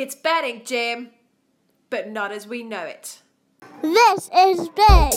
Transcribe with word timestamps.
It's 0.00 0.14
betting, 0.14 0.62
Jim, 0.64 1.10
but 1.90 2.08
not 2.08 2.30
as 2.30 2.46
we 2.46 2.62
know 2.62 2.84
it. 2.84 3.20
This 3.82 4.30
is 4.32 4.68
big. 4.68 5.12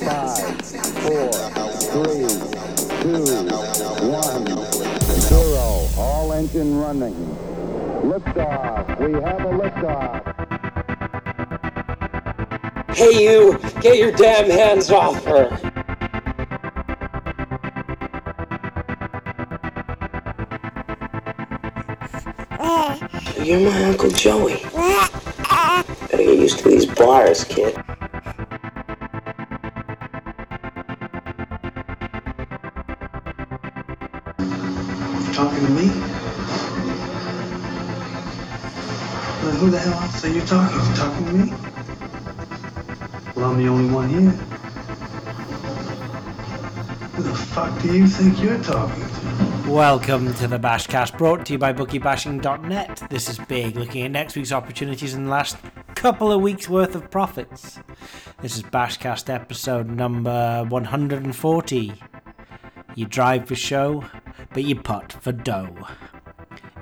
Five, 0.00 0.64
four, 1.04 1.32
three, 1.92 2.24
two, 3.02 3.24
one, 4.08 4.46
zero. 5.20 5.86
All 5.98 6.32
engine 6.32 6.78
running. 6.78 7.14
Liftoff. 8.04 8.98
We 8.98 9.12
have 9.20 9.40
a 9.40 9.52
liftoff. 9.52 10.41
Hey, 12.94 13.24
you! 13.24 13.58
Get 13.80 13.96
your 13.96 14.12
damn 14.12 14.50
hands 14.50 14.90
off 14.90 15.24
her! 15.24 15.48
You're 23.42 23.60
my 23.60 23.84
Uncle 23.84 24.10
Joey. 24.10 24.60
Gotta 24.72 25.84
get 26.10 26.38
used 26.38 26.58
to 26.58 26.68
these 26.68 26.84
bars, 26.84 27.44
kid. 27.44 27.74
Talking 35.32 35.64
to 35.64 35.72
me? 35.72 35.86
Who 39.58 39.70
the 39.70 39.78
hell 39.78 39.94
else 39.94 40.24
are 40.24 40.28
you 40.28 40.42
talking? 40.42 40.94
Talking 40.94 41.26
to 41.26 41.32
me? 41.32 41.71
I'm 43.42 43.58
the 43.58 43.68
only 43.68 43.92
one 43.92 44.08
here. 44.08 44.30
Who 47.10 47.22
the 47.24 47.34
fuck 47.34 47.82
do 47.82 47.92
you 47.92 48.06
think 48.06 48.40
you're 48.40 48.62
talking 48.62 49.02
to? 49.02 49.70
Welcome 49.70 50.32
to 50.34 50.46
the 50.46 50.58
Bashcast, 50.58 51.18
brought 51.18 51.44
to 51.46 51.54
you 51.54 51.58
by 51.58 51.72
BookieBashing.net. 51.72 53.02
This 53.10 53.28
is 53.28 53.38
Big, 53.38 53.76
looking 53.76 54.04
at 54.04 54.12
next 54.12 54.36
week's 54.36 54.52
opportunities 54.52 55.14
and 55.14 55.26
the 55.26 55.30
last 55.30 55.56
couple 55.96 56.30
of 56.30 56.40
weeks' 56.40 56.68
worth 56.68 56.94
of 56.94 57.10
profits. 57.10 57.80
This 58.40 58.56
is 58.56 58.62
Bashcast 58.62 59.28
episode 59.28 59.88
number 59.88 60.64
140. 60.68 61.92
You 62.94 63.06
drive 63.06 63.48
for 63.48 63.56
show, 63.56 64.04
but 64.54 64.62
you 64.62 64.76
putt 64.76 65.12
for 65.14 65.32
dough. 65.32 65.88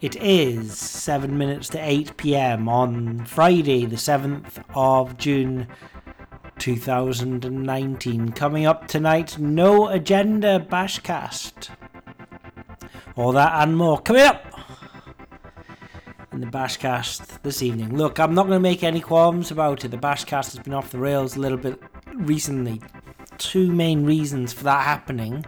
It 0.03 0.17
is 0.17 0.79
7 0.79 1.37
minutes 1.37 1.69
to 1.71 1.79
8 1.79 2.17
pm 2.17 2.69
on 2.69 3.25
Friday, 3.25 3.87
the 3.87 3.97
7th 3.97 4.63
of 4.75 5.17
June 5.17 5.67
2019. 6.61 8.33
Coming 8.33 8.67
up 8.67 8.87
tonight, 8.87 9.39
no 9.39 9.89
agenda 9.89 10.61
Bashcast. 10.61 11.71
All 13.17 13.33
that 13.33 13.63
and 13.63 13.77
more 13.77 13.99
coming 13.99 14.23
up 14.23 14.45
in 16.33 16.41
the 16.41 16.47
Bashcast 16.47 17.41
this 17.43 17.63
evening. 17.63 17.97
Look, 17.97 18.21
I'm 18.21 18.35
not 18.35 18.47
going 18.47 18.59
to 18.59 18.61
make 18.61 18.85
any 18.85 19.01
qualms 19.01 19.51
about 19.51 19.85
it. 19.87 19.89
The 19.89 19.97
Bashcast 19.97 20.55
has 20.55 20.59
been 20.59 20.75
off 20.75 20.91
the 20.91 20.99
rails 20.99 21.35
a 21.35 21.41
little 21.41 21.59
bit 21.59 21.83
recently. 22.15 22.83
Two 23.39 23.73
main 23.73 24.05
reasons 24.05 24.53
for 24.53 24.65
that 24.65 24.85
happening. 24.85 25.47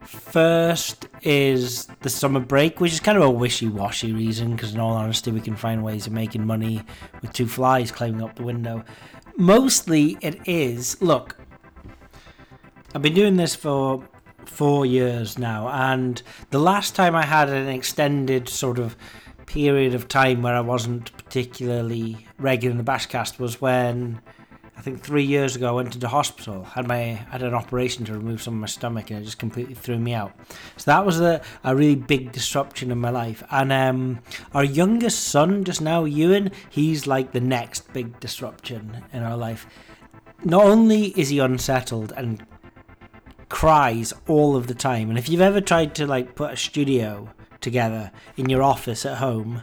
First 0.00 1.06
is 1.22 1.86
the 2.00 2.10
summer 2.10 2.40
break, 2.40 2.80
which 2.80 2.92
is 2.92 2.98
kind 2.98 3.16
of 3.16 3.22
a 3.22 3.30
wishy 3.30 3.68
washy 3.68 4.12
reason 4.12 4.56
because, 4.56 4.74
in 4.74 4.80
all 4.80 4.94
honesty, 4.94 5.30
we 5.30 5.40
can 5.40 5.54
find 5.54 5.84
ways 5.84 6.08
of 6.08 6.12
making 6.12 6.44
money 6.44 6.82
with 7.20 7.32
two 7.32 7.46
flies 7.46 7.92
climbing 7.92 8.22
up 8.22 8.34
the 8.34 8.42
window. 8.42 8.84
Mostly, 9.36 10.18
it 10.20 10.40
is 10.46 11.00
look, 11.00 11.36
I've 12.94 13.02
been 13.02 13.14
doing 13.14 13.36
this 13.36 13.54
for 13.54 14.04
four 14.44 14.84
years 14.84 15.38
now, 15.38 15.68
and 15.68 16.22
the 16.50 16.58
last 16.58 16.94
time 16.94 17.14
I 17.14 17.24
had 17.24 17.48
an 17.48 17.68
extended 17.68 18.48
sort 18.48 18.78
of 18.78 18.96
period 19.46 19.94
of 19.94 20.08
time 20.08 20.42
where 20.42 20.54
I 20.54 20.60
wasn't 20.60 21.16
particularly 21.16 22.26
regular 22.38 22.72
in 22.72 22.78
the 22.78 22.84
Bashcast 22.84 23.38
was 23.38 23.60
when 23.60 24.20
I 24.82 24.84
think 24.84 25.00
three 25.00 25.22
years 25.22 25.54
ago 25.54 25.68
I 25.68 25.70
went 25.70 25.94
into 25.94 26.08
hospital. 26.08 26.64
had 26.64 26.88
my 26.88 26.96
had 27.30 27.44
an 27.44 27.54
operation 27.54 28.04
to 28.06 28.14
remove 28.14 28.42
some 28.42 28.54
of 28.54 28.60
my 28.60 28.66
stomach, 28.66 29.10
and 29.10 29.20
it 29.20 29.24
just 29.24 29.38
completely 29.38 29.74
threw 29.74 29.96
me 29.96 30.12
out. 30.12 30.32
So 30.76 30.90
that 30.90 31.06
was 31.06 31.20
a, 31.20 31.40
a 31.62 31.76
really 31.76 31.94
big 31.94 32.32
disruption 32.32 32.90
in 32.90 32.98
my 32.98 33.10
life. 33.10 33.44
And 33.52 33.70
um, 33.70 34.18
our 34.52 34.64
youngest 34.64 35.22
son, 35.28 35.62
just 35.62 35.80
now, 35.80 36.02
Ewan, 36.04 36.50
he's 36.68 37.06
like 37.06 37.30
the 37.30 37.40
next 37.40 37.92
big 37.92 38.18
disruption 38.18 39.04
in 39.12 39.22
our 39.22 39.36
life. 39.36 39.68
Not 40.42 40.64
only 40.64 41.10
is 41.16 41.28
he 41.28 41.38
unsettled 41.38 42.12
and 42.16 42.44
cries 43.48 44.12
all 44.26 44.56
of 44.56 44.66
the 44.66 44.74
time, 44.74 45.10
and 45.10 45.16
if 45.16 45.28
you've 45.28 45.40
ever 45.40 45.60
tried 45.60 45.94
to 45.94 46.08
like 46.08 46.34
put 46.34 46.54
a 46.54 46.56
studio 46.56 47.28
together 47.60 48.10
in 48.36 48.50
your 48.50 48.64
office 48.64 49.06
at 49.06 49.18
home 49.18 49.62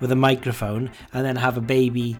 with 0.00 0.10
a 0.10 0.16
microphone 0.16 0.90
and 1.12 1.26
then 1.26 1.36
have 1.36 1.58
a 1.58 1.60
baby 1.60 2.16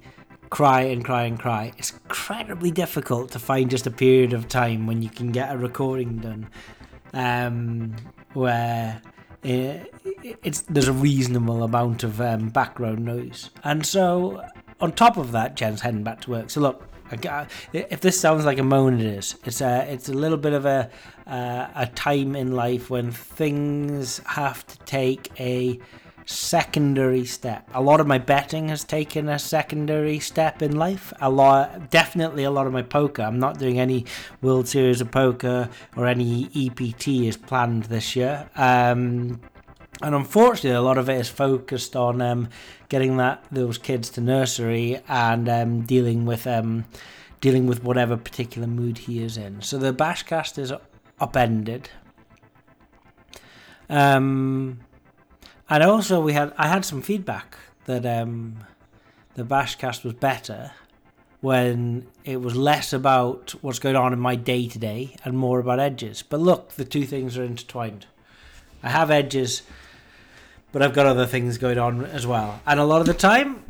cry 0.51 0.83
and 0.83 1.05
cry 1.05 1.25
and 1.25 1.39
cry. 1.39 1.73
It's 1.79 1.93
incredibly 1.93 2.71
difficult 2.71 3.31
to 3.33 3.39
find 3.39 3.71
just 3.71 3.87
a 3.87 3.91
period 3.91 4.33
of 4.33 4.49
time 4.49 4.87
when 4.87 5.03
you 5.03 5.09
can 5.09 5.33
get 5.33 5.53
a 5.53 5.59
recording 5.59 6.19
done 6.19 6.49
um, 7.13 7.97
where 8.35 9.01
it, 9.43 9.93
it's 10.43 10.63
there's 10.63 10.89
a 10.89 10.93
reasonable 10.93 11.63
amount 11.63 12.05
of 12.05 12.21
um, 12.21 12.49
background 12.49 13.05
noise. 13.05 13.51
And 13.65 13.85
so, 13.85 14.45
on 14.81 14.93
top 14.93 15.17
of 15.17 15.33
that, 15.33 15.57
Jen's 15.57 15.81
heading 15.81 16.03
back 16.03 16.21
to 16.23 16.31
work. 16.31 16.51
So 16.51 16.61
look. 16.61 16.89
If 17.73 18.01
this 18.01 18.19
sounds 18.19 18.45
like 18.45 18.59
a 18.59 18.65
moan, 18.65 18.99
it 18.99 19.07
is. 19.07 19.37
It's 19.45 19.61
a 19.61 19.87
it's 19.89 20.09
a 20.09 20.13
little 20.13 20.37
bit 20.37 20.53
of 20.53 20.67
a 20.67 20.91
uh, 21.25 21.69
a 21.77 21.87
time 21.87 22.35
in 22.35 22.51
life 22.51 22.91
when 22.91 23.13
things 23.13 24.19
have 24.27 24.67
to 24.67 24.79
take 24.81 25.31
a 25.39 25.79
secondary 26.27 27.25
step. 27.25 27.71
A 27.73 27.81
lot 27.81 28.01
of 28.01 28.07
my 28.07 28.19
betting 28.19 28.69
has 28.69 28.85
taken 28.85 29.29
a 29.29 29.39
secondary 29.39 30.19
step 30.19 30.61
in 30.61 30.77
life. 30.77 31.13
A 31.21 31.31
lot, 31.31 31.91
definitely 31.91 32.45
a 32.45 32.51
lot 32.51 32.67
of 32.67 32.73
my 32.73 32.83
poker. 32.83 33.23
I'm 33.23 33.39
not 33.39 33.59
doing 33.59 33.79
any 33.79 34.05
World 34.43 34.69
Series 34.69 35.01
of 35.01 35.11
Poker 35.11 35.71
or 35.97 36.07
any 36.07 36.51
EPT 36.55 37.09
is 37.27 37.37
planned 37.37 37.85
this 37.85 38.17
year. 38.17 38.51
Um, 38.57 39.41
and 40.03 40.15
unfortunately, 40.15 40.77
a 40.77 40.83
lot 40.83 40.99
of 40.99 41.09
it 41.09 41.15
is 41.15 41.29
focused 41.29 41.97
on 41.97 42.21
um, 42.21 42.49
getting 42.89 43.17
that 43.17 43.45
those 43.51 43.79
kids 43.79 44.11
to 44.11 44.21
nursery 44.21 45.01
and 45.09 45.49
um, 45.49 45.83
dealing 45.83 46.27
with 46.27 46.47
um, 46.47 46.85
dealing 47.41 47.67
with 47.67 47.83
whatever 47.83 48.17
particular 48.17 48.67
mood 48.67 48.99
he 48.99 49.23
is 49.23 49.37
in. 49.37 49.63
So 49.63 49.79
the 49.79 49.95
Bashcast 49.95 50.59
is 50.59 50.73
upended. 51.21 51.89
Um, 53.89 54.81
and 55.69 55.83
also 55.83 56.21
we 56.21 56.33
had 56.33 56.53
I 56.57 56.69
had 56.69 56.85
some 56.85 57.03
feedback 57.03 57.57
that 57.87 58.05
um, 58.07 58.59
the 59.35 59.45
Bashcast 59.45 60.05
was 60.05 60.15
better 60.15 60.73
when 61.41 62.07
it 62.25 62.41
was 62.41 62.57
less 62.57 62.93
about 62.93 63.55
what's 63.61 63.79
going 63.79 63.97
on 63.97 64.13
in 64.13 64.19
my 64.19 64.35
day 64.35 64.67
to 64.67 64.79
day 64.79 65.15
and 65.25 65.39
more 65.39 65.61
about 65.61 65.79
edges. 65.79 66.23
But 66.23 66.41
look, 66.41 66.73
the 66.73 66.85
two 66.85 67.05
things 67.05 67.37
are 67.37 67.45
intertwined. 67.45 68.07
I 68.83 68.89
have 68.89 69.11
edges, 69.11 69.63
but 70.73 70.83
I've 70.83 70.95
got 70.95 71.07
other 71.07 71.27
things 71.27 71.59
going 71.59 71.79
on 71.79 72.05
as 72.07 72.27
well. 72.27 72.61
And 72.67 72.81
a 72.81 72.85
lot 72.85 73.01
of 73.01 73.07
the 73.07 73.15
time, 73.15 73.63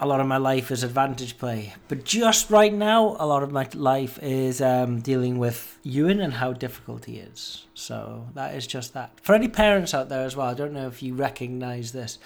a 0.00 0.06
lot 0.06 0.20
of 0.20 0.26
my 0.26 0.38
life 0.38 0.70
is 0.70 0.82
advantage 0.82 1.36
play. 1.36 1.74
But 1.88 2.04
just 2.04 2.50
right 2.50 2.72
now, 2.72 3.16
a 3.20 3.26
lot 3.26 3.42
of 3.42 3.52
my 3.52 3.68
life 3.74 4.18
is 4.22 4.62
um, 4.62 5.00
dealing 5.00 5.38
with 5.38 5.78
Ewan 5.82 6.20
and 6.20 6.32
how 6.32 6.54
difficult 6.54 7.04
he 7.04 7.18
is. 7.18 7.66
So 7.74 8.26
that 8.34 8.54
is 8.54 8.66
just 8.66 8.94
that. 8.94 9.20
For 9.20 9.34
any 9.34 9.48
parents 9.48 9.92
out 9.92 10.08
there 10.08 10.24
as 10.24 10.34
well, 10.34 10.46
I 10.46 10.54
don't 10.54 10.72
know 10.72 10.86
if 10.86 11.02
you 11.02 11.12
recognize 11.14 11.92
this. 11.92 12.18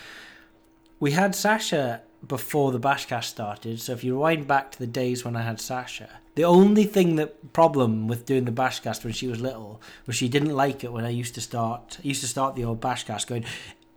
We 1.00 1.10
had 1.10 1.34
Sasha 1.34 2.02
before 2.26 2.70
the 2.70 2.80
Bashcast 2.80 3.24
started, 3.24 3.80
so 3.80 3.92
if 3.92 4.04
you 4.04 4.14
rewind 4.14 4.46
back 4.46 4.70
to 4.70 4.78
the 4.78 4.86
days 4.86 5.24
when 5.24 5.34
I 5.34 5.42
had 5.42 5.60
Sasha, 5.60 6.08
the 6.36 6.44
only 6.44 6.84
thing 6.84 7.16
that 7.16 7.52
problem 7.52 8.06
with 8.06 8.24
doing 8.24 8.44
the 8.44 8.52
Bashcast 8.52 9.04
when 9.04 9.12
she 9.12 9.26
was 9.26 9.40
little 9.40 9.82
was 10.06 10.16
she 10.16 10.28
didn't 10.28 10.54
like 10.54 10.84
it 10.84 10.92
when 10.92 11.04
I 11.04 11.10
used 11.10 11.34
to 11.34 11.40
start. 11.40 11.98
I 12.02 12.06
used 12.06 12.22
to 12.22 12.28
start 12.28 12.54
the 12.54 12.64
old 12.64 12.80
Bashcast 12.80 13.26
going, 13.26 13.44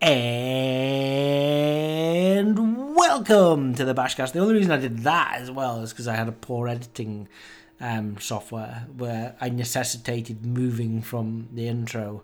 and 0.00 0.94
welcome 2.94 3.74
to 3.74 3.84
the 3.84 3.94
Bashcast. 3.94 4.32
The 4.32 4.38
only 4.38 4.54
reason 4.54 4.70
I 4.70 4.76
did 4.76 4.98
that 4.98 5.34
as 5.36 5.50
well 5.50 5.80
is 5.80 5.92
because 5.92 6.06
I 6.06 6.14
had 6.14 6.28
a 6.28 6.32
poor 6.32 6.68
editing 6.68 7.26
um, 7.80 8.18
software 8.20 8.86
where 8.96 9.34
I 9.40 9.48
necessitated 9.48 10.46
moving 10.46 11.02
from 11.02 11.48
the 11.52 11.66
intro 11.66 12.22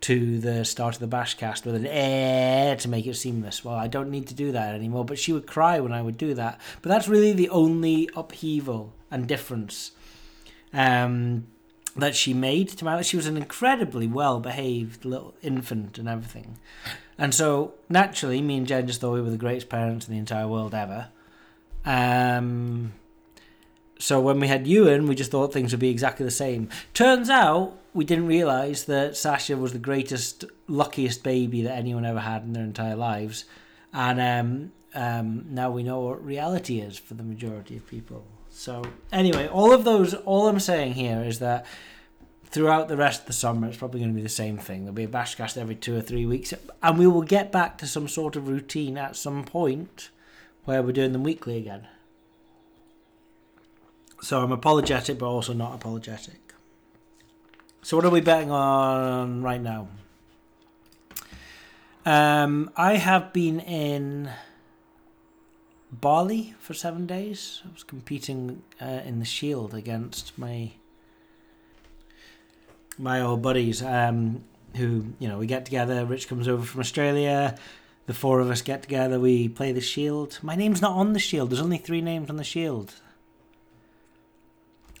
to 0.00 0.38
the 0.38 0.64
start 0.64 0.94
of 0.94 1.00
the 1.00 1.16
Bashcast 1.16 1.66
with 1.66 1.74
an 1.74 1.86
eh 1.86 2.74
to 2.76 2.88
make 2.88 3.06
it 3.06 3.16
seamless. 3.16 3.64
Well, 3.64 3.74
I 3.74 3.86
don't 3.86 4.10
need 4.10 4.26
to 4.28 4.34
do 4.34 4.52
that 4.52 4.74
anymore, 4.74 5.04
but 5.04 5.18
she 5.18 5.32
would 5.32 5.46
cry 5.46 5.80
when 5.80 5.92
I 5.92 6.00
would 6.00 6.16
do 6.16 6.32
that. 6.34 6.58
But 6.80 6.88
that's 6.88 7.08
really 7.08 7.32
the 7.34 7.50
only 7.50 8.08
upheaval 8.16 8.94
and 9.10 9.26
difference 9.26 9.92
um, 10.72 11.48
that 11.96 12.16
she 12.16 12.34
made 12.34 12.68
to 12.70 12.84
my 12.84 12.96
life. 12.96 13.06
She 13.06 13.16
was 13.16 13.26
an 13.26 13.36
incredibly 13.36 14.06
well 14.06 14.40
behaved 14.40 15.04
little 15.04 15.34
infant 15.42 15.98
and 15.98 16.08
everything. 16.08 16.58
And 17.16 17.34
so, 17.34 17.74
naturally, 17.88 18.42
me 18.42 18.56
and 18.56 18.66
Jen 18.66 18.86
just 18.86 19.00
thought 19.00 19.12
we 19.12 19.20
were 19.20 19.30
the 19.30 19.36
greatest 19.36 19.68
parents 19.68 20.08
in 20.08 20.12
the 20.12 20.18
entire 20.18 20.48
world 20.48 20.74
ever. 20.74 21.08
Um, 21.84 22.92
so 23.98 24.20
when 24.20 24.40
we 24.40 24.48
had 24.48 24.66
Ewan, 24.66 25.06
we 25.06 25.14
just 25.14 25.30
thought 25.30 25.52
things 25.52 25.72
would 25.72 25.80
be 25.80 25.90
exactly 25.90 26.24
the 26.24 26.30
same. 26.30 26.68
Turns 26.92 27.30
out 27.30 27.78
we 27.92 28.04
didn't 28.04 28.26
realise 28.26 28.84
that 28.84 29.16
Sasha 29.16 29.56
was 29.56 29.72
the 29.72 29.78
greatest, 29.78 30.44
luckiest 30.66 31.22
baby 31.22 31.62
that 31.62 31.76
anyone 31.76 32.04
ever 32.04 32.20
had 32.20 32.42
in 32.42 32.52
their 32.52 32.64
entire 32.64 32.96
lives, 32.96 33.44
and 33.92 34.20
um, 34.20 34.72
um, 34.94 35.46
now 35.48 35.70
we 35.70 35.84
know 35.84 36.00
what 36.00 36.24
reality 36.24 36.80
is 36.80 36.98
for 36.98 37.14
the 37.14 37.22
majority 37.22 37.76
of 37.76 37.86
people. 37.86 38.24
So 38.56 38.84
anyway, 39.12 39.48
all 39.48 39.72
of 39.72 39.82
those, 39.84 40.14
all 40.14 40.46
I'm 40.46 40.60
saying 40.60 40.94
here 40.94 41.22
is 41.24 41.40
that 41.40 41.66
throughout 42.46 42.86
the 42.86 42.96
rest 42.96 43.22
of 43.22 43.26
the 43.26 43.32
summer, 43.32 43.66
it's 43.66 43.76
probably 43.76 43.98
going 43.98 44.12
to 44.12 44.16
be 44.16 44.22
the 44.22 44.28
same 44.28 44.58
thing. 44.58 44.84
There'll 44.84 44.94
be 44.94 45.04
a 45.04 45.08
bashcast 45.08 45.58
every 45.58 45.74
two 45.74 45.96
or 45.96 46.00
three 46.00 46.24
weeks, 46.24 46.54
and 46.80 46.96
we 46.96 47.08
will 47.08 47.22
get 47.22 47.50
back 47.50 47.76
to 47.78 47.86
some 47.86 48.06
sort 48.06 48.36
of 48.36 48.46
routine 48.46 48.96
at 48.96 49.16
some 49.16 49.42
point 49.42 50.10
where 50.64 50.82
we're 50.82 50.92
doing 50.92 51.10
them 51.12 51.24
weekly 51.24 51.58
again. 51.58 51.88
So 54.22 54.40
I'm 54.40 54.52
apologetic, 54.52 55.18
but 55.18 55.26
also 55.26 55.52
not 55.52 55.74
apologetic. 55.74 56.54
So 57.82 57.96
what 57.96 58.06
are 58.06 58.10
we 58.10 58.20
betting 58.20 58.52
on 58.52 59.42
right 59.42 59.60
now? 59.60 59.88
Um, 62.06 62.70
I 62.76 62.96
have 62.98 63.32
been 63.32 63.58
in 63.58 64.30
Bali 66.00 66.54
for 66.58 66.74
seven 66.74 67.06
days. 67.06 67.62
I 67.64 67.72
was 67.72 67.84
competing 67.84 68.62
uh, 68.80 69.00
in 69.04 69.18
the 69.18 69.24
Shield 69.24 69.74
against 69.74 70.36
my 70.38 70.72
my 72.98 73.20
old 73.20 73.42
buddies. 73.42 73.82
Um, 73.82 74.44
who 74.76 75.06
you 75.18 75.28
know 75.28 75.38
we 75.38 75.46
get 75.46 75.64
together. 75.64 76.04
Rich 76.04 76.28
comes 76.28 76.48
over 76.48 76.64
from 76.64 76.80
Australia. 76.80 77.56
The 78.06 78.14
four 78.14 78.40
of 78.40 78.50
us 78.50 78.60
get 78.60 78.82
together. 78.82 79.18
We 79.18 79.48
play 79.48 79.72
the 79.72 79.80
Shield. 79.80 80.38
My 80.42 80.56
name's 80.56 80.82
not 80.82 80.92
on 80.92 81.12
the 81.12 81.18
Shield. 81.18 81.50
There's 81.50 81.62
only 81.62 81.78
three 81.78 82.02
names 82.02 82.28
on 82.28 82.36
the 82.36 82.44
Shield. 82.44 82.94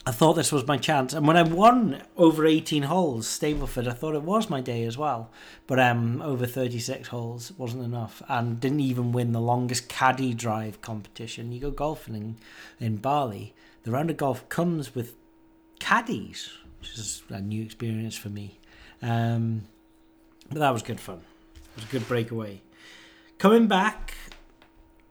I 0.06 0.10
thought 0.10 0.34
this 0.34 0.52
was 0.52 0.66
my 0.66 0.76
chance, 0.76 1.14
and 1.14 1.26
when 1.26 1.38
I 1.38 1.42
won 1.42 2.02
over 2.18 2.44
18 2.44 2.82
holes, 2.82 3.26
Stableford, 3.26 3.88
I 3.88 3.94
thought 3.94 4.14
it 4.14 4.22
was 4.22 4.50
my 4.50 4.60
day 4.60 4.84
as 4.84 4.98
well. 4.98 5.30
But 5.66 5.80
um, 5.80 6.20
over 6.20 6.44
36 6.44 7.08
holes 7.08 7.52
wasn't 7.56 7.84
enough, 7.84 8.22
and 8.28 8.60
didn't 8.60 8.80
even 8.80 9.12
win 9.12 9.32
the 9.32 9.40
longest 9.40 9.88
caddy 9.88 10.34
drive 10.34 10.82
competition. 10.82 11.52
You 11.52 11.60
go 11.60 11.70
golfing 11.70 12.14
in, 12.14 12.36
in 12.78 12.96
Bali, 12.96 13.54
the 13.84 13.92
round 13.92 14.10
of 14.10 14.18
golf 14.18 14.46
comes 14.50 14.94
with 14.94 15.14
caddies, 15.78 16.50
which 16.80 16.98
is 16.98 17.22
a 17.30 17.40
new 17.40 17.62
experience 17.62 18.16
for 18.16 18.28
me. 18.28 18.58
Um, 19.00 19.68
but 20.50 20.58
that 20.58 20.70
was 20.70 20.82
good 20.82 21.00
fun. 21.00 21.22
It 21.54 21.76
was 21.76 21.84
a 21.84 21.88
good 21.88 22.06
breakaway. 22.06 22.60
Coming 23.38 23.68
back, 23.68 24.14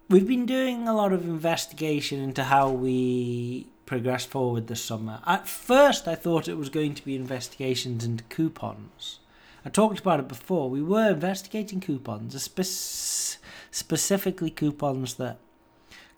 we've 0.07 0.27
been 0.27 0.45
doing 0.45 0.87
a 0.87 0.93
lot 0.93 1.13
of 1.13 1.23
investigation 1.23 2.19
into 2.19 2.43
how 2.43 2.69
we 2.69 3.67
progress 3.85 4.25
forward 4.25 4.67
this 4.67 4.83
summer. 4.83 5.19
At 5.25 5.47
first, 5.47 6.07
I 6.07 6.15
thought 6.15 6.47
it 6.47 6.57
was 6.57 6.69
going 6.69 6.95
to 6.95 7.05
be 7.05 7.15
investigations 7.15 8.03
into 8.03 8.23
coupons. 8.25 9.19
I 9.65 9.69
talked 9.69 9.99
about 9.99 10.19
it 10.19 10.27
before. 10.27 10.69
We 10.69 10.81
were 10.81 11.11
investigating 11.11 11.79
coupons, 11.79 12.41
spe- 12.41 13.39
specifically 13.71 14.49
coupons 14.49 15.15
that 15.15 15.37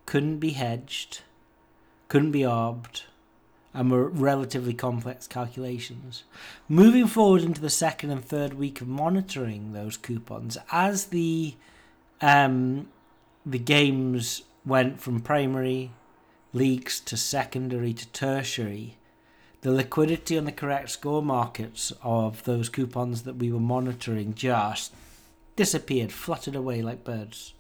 couldn't 0.06 0.39
be 0.39 0.51
hedged, 0.51 1.21
couldn't 2.07 2.31
be 2.31 2.45
arbed, 2.45 3.03
and 3.73 3.91
were 3.91 4.07
relatively 4.07 4.73
complex 4.73 5.27
calculations. 5.27 6.23
Moving 6.69 7.07
forward 7.07 7.44
into 7.44 7.61
the 7.61 7.69
second 7.69 8.09
and 8.09 8.23
third 8.23 8.53
week 8.53 8.81
of 8.81 8.88
monitoring 8.88 9.73
those 9.73 9.97
coupons, 9.97 10.57
as 10.71 11.07
the 11.07 11.56
um, 12.21 12.88
the 13.45 13.59
games 13.59 14.44
went 14.65 15.00
from 15.00 15.19
primary 15.19 15.91
leagues 16.56 17.02
to 17.02 17.18
secondary 17.18 17.94
to 17.94 18.07
tertiary, 18.07 18.96
the 19.62 19.72
liquidity 19.72 20.38
on 20.38 20.46
the 20.46 20.52
correct 20.52 20.90
score 20.90 21.22
markets 21.22 21.92
of 22.02 22.44
those 22.46 22.69
coupons 22.69 23.24
that 23.24 23.36
we 23.36 23.52
were 23.52 23.60
monitoring 23.60 24.34
just 24.34 24.94
disappeared, 25.57 26.12
fluttered 26.12 26.56
away 26.56 26.81
like 26.81 27.04
birds. 27.04 27.54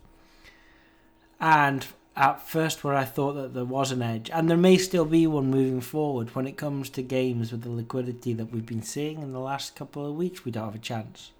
And 1.41 1.85
at 2.15 2.47
first, 2.47 2.83
where 2.83 2.95
I 2.95 3.03
thought 3.03 3.33
that 3.33 3.53
there 3.53 3.65
was 3.65 3.91
an 3.91 4.01
edge, 4.01 4.29
and 4.31 4.49
there 4.49 4.55
may 4.55 4.77
still 4.77 5.03
be 5.03 5.27
one 5.27 5.51
moving 5.51 5.81
forward 5.81 6.33
when 6.33 6.47
it 6.47 6.55
comes 6.55 6.89
to 6.91 7.01
games 7.01 7.51
with 7.51 7.63
the 7.63 7.69
liquidity 7.69 8.31
that 8.33 8.51
we've 8.51 8.65
been 8.65 8.81
seeing 8.81 9.21
in 9.21 9.33
the 9.33 9.39
last 9.39 9.75
couple 9.75 10.05
of 10.07 10.15
weeks, 10.15 10.45
we 10.45 10.51
don't 10.51 10.65
have 10.65 10.75
a 10.75 10.79
chance. 10.79 11.31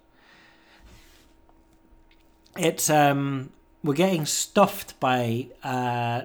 It's 2.58 2.90
um, 2.90 3.50
we're 3.82 3.94
getting 3.94 4.26
stuffed 4.26 4.98
by 5.00 5.48
uh, 5.62 6.22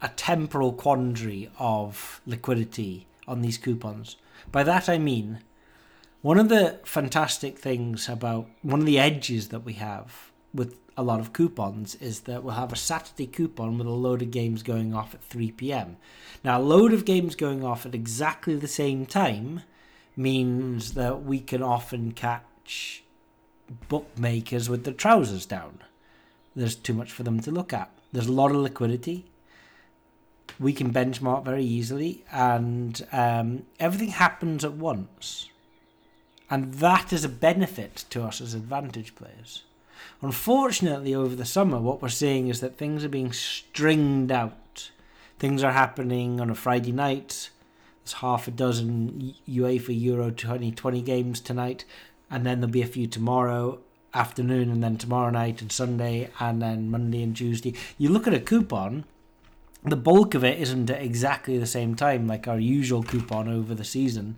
a 0.00 0.08
temporal 0.08 0.72
quandary 0.72 1.50
of 1.58 2.20
liquidity 2.26 3.06
on 3.28 3.42
these 3.42 3.58
coupons. 3.58 4.16
By 4.52 4.62
that 4.62 4.88
I 4.88 4.98
mean, 4.98 5.40
one 6.22 6.38
of 6.38 6.48
the 6.48 6.80
fantastic 6.84 7.58
things 7.58 8.08
about 8.08 8.48
one 8.62 8.80
of 8.80 8.86
the 8.86 8.98
edges 8.98 9.48
that 9.48 9.64
we 9.64 9.74
have 9.74 10.30
with 10.54 10.78
a 10.96 11.02
lot 11.02 11.20
of 11.20 11.32
coupons 11.32 11.94
is 11.96 12.20
that 12.20 12.42
we'll 12.42 12.54
have 12.54 12.72
a 12.72 12.76
Saturday 12.76 13.26
coupon 13.26 13.76
with 13.76 13.86
a 13.86 13.90
load 13.90 14.22
of 14.22 14.30
games 14.30 14.62
going 14.62 14.94
off 14.94 15.14
at 15.14 15.22
3 15.22 15.52
pm. 15.52 15.98
Now, 16.42 16.58
a 16.58 16.62
load 16.62 16.92
of 16.92 17.04
games 17.04 17.34
going 17.34 17.62
off 17.62 17.84
at 17.84 17.94
exactly 17.94 18.56
the 18.56 18.68
same 18.68 19.04
time 19.04 19.62
means 20.16 20.94
that 20.94 21.22
we 21.22 21.40
can 21.40 21.62
often 21.62 22.12
catch 22.12 23.04
bookmakers 23.88 24.70
with 24.70 24.84
their 24.84 24.94
trousers 24.94 25.44
down. 25.44 25.82
There's 26.54 26.74
too 26.74 26.94
much 26.94 27.12
for 27.12 27.22
them 27.22 27.40
to 27.40 27.50
look 27.50 27.74
at. 27.74 27.90
There's 28.12 28.28
a 28.28 28.32
lot 28.32 28.50
of 28.50 28.56
liquidity 28.56 29.26
we 30.58 30.72
can 30.72 30.92
benchmark 30.92 31.44
very 31.44 31.64
easily, 31.64 32.24
and 32.32 33.06
um, 33.12 33.64
everything 33.78 34.08
happens 34.08 34.64
at 34.64 34.72
once. 34.72 35.50
And 36.48 36.74
that 36.74 37.12
is 37.12 37.24
a 37.24 37.28
benefit 37.28 38.04
to 38.10 38.22
us 38.22 38.40
as 38.40 38.54
advantage 38.54 39.14
players. 39.14 39.64
Unfortunately, 40.22 41.14
over 41.14 41.34
the 41.34 41.44
summer, 41.44 41.78
what 41.78 42.00
we're 42.00 42.08
seeing 42.08 42.48
is 42.48 42.60
that 42.60 42.78
things 42.78 43.04
are 43.04 43.08
being 43.08 43.32
stringed 43.32 44.30
out. 44.30 44.90
Things 45.38 45.62
are 45.62 45.72
happening 45.72 46.40
on 46.40 46.48
a 46.48 46.54
Friday 46.54 46.92
night. 46.92 47.50
There's 48.04 48.14
half 48.14 48.48
a 48.48 48.52
dozen 48.52 49.34
UEFA 49.48 50.00
Euro 50.00 50.30
2020 50.30 51.02
games 51.02 51.40
tonight, 51.40 51.84
and 52.30 52.46
then 52.46 52.60
there'll 52.60 52.72
be 52.72 52.82
a 52.82 52.86
few 52.86 53.06
tomorrow 53.06 53.80
afternoon, 54.14 54.70
and 54.70 54.82
then 54.82 54.96
tomorrow 54.96 55.30
night 55.30 55.60
and 55.60 55.70
Sunday, 55.70 56.30
and 56.40 56.62
then 56.62 56.90
Monday 56.90 57.22
and 57.22 57.36
Tuesday. 57.36 57.74
You 57.98 58.08
look 58.08 58.26
at 58.26 58.32
a 58.32 58.40
coupon, 58.40 59.04
the 59.86 59.96
bulk 59.96 60.34
of 60.34 60.44
it 60.44 60.58
isn't 60.58 60.90
at 60.90 61.02
exactly 61.02 61.58
the 61.58 61.66
same 61.66 61.94
time 61.94 62.26
like 62.26 62.48
our 62.48 62.58
usual 62.58 63.02
coupon 63.02 63.48
over 63.48 63.74
the 63.74 63.84
season 63.84 64.36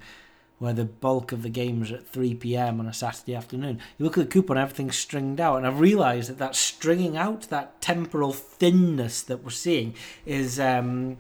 where 0.59 0.73
the 0.73 0.85
bulk 0.85 1.31
of 1.33 1.43
the 1.43 1.49
games 1.49 1.93
at 1.93 2.07
3 2.09 2.35
p.m. 2.35 2.81
on 2.81 2.87
a 2.87 2.93
Saturday 2.93 3.35
afternoon. 3.35 3.81
You 3.97 4.05
look 4.05 4.19
at 4.19 4.25
the 4.25 4.31
coupon, 4.31 4.59
everything's 4.59 4.99
stringed 4.99 5.41
out, 5.41 5.57
and 5.57 5.67
I've 5.67 5.81
realised 5.81 6.29
that 6.31 6.39
that 6.39 6.57
stringing 6.57 7.17
out, 7.17 7.43
that 7.43 7.81
temporal 7.81 8.33
thinness 8.33 9.23
that 9.23 9.45
we're 9.45 9.51
seeing, 9.51 9.95
is 10.27 10.59
um, 10.59 11.19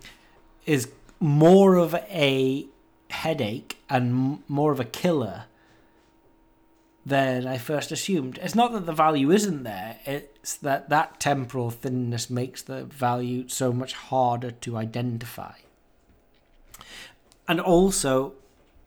is 0.66 0.90
more 1.20 1.76
of 1.76 1.94
a 1.94 2.66
headache 3.10 3.78
and 3.88 4.42
more 4.48 4.72
of 4.72 4.80
a 4.80 4.84
killer 4.84 5.44
than 7.08 7.46
I 7.46 7.58
first 7.58 7.90
assumed. 7.90 8.38
It's 8.42 8.54
not 8.54 8.72
that 8.72 8.86
the 8.86 8.92
value 8.92 9.30
isn't 9.30 9.62
there, 9.62 9.96
it's 10.04 10.56
that 10.58 10.88
that 10.90 11.20
temporal 11.20 11.70
thinness 11.70 12.28
makes 12.28 12.62
the 12.62 12.84
value 12.84 13.48
so 13.48 13.72
much 13.72 13.94
harder 13.94 14.50
to 14.50 14.76
identify. 14.76 15.54
And 17.46 17.60
also, 17.60 18.34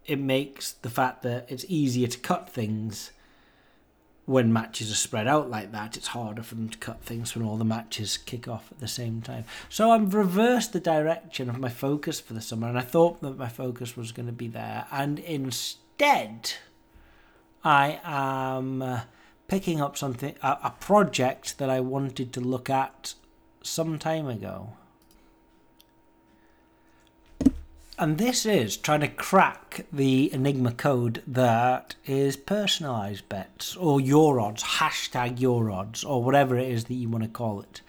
it 0.05 0.19
makes 0.19 0.73
the 0.73 0.89
fact 0.89 1.23
that 1.23 1.47
it's 1.49 1.65
easier 1.67 2.07
to 2.07 2.19
cut 2.19 2.49
things 2.49 3.11
when 4.25 4.53
matches 4.53 4.91
are 4.91 4.95
spread 4.95 5.27
out 5.27 5.49
like 5.49 5.71
that. 5.71 5.97
It's 5.97 6.07
harder 6.07 6.43
for 6.43 6.55
them 6.55 6.69
to 6.69 6.77
cut 6.77 7.01
things 7.01 7.35
when 7.35 7.45
all 7.45 7.57
the 7.57 7.65
matches 7.65 8.17
kick 8.17 8.47
off 8.47 8.71
at 8.71 8.79
the 8.79 8.87
same 8.87 9.21
time. 9.21 9.45
So 9.67 9.91
I've 9.91 10.13
reversed 10.13 10.73
the 10.73 10.79
direction 10.79 11.49
of 11.49 11.59
my 11.59 11.69
focus 11.69 12.19
for 12.19 12.33
the 12.33 12.41
summer, 12.41 12.67
and 12.67 12.77
I 12.77 12.81
thought 12.81 13.21
that 13.21 13.37
my 13.37 13.49
focus 13.49 13.97
was 13.97 14.11
going 14.11 14.27
to 14.27 14.31
be 14.31 14.47
there. 14.47 14.85
And 14.91 15.17
instead, 15.19 16.53
I 17.63 17.99
am 18.03 18.81
uh, 18.81 19.01
picking 19.47 19.81
up 19.81 19.97
something, 19.97 20.35
a, 20.41 20.57
a 20.63 20.73
project 20.79 21.57
that 21.57 21.69
I 21.69 21.79
wanted 21.79 22.33
to 22.33 22.41
look 22.41 22.69
at 22.69 23.13
some 23.61 23.99
time 23.99 24.27
ago. 24.27 24.73
And 28.01 28.17
this 28.17 28.47
is 28.47 28.77
trying 28.77 29.01
to 29.01 29.07
crack 29.07 29.85
the 29.93 30.33
Enigma 30.33 30.71
code 30.71 31.21
that 31.27 31.93
is 32.07 32.35
personalized 32.35 33.29
bets 33.29 33.75
or 33.75 34.01
your 34.01 34.39
odds, 34.39 34.63
hashtag 34.63 35.39
your 35.39 35.69
odds, 35.69 36.03
or 36.03 36.23
whatever 36.23 36.57
it 36.57 36.67
is 36.67 36.85
that 36.85 36.95
you 36.95 37.09
want 37.09 37.25
to 37.25 37.29
call 37.29 37.61
it. 37.61 37.81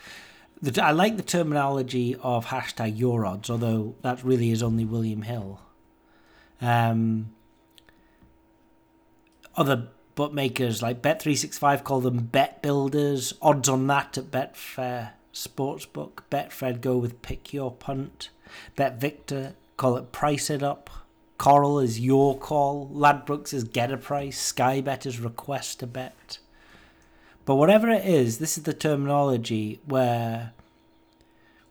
I 0.78 0.92
like 0.92 1.16
the 1.16 1.22
terminology 1.22 2.14
of 2.16 2.46
hashtag 2.46 2.98
your 2.98 3.24
odds, 3.24 3.48
although 3.48 3.94
that 4.02 4.22
really 4.22 4.50
is 4.50 4.62
only 4.62 4.84
William 4.84 5.22
Hill. 5.22 5.60
Um, 6.60 7.30
other 9.56 9.88
bookmakers 10.14 10.82
like 10.82 11.02
Bet365 11.02 11.85
call 11.85 12.00
them 12.00 12.25
bet 12.26 12.62
builders. 12.62 13.35
Odds 13.40 13.68
on 13.68 13.87
that 13.87 14.18
at 14.18 14.30
Betfair 14.30 15.11
Sportsbook. 15.32 16.21
Betfred 16.30 16.80
go 16.80 16.97
with 16.97 17.23
pick 17.23 17.52
your 17.52 17.73
punt. 17.73 18.30
Bet 18.76 19.00
Victor 19.00 19.54
call 19.76 19.97
it 19.97 20.12
price 20.12 20.50
it 20.50 20.62
up. 20.62 20.90
Coral 21.38 21.80
is 21.80 21.99
your 21.99 22.38
call. 22.38 22.88
Ladbrokes 22.94 23.52
is 23.52 23.64
get 23.64 23.90
a 23.90 23.97
price. 23.97 24.38
Sky 24.38 24.80
Bet 24.80 25.06
is 25.06 25.18
request 25.18 25.82
a 25.82 25.87
bet. 25.87 26.38
But 27.44 27.56
whatever 27.56 27.90
it 27.90 28.06
is, 28.06 28.38
this 28.38 28.56
is 28.56 28.64
the 28.64 28.73
terminology 28.73 29.80
where 29.85 30.52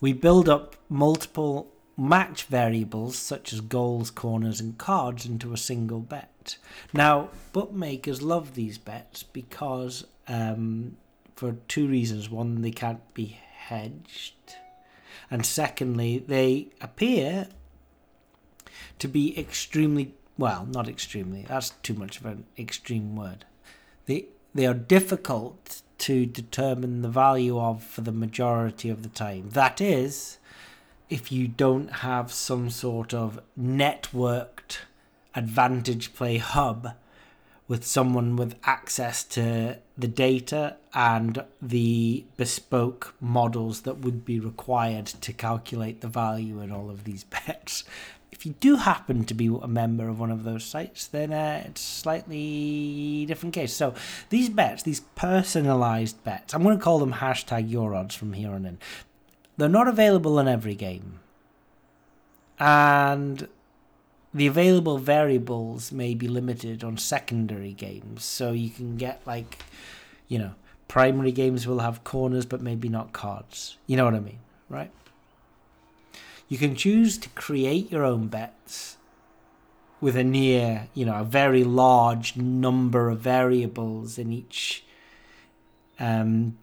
we 0.01 0.11
build 0.11 0.49
up 0.49 0.75
multiple 0.89 1.71
match 1.95 2.43
variables 2.43 3.15
such 3.17 3.53
as 3.53 3.61
goals, 3.61 4.11
corners, 4.11 4.59
and 4.59 4.77
cards 4.77 5.25
into 5.25 5.53
a 5.53 5.57
single 5.57 5.99
bet. 6.41 6.57
Now, 6.93 7.29
bookmakers 7.53 8.21
love 8.21 8.55
these 8.55 8.77
bets 8.77 9.23
because 9.23 10.05
um, 10.27 10.97
for 11.35 11.53
two 11.67 11.87
reasons. 11.87 12.29
One, 12.29 12.61
they 12.61 12.71
can't 12.71 13.13
be 13.13 13.39
hedged, 13.53 14.35
and 15.29 15.45
secondly, 15.45 16.19
they 16.19 16.67
appear 16.79 17.47
to 18.99 19.07
be 19.07 19.37
extremely 19.37 20.13
well, 20.37 20.65
not 20.69 20.87
extremely. 20.87 21.45
That's 21.47 21.71
too 21.83 21.93
much 21.93 22.19
of 22.19 22.25
an 22.25 22.45
extreme 22.57 23.15
word. 23.15 23.45
They 24.05 24.25
they 24.53 24.65
are 24.65 24.73
difficult 24.73 25.81
to 25.99 26.25
determine 26.25 27.01
the 27.01 27.09
value 27.09 27.59
of 27.59 27.83
for 27.83 28.01
the 28.01 28.11
majority 28.11 28.89
of 28.89 29.03
the 29.03 29.09
time. 29.09 29.49
That 29.51 29.79
is, 29.79 30.37
if 31.09 31.31
you 31.31 31.47
don't 31.47 31.91
have 31.97 32.31
some 32.31 32.69
sort 32.69 33.13
of 33.13 33.39
networked 33.59 34.60
advantage 35.35 36.13
play 36.13 36.37
hub 36.37 36.93
with 37.71 37.85
someone 37.85 38.35
with 38.35 38.53
access 38.65 39.23
to 39.23 39.77
the 39.97 40.07
data 40.07 40.75
and 40.93 41.45
the 41.61 42.25
bespoke 42.35 43.15
models 43.21 43.83
that 43.83 43.99
would 43.99 44.25
be 44.25 44.41
required 44.41 45.05
to 45.05 45.31
calculate 45.31 46.01
the 46.01 46.07
value 46.09 46.59
in 46.59 46.69
all 46.69 46.89
of 46.89 47.05
these 47.05 47.23
bets. 47.47 47.85
If 48.29 48.45
you 48.45 48.55
do 48.59 48.75
happen 48.75 49.23
to 49.23 49.33
be 49.33 49.47
a 49.47 49.69
member 49.69 50.09
of 50.09 50.19
one 50.19 50.31
of 50.31 50.43
those 50.43 50.65
sites, 50.65 51.07
then 51.07 51.31
uh, 51.31 51.63
it's 51.65 51.79
slightly 51.79 53.25
different 53.25 53.55
case. 53.55 53.71
So 53.71 53.93
these 54.29 54.49
bets, 54.49 54.83
these 54.83 55.01
personalized 55.15 56.21
bets, 56.25 56.53
I'm 56.53 56.63
going 56.63 56.77
to 56.77 56.83
call 56.83 56.99
them 56.99 57.13
hashtag 57.13 57.69
your 57.69 57.95
odds 57.95 58.15
from 58.15 58.33
here 58.33 58.51
on 58.51 58.65
in. 58.65 58.79
They're 59.55 59.69
not 59.69 59.87
available 59.87 60.39
in 60.39 60.47
every 60.49 60.75
game. 60.75 61.19
And 62.59 63.47
the 64.33 64.47
available 64.47 64.97
variables 64.97 65.91
may 65.91 66.13
be 66.13 66.27
limited 66.27 66.83
on 66.83 66.97
secondary 66.97 67.73
games. 67.73 68.23
So 68.23 68.51
you 68.51 68.69
can 68.69 68.97
get 68.97 69.21
like, 69.25 69.59
you 70.27 70.39
know, 70.39 70.53
primary 70.87 71.31
games 71.31 71.67
will 71.67 71.79
have 71.79 72.03
corners 72.03 72.45
but 72.45 72.61
maybe 72.61 72.89
not 72.89 73.13
cards. 73.13 73.77
You 73.87 73.97
know 73.97 74.05
what 74.05 74.15
I 74.15 74.19
mean, 74.19 74.39
right? 74.69 74.91
You 76.47 76.57
can 76.57 76.75
choose 76.75 77.17
to 77.19 77.29
create 77.29 77.91
your 77.91 78.03
own 78.03 78.27
bets 78.27 78.97
with 79.99 80.15
a 80.15 80.23
near, 80.23 80.87
you 80.93 81.05
know, 81.05 81.15
a 81.15 81.23
very 81.23 81.63
large 81.63 82.35
number 82.35 83.09
of 83.09 83.19
variables 83.19 84.17
in 84.17 84.31
each 84.31 84.83
um 85.99 86.57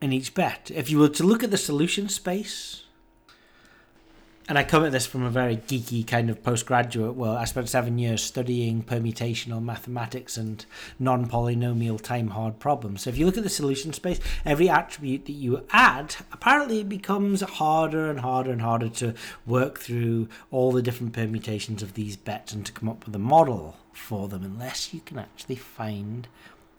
in 0.00 0.12
each 0.12 0.34
bet. 0.34 0.70
If 0.74 0.90
you 0.90 0.98
were 0.98 1.08
to 1.08 1.24
look 1.24 1.42
at 1.42 1.50
the 1.50 1.56
solution 1.56 2.08
space, 2.08 2.84
and 4.48 4.56
I 4.56 4.64
come 4.64 4.82
at 4.82 4.92
this 4.92 5.06
from 5.06 5.24
a 5.24 5.30
very 5.30 5.58
geeky 5.58 6.06
kind 6.06 6.30
of 6.30 6.42
postgraduate 6.42 7.14
world. 7.14 7.36
I 7.36 7.44
spent 7.44 7.68
seven 7.68 7.98
years 7.98 8.22
studying 8.22 8.82
permutational 8.82 9.62
mathematics 9.62 10.38
and 10.38 10.64
non 10.98 11.28
polynomial 11.28 12.00
time 12.00 12.28
hard 12.28 12.58
problems. 12.58 13.02
So 13.02 13.10
if 13.10 13.18
you 13.18 13.26
look 13.26 13.36
at 13.36 13.44
the 13.44 13.50
solution 13.50 13.92
space, 13.92 14.18
every 14.46 14.70
attribute 14.70 15.26
that 15.26 15.32
you 15.32 15.66
add, 15.70 16.16
apparently 16.32 16.80
it 16.80 16.88
becomes 16.88 17.42
harder 17.42 18.08
and 18.08 18.20
harder 18.20 18.50
and 18.50 18.62
harder 18.62 18.88
to 18.88 19.12
work 19.44 19.80
through 19.80 20.28
all 20.50 20.72
the 20.72 20.82
different 20.82 21.12
permutations 21.12 21.82
of 21.82 21.92
these 21.92 22.16
bets 22.16 22.54
and 22.54 22.64
to 22.64 22.72
come 22.72 22.88
up 22.88 23.04
with 23.04 23.14
a 23.14 23.18
model 23.18 23.76
for 23.92 24.28
them, 24.28 24.44
unless 24.44 24.94
you 24.94 25.00
can 25.00 25.18
actually 25.18 25.56
find 25.56 26.26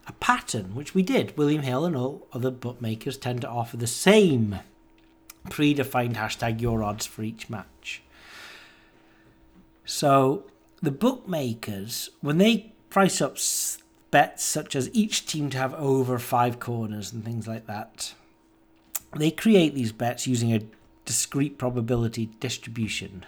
a 0.07 0.13
pattern, 0.13 0.73
which 0.73 0.95
we 0.95 1.03
did. 1.03 1.37
William 1.37 1.61
Hill 1.61 1.85
and 1.85 1.95
all 1.95 2.27
other 2.33 2.49
bookmakers 2.49 3.15
tend 3.15 3.41
to 3.41 3.49
offer 3.49 3.77
the 3.77 3.85
same 3.85 4.59
predefined 5.49 6.15
hashtag 6.15 6.61
your 6.61 6.83
odds 6.83 7.05
for 7.05 7.23
each 7.23 7.49
match. 7.49 8.01
So 9.85 10.43
the 10.81 10.91
bookmakers, 10.91 12.09
when 12.21 12.37
they 12.37 12.73
price 12.89 13.21
up 13.21 13.37
bets 14.11 14.43
such 14.43 14.75
as 14.75 14.89
each 14.93 15.25
team 15.25 15.49
to 15.49 15.57
have 15.57 15.73
over 15.75 16.19
five 16.19 16.59
corners 16.59 17.11
and 17.11 17.23
things 17.23 17.47
like 17.47 17.67
that, 17.67 18.13
they 19.15 19.31
create 19.31 19.73
these 19.73 19.91
bets 19.91 20.27
using 20.27 20.53
a 20.53 20.61
discrete 21.05 21.57
probability 21.57 22.29
distribution, 22.39 23.25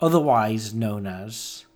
otherwise 0.00 0.72
known 0.72 1.06
as 1.06 1.66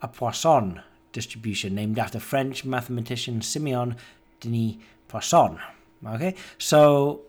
a 0.00 0.08
Poisson 0.08 0.80
distribution, 1.12 1.74
named 1.74 1.98
after 1.98 2.18
French 2.18 2.64
mathematician 2.64 3.42
Simeon 3.42 3.96
Denis 4.40 4.76
Poisson. 5.08 5.58
Okay, 6.06 6.34
so 6.56 7.22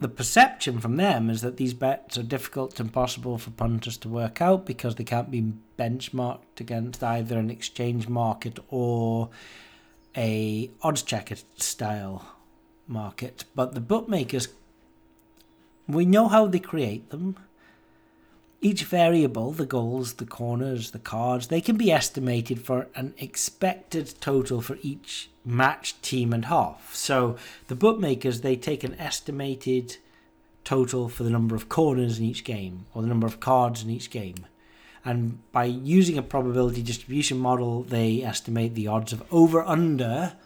the 0.00 0.08
perception 0.08 0.80
from 0.80 0.96
them 0.96 1.30
is 1.30 1.40
that 1.42 1.56
these 1.56 1.74
bets 1.74 2.18
are 2.18 2.22
difficult 2.22 2.78
and 2.80 2.88
impossible 2.88 3.38
for 3.38 3.50
punters 3.50 3.96
to 3.98 4.08
work 4.08 4.40
out 4.40 4.66
because 4.66 4.96
they 4.96 5.04
can't 5.04 5.30
be 5.30 5.52
benchmarked 5.78 6.60
against 6.60 7.02
either 7.02 7.38
an 7.38 7.50
exchange 7.50 8.08
market 8.08 8.58
or 8.68 9.30
a 10.16 10.70
Oddschecker 10.82 11.42
style 11.56 12.26
market. 12.86 13.44
But 13.54 13.74
the 13.74 13.80
bookmakers, 13.80 14.48
we 15.86 16.04
know 16.04 16.28
how 16.28 16.46
they 16.46 16.58
create 16.58 17.10
them. 17.10 17.36
Each 18.64 18.84
variable, 18.84 19.52
the 19.52 19.66
goals, 19.66 20.14
the 20.14 20.24
corners, 20.24 20.92
the 20.92 20.98
cards, 20.98 21.48
they 21.48 21.60
can 21.60 21.76
be 21.76 21.92
estimated 21.92 22.62
for 22.62 22.86
an 22.94 23.12
expected 23.18 24.14
total 24.22 24.62
for 24.62 24.78
each 24.80 25.28
match, 25.44 26.00
team, 26.00 26.32
and 26.32 26.46
half. 26.46 26.94
So 26.94 27.36
the 27.68 27.74
bookmakers, 27.74 28.40
they 28.40 28.56
take 28.56 28.82
an 28.82 28.98
estimated 28.98 29.98
total 30.64 31.10
for 31.10 31.24
the 31.24 31.30
number 31.30 31.54
of 31.54 31.68
corners 31.68 32.18
in 32.18 32.24
each 32.24 32.42
game 32.42 32.86
or 32.94 33.02
the 33.02 33.08
number 33.08 33.26
of 33.26 33.38
cards 33.38 33.82
in 33.82 33.90
each 33.90 34.08
game. 34.08 34.46
And 35.04 35.40
by 35.52 35.64
using 35.64 36.16
a 36.16 36.22
probability 36.22 36.80
distribution 36.80 37.38
model, 37.38 37.82
they 37.82 38.22
estimate 38.22 38.74
the 38.74 38.86
odds 38.86 39.12
of 39.12 39.22
over 39.30 39.62
under 39.62 40.36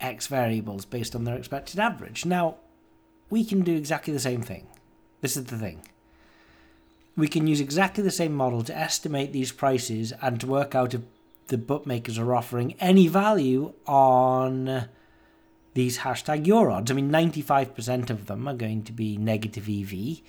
X 0.00 0.28
variables 0.28 0.84
based 0.84 1.16
on 1.16 1.24
their 1.24 1.34
expected 1.34 1.80
average. 1.80 2.24
Now, 2.24 2.58
we 3.28 3.44
can 3.44 3.62
do 3.62 3.74
exactly 3.74 4.12
the 4.12 4.20
same 4.20 4.42
thing. 4.42 4.68
This 5.20 5.36
is 5.36 5.46
the 5.46 5.58
thing 5.58 5.82
we 7.18 7.26
can 7.26 7.48
use 7.48 7.60
exactly 7.60 8.04
the 8.04 8.12
same 8.12 8.32
model 8.32 8.62
to 8.62 8.78
estimate 8.78 9.32
these 9.32 9.50
prices 9.50 10.12
and 10.22 10.40
to 10.40 10.46
work 10.46 10.76
out 10.76 10.94
if 10.94 11.00
the 11.48 11.58
bookmakers 11.58 12.16
are 12.16 12.32
offering 12.32 12.74
any 12.78 13.08
value 13.08 13.74
on 13.86 14.86
these 15.74 15.98
hashtag 15.98 16.46
your 16.46 16.70
odds. 16.70 16.92
I 16.92 16.94
mean, 16.94 17.10
95% 17.10 18.10
of 18.10 18.26
them 18.26 18.46
are 18.46 18.54
going 18.54 18.84
to 18.84 18.92
be 18.92 19.16
negative 19.16 19.68
EV, 19.68 20.20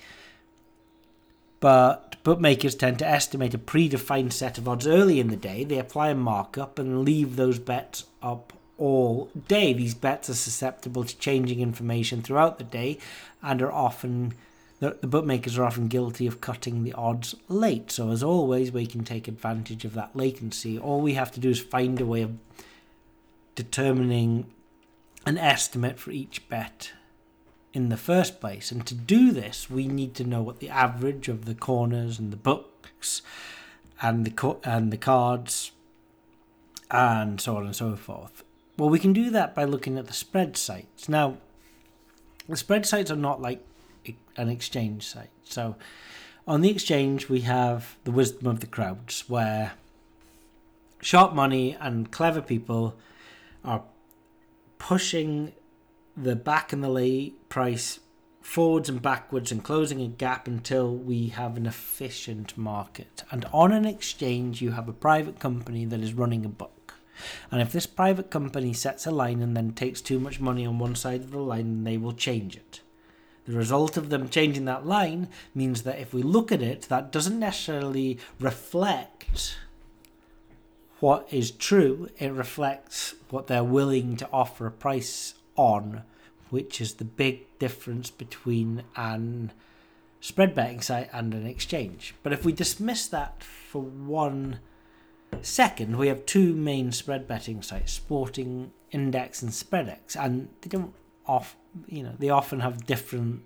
but 1.60 2.16
bookmakers 2.24 2.74
tend 2.74 2.98
to 2.98 3.06
estimate 3.06 3.54
a 3.54 3.58
predefined 3.58 4.32
set 4.32 4.58
of 4.58 4.68
odds 4.68 4.88
early 4.88 5.20
in 5.20 5.28
the 5.28 5.36
day. 5.36 5.62
They 5.62 5.78
apply 5.78 6.08
a 6.08 6.14
markup 6.16 6.76
and 6.76 7.04
leave 7.04 7.36
those 7.36 7.60
bets 7.60 8.06
up 8.20 8.52
all 8.78 9.30
day. 9.46 9.72
These 9.72 9.94
bets 9.94 10.28
are 10.28 10.34
susceptible 10.34 11.04
to 11.04 11.18
changing 11.18 11.60
information 11.60 12.20
throughout 12.20 12.58
the 12.58 12.64
day 12.64 12.98
and 13.42 13.62
are 13.62 13.70
often 13.70 14.34
the, 14.80 15.06
bookmakers 15.06 15.58
are 15.58 15.64
often 15.64 15.88
guilty 15.88 16.26
of 16.26 16.40
cutting 16.40 16.82
the 16.82 16.94
odds 16.94 17.34
late. 17.48 17.90
So, 17.92 18.10
as 18.10 18.22
always, 18.22 18.72
we 18.72 18.86
can 18.86 19.04
take 19.04 19.28
advantage 19.28 19.84
of 19.84 19.94
that 19.94 20.16
latency. 20.16 20.78
All 20.78 21.00
we 21.00 21.14
have 21.14 21.30
to 21.32 21.40
do 21.40 21.50
is 21.50 21.60
find 21.60 22.00
a 22.00 22.06
way 22.06 22.22
of 22.22 22.32
determining 23.54 24.50
an 25.26 25.36
estimate 25.36 25.98
for 25.98 26.10
each 26.10 26.48
bet 26.48 26.92
in 27.74 27.90
the 27.90 27.96
first 27.96 28.40
place. 28.40 28.72
And 28.72 28.86
to 28.86 28.94
do 28.94 29.32
this, 29.32 29.68
we 29.68 29.86
need 29.86 30.14
to 30.14 30.24
know 30.24 30.42
what 30.42 30.60
the 30.60 30.70
average 30.70 31.28
of 31.28 31.44
the 31.44 31.54
corners 31.54 32.18
and 32.18 32.32
the 32.32 32.36
books 32.36 33.20
and 34.00 34.24
the 34.24 34.30
co- 34.30 34.60
and 34.64 34.90
the 34.90 34.96
cards 34.96 35.72
and 36.90 37.40
so 37.40 37.56
on 37.56 37.66
and 37.66 37.76
so 37.76 37.96
forth. 37.96 38.42
Well, 38.78 38.88
we 38.88 38.98
can 38.98 39.12
do 39.12 39.30
that 39.30 39.54
by 39.54 39.64
looking 39.64 39.98
at 39.98 40.06
the 40.06 40.14
spread 40.14 40.56
sites. 40.56 41.06
Now, 41.08 41.36
the 42.48 42.56
spread 42.56 42.86
sites 42.86 43.10
are 43.10 43.16
not 43.16 43.42
like 43.42 43.62
an 44.40 44.48
exchange 44.48 45.06
site. 45.06 45.30
So 45.44 45.76
on 46.46 46.62
the 46.62 46.70
exchange, 46.70 47.28
we 47.28 47.42
have 47.42 47.96
the 48.04 48.10
wisdom 48.10 48.46
of 48.46 48.60
the 48.60 48.66
crowds, 48.66 49.28
where 49.28 49.72
sharp 51.00 51.34
money 51.34 51.76
and 51.80 52.10
clever 52.10 52.40
people 52.40 52.96
are 53.64 53.84
pushing 54.78 55.52
the 56.16 56.34
back 56.34 56.72
and 56.72 56.82
the 56.82 56.88
lay 56.88 57.30
price 57.48 58.00
forwards 58.40 58.88
and 58.88 59.02
backwards 59.02 59.52
and 59.52 59.62
closing 59.62 60.00
a 60.00 60.08
gap 60.08 60.48
until 60.48 60.94
we 60.94 61.28
have 61.28 61.56
an 61.56 61.66
efficient 61.66 62.56
market. 62.56 63.22
And 63.30 63.44
on 63.52 63.72
an 63.72 63.84
exchange, 63.84 64.62
you 64.62 64.72
have 64.72 64.88
a 64.88 64.94
private 64.94 65.38
company 65.38 65.84
that 65.84 66.00
is 66.00 66.14
running 66.14 66.44
a 66.44 66.48
book. 66.48 66.94
And 67.50 67.60
if 67.60 67.70
this 67.70 67.86
private 67.86 68.30
company 68.30 68.72
sets 68.72 69.06
a 69.06 69.10
line 69.10 69.42
and 69.42 69.54
then 69.54 69.72
takes 69.72 70.00
too 70.00 70.18
much 70.18 70.40
money 70.40 70.64
on 70.64 70.78
one 70.78 70.96
side 70.96 71.20
of 71.20 71.30
the 71.30 71.38
line, 71.38 71.84
they 71.84 71.98
will 71.98 72.12
change 72.12 72.56
it. 72.56 72.80
The 73.46 73.56
result 73.56 73.96
of 73.96 74.10
them 74.10 74.28
changing 74.28 74.66
that 74.66 74.86
line 74.86 75.28
means 75.54 75.82
that 75.82 75.98
if 75.98 76.12
we 76.12 76.22
look 76.22 76.52
at 76.52 76.62
it, 76.62 76.82
that 76.82 77.10
doesn't 77.10 77.38
necessarily 77.38 78.18
reflect 78.38 79.56
what 81.00 81.26
is 81.30 81.50
true, 81.50 82.10
it 82.18 82.32
reflects 82.32 83.14
what 83.30 83.46
they're 83.46 83.64
willing 83.64 84.16
to 84.18 84.28
offer 84.32 84.66
a 84.66 84.70
price 84.70 85.34
on, 85.56 86.02
which 86.50 86.80
is 86.80 86.94
the 86.94 87.04
big 87.04 87.46
difference 87.58 88.10
between 88.10 88.84
an 88.96 89.52
spread 90.20 90.54
betting 90.54 90.82
site 90.82 91.08
and 91.12 91.32
an 91.32 91.46
exchange. 91.46 92.14
But 92.22 92.34
if 92.34 92.44
we 92.44 92.52
dismiss 92.52 93.06
that 93.08 93.42
for 93.42 93.80
one 93.80 94.60
second, 95.40 95.96
we 95.96 96.08
have 96.08 96.26
two 96.26 96.54
main 96.54 96.92
spread 96.92 97.26
betting 97.26 97.62
sites, 97.62 97.92
Sporting 97.92 98.72
Index 98.90 99.42
and 99.42 99.50
Spreadex, 99.50 100.16
and 100.16 100.48
they 100.60 100.68
don't 100.68 100.92
off 101.26 101.56
you 101.86 102.02
know, 102.02 102.14
they 102.18 102.30
often 102.30 102.60
have 102.60 102.86
different 102.86 103.42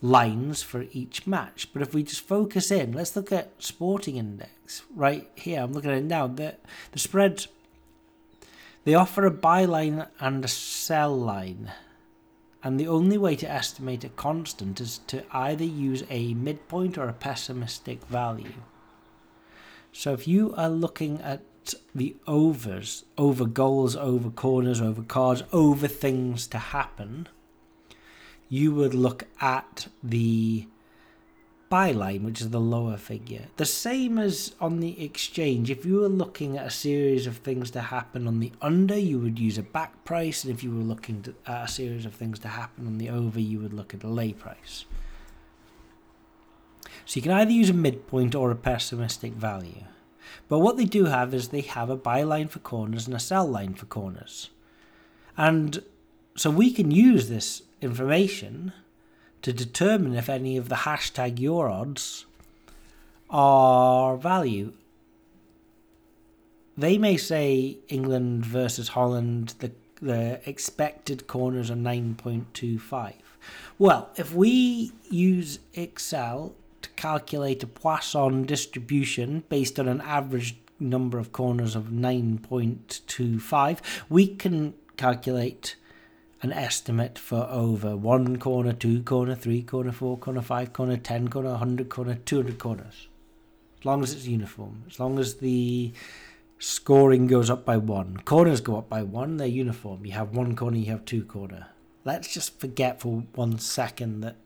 lines 0.00 0.62
for 0.62 0.86
each 0.92 1.26
match. 1.26 1.68
But 1.72 1.82
if 1.82 1.94
we 1.94 2.02
just 2.02 2.26
focus 2.26 2.70
in, 2.70 2.92
let's 2.92 3.16
look 3.16 3.32
at 3.32 3.62
Sporting 3.62 4.16
Index 4.16 4.82
right 4.94 5.28
here. 5.34 5.62
I'm 5.62 5.72
looking 5.72 5.90
at 5.90 5.98
it 5.98 6.04
now. 6.04 6.26
The 6.26 6.56
the 6.92 6.98
spread 6.98 7.46
they 8.84 8.94
offer 8.94 9.26
a 9.26 9.32
buy 9.32 9.64
line 9.64 10.06
and 10.20 10.44
a 10.44 10.48
sell 10.48 11.16
line. 11.18 11.72
And 12.62 12.78
the 12.78 12.86
only 12.86 13.18
way 13.18 13.34
to 13.36 13.50
estimate 13.50 14.04
a 14.04 14.08
constant 14.08 14.80
is 14.80 14.98
to 15.08 15.24
either 15.32 15.64
use 15.64 16.04
a 16.08 16.34
midpoint 16.34 16.96
or 16.96 17.08
a 17.08 17.12
pessimistic 17.12 18.04
value. 18.06 18.62
So 19.92 20.12
if 20.12 20.28
you 20.28 20.54
are 20.56 20.70
looking 20.70 21.20
at 21.20 21.42
the 21.94 22.16
overs, 22.26 23.04
over 23.16 23.44
goals, 23.44 23.96
over 23.96 24.30
corners, 24.30 24.80
over 24.80 25.02
cards, 25.02 25.42
over 25.52 25.88
things 25.88 26.46
to 26.48 26.58
happen, 26.58 27.28
you 28.48 28.72
would 28.74 28.94
look 28.94 29.24
at 29.40 29.88
the 30.02 30.66
buy 31.68 31.90
line, 31.90 32.22
which 32.22 32.40
is 32.40 32.50
the 32.50 32.60
lower 32.60 32.96
figure. 32.96 33.46
The 33.56 33.64
same 33.64 34.18
as 34.18 34.54
on 34.60 34.80
the 34.80 35.02
exchange. 35.02 35.70
If 35.70 35.84
you 35.84 36.00
were 36.00 36.08
looking 36.08 36.56
at 36.56 36.66
a 36.66 36.70
series 36.70 37.26
of 37.26 37.38
things 37.38 37.70
to 37.72 37.80
happen 37.80 38.28
on 38.28 38.38
the 38.38 38.52
under, 38.62 38.96
you 38.96 39.18
would 39.18 39.38
use 39.38 39.58
a 39.58 39.62
back 39.62 40.04
price, 40.04 40.44
and 40.44 40.52
if 40.52 40.62
you 40.62 40.70
were 40.70 40.84
looking 40.84 41.24
at 41.46 41.64
a 41.64 41.68
series 41.68 42.06
of 42.06 42.14
things 42.14 42.38
to 42.40 42.48
happen 42.48 42.86
on 42.86 42.98
the 42.98 43.08
over, 43.08 43.40
you 43.40 43.58
would 43.60 43.72
look 43.72 43.94
at 43.94 44.04
a 44.04 44.08
lay 44.08 44.32
price. 44.32 44.84
So 47.04 47.18
you 47.18 47.22
can 47.22 47.32
either 47.32 47.50
use 47.50 47.70
a 47.70 47.74
midpoint 47.74 48.34
or 48.34 48.50
a 48.50 48.56
pessimistic 48.56 49.32
value. 49.32 49.82
But 50.48 50.60
what 50.60 50.76
they 50.76 50.84
do 50.84 51.06
have 51.06 51.34
is 51.34 51.48
they 51.48 51.62
have 51.62 51.90
a 51.90 51.96
buy 51.96 52.22
line 52.22 52.48
for 52.48 52.58
corners 52.60 53.06
and 53.06 53.14
a 53.14 53.20
sell 53.20 53.46
line 53.46 53.74
for 53.74 53.86
corners. 53.86 54.50
And 55.36 55.82
so 56.36 56.50
we 56.50 56.72
can 56.72 56.90
use 56.90 57.28
this 57.28 57.62
information 57.80 58.72
to 59.42 59.52
determine 59.52 60.14
if 60.14 60.28
any 60.28 60.56
of 60.56 60.68
the 60.68 60.76
hashtag 60.76 61.38
your 61.38 61.68
odds 61.68 62.26
are 63.30 64.16
value. 64.16 64.72
They 66.76 66.98
may 66.98 67.16
say 67.16 67.78
England 67.88 68.44
versus 68.44 68.88
Holland, 68.88 69.54
the, 69.60 69.72
the 70.00 70.40
expected 70.48 71.26
corners 71.26 71.70
are 71.70 71.74
9.25. 71.76 73.14
Well, 73.78 74.10
if 74.16 74.34
we 74.34 74.92
use 75.10 75.58
Excel 75.74 76.54
to 76.86 76.92
calculate 76.94 77.62
a 77.64 77.66
Poisson 77.66 78.44
distribution 78.44 79.42
based 79.48 79.80
on 79.80 79.88
an 79.88 80.00
average 80.00 80.56
number 80.78 81.18
of 81.18 81.32
corners 81.32 81.74
of 81.74 81.86
9.25, 81.86 83.78
we 84.08 84.28
can 84.28 84.74
calculate 84.96 85.74
an 86.42 86.52
estimate 86.52 87.18
for 87.18 87.48
over 87.50 87.96
one 87.96 88.36
corner, 88.36 88.72
two 88.72 89.02
corner, 89.02 89.34
three 89.34 89.62
corner, 89.62 89.90
four 89.90 90.16
corner, 90.16 90.42
five 90.42 90.72
corner, 90.72 90.96
ten 90.96 91.26
corner, 91.28 91.50
100 91.50 91.88
corner, 91.88 92.14
200 92.14 92.58
corners. 92.58 93.08
As 93.80 93.84
long 93.84 94.02
as 94.02 94.12
it's 94.12 94.26
uniform, 94.26 94.84
as 94.88 95.00
long 95.00 95.18
as 95.18 95.36
the 95.36 95.92
scoring 96.58 97.26
goes 97.26 97.50
up 97.50 97.64
by 97.64 97.76
one. 97.76 98.18
Corners 98.18 98.60
go 98.60 98.78
up 98.78 98.88
by 98.88 99.02
one, 99.02 99.38
they're 99.38 99.48
uniform. 99.48 100.06
You 100.06 100.12
have 100.12 100.36
one 100.36 100.54
corner, 100.54 100.76
you 100.76 100.86
have 100.86 101.04
two 101.04 101.24
corner. 101.24 101.66
Let's 102.04 102.32
just 102.32 102.60
forget 102.60 103.00
for 103.00 103.24
one 103.34 103.58
second 103.58 104.20
that 104.20 104.36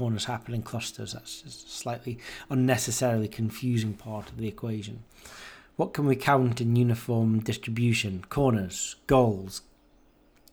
corners 0.00 0.24
happen 0.24 0.54
in 0.54 0.62
clusters. 0.62 1.12
That's 1.12 1.44
a 1.44 1.50
slightly 1.50 2.18
unnecessarily 2.48 3.28
confusing 3.28 3.92
part 3.92 4.30
of 4.30 4.38
the 4.38 4.48
equation. 4.48 5.04
What 5.76 5.92
can 5.92 6.06
we 6.06 6.16
count 6.16 6.58
in 6.58 6.74
uniform 6.74 7.40
distribution? 7.40 8.24
Corners, 8.30 8.96
goals, 9.06 9.60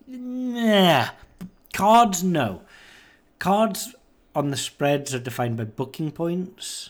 Nah. 0.05 1.07
Cards, 1.73 2.23
no. 2.25 2.61
Cards 3.39 3.95
on 4.35 4.51
the 4.51 4.57
spreads 4.57 5.15
are 5.15 5.19
defined 5.19 5.55
by 5.55 5.63
booking 5.63 6.11
points. 6.11 6.89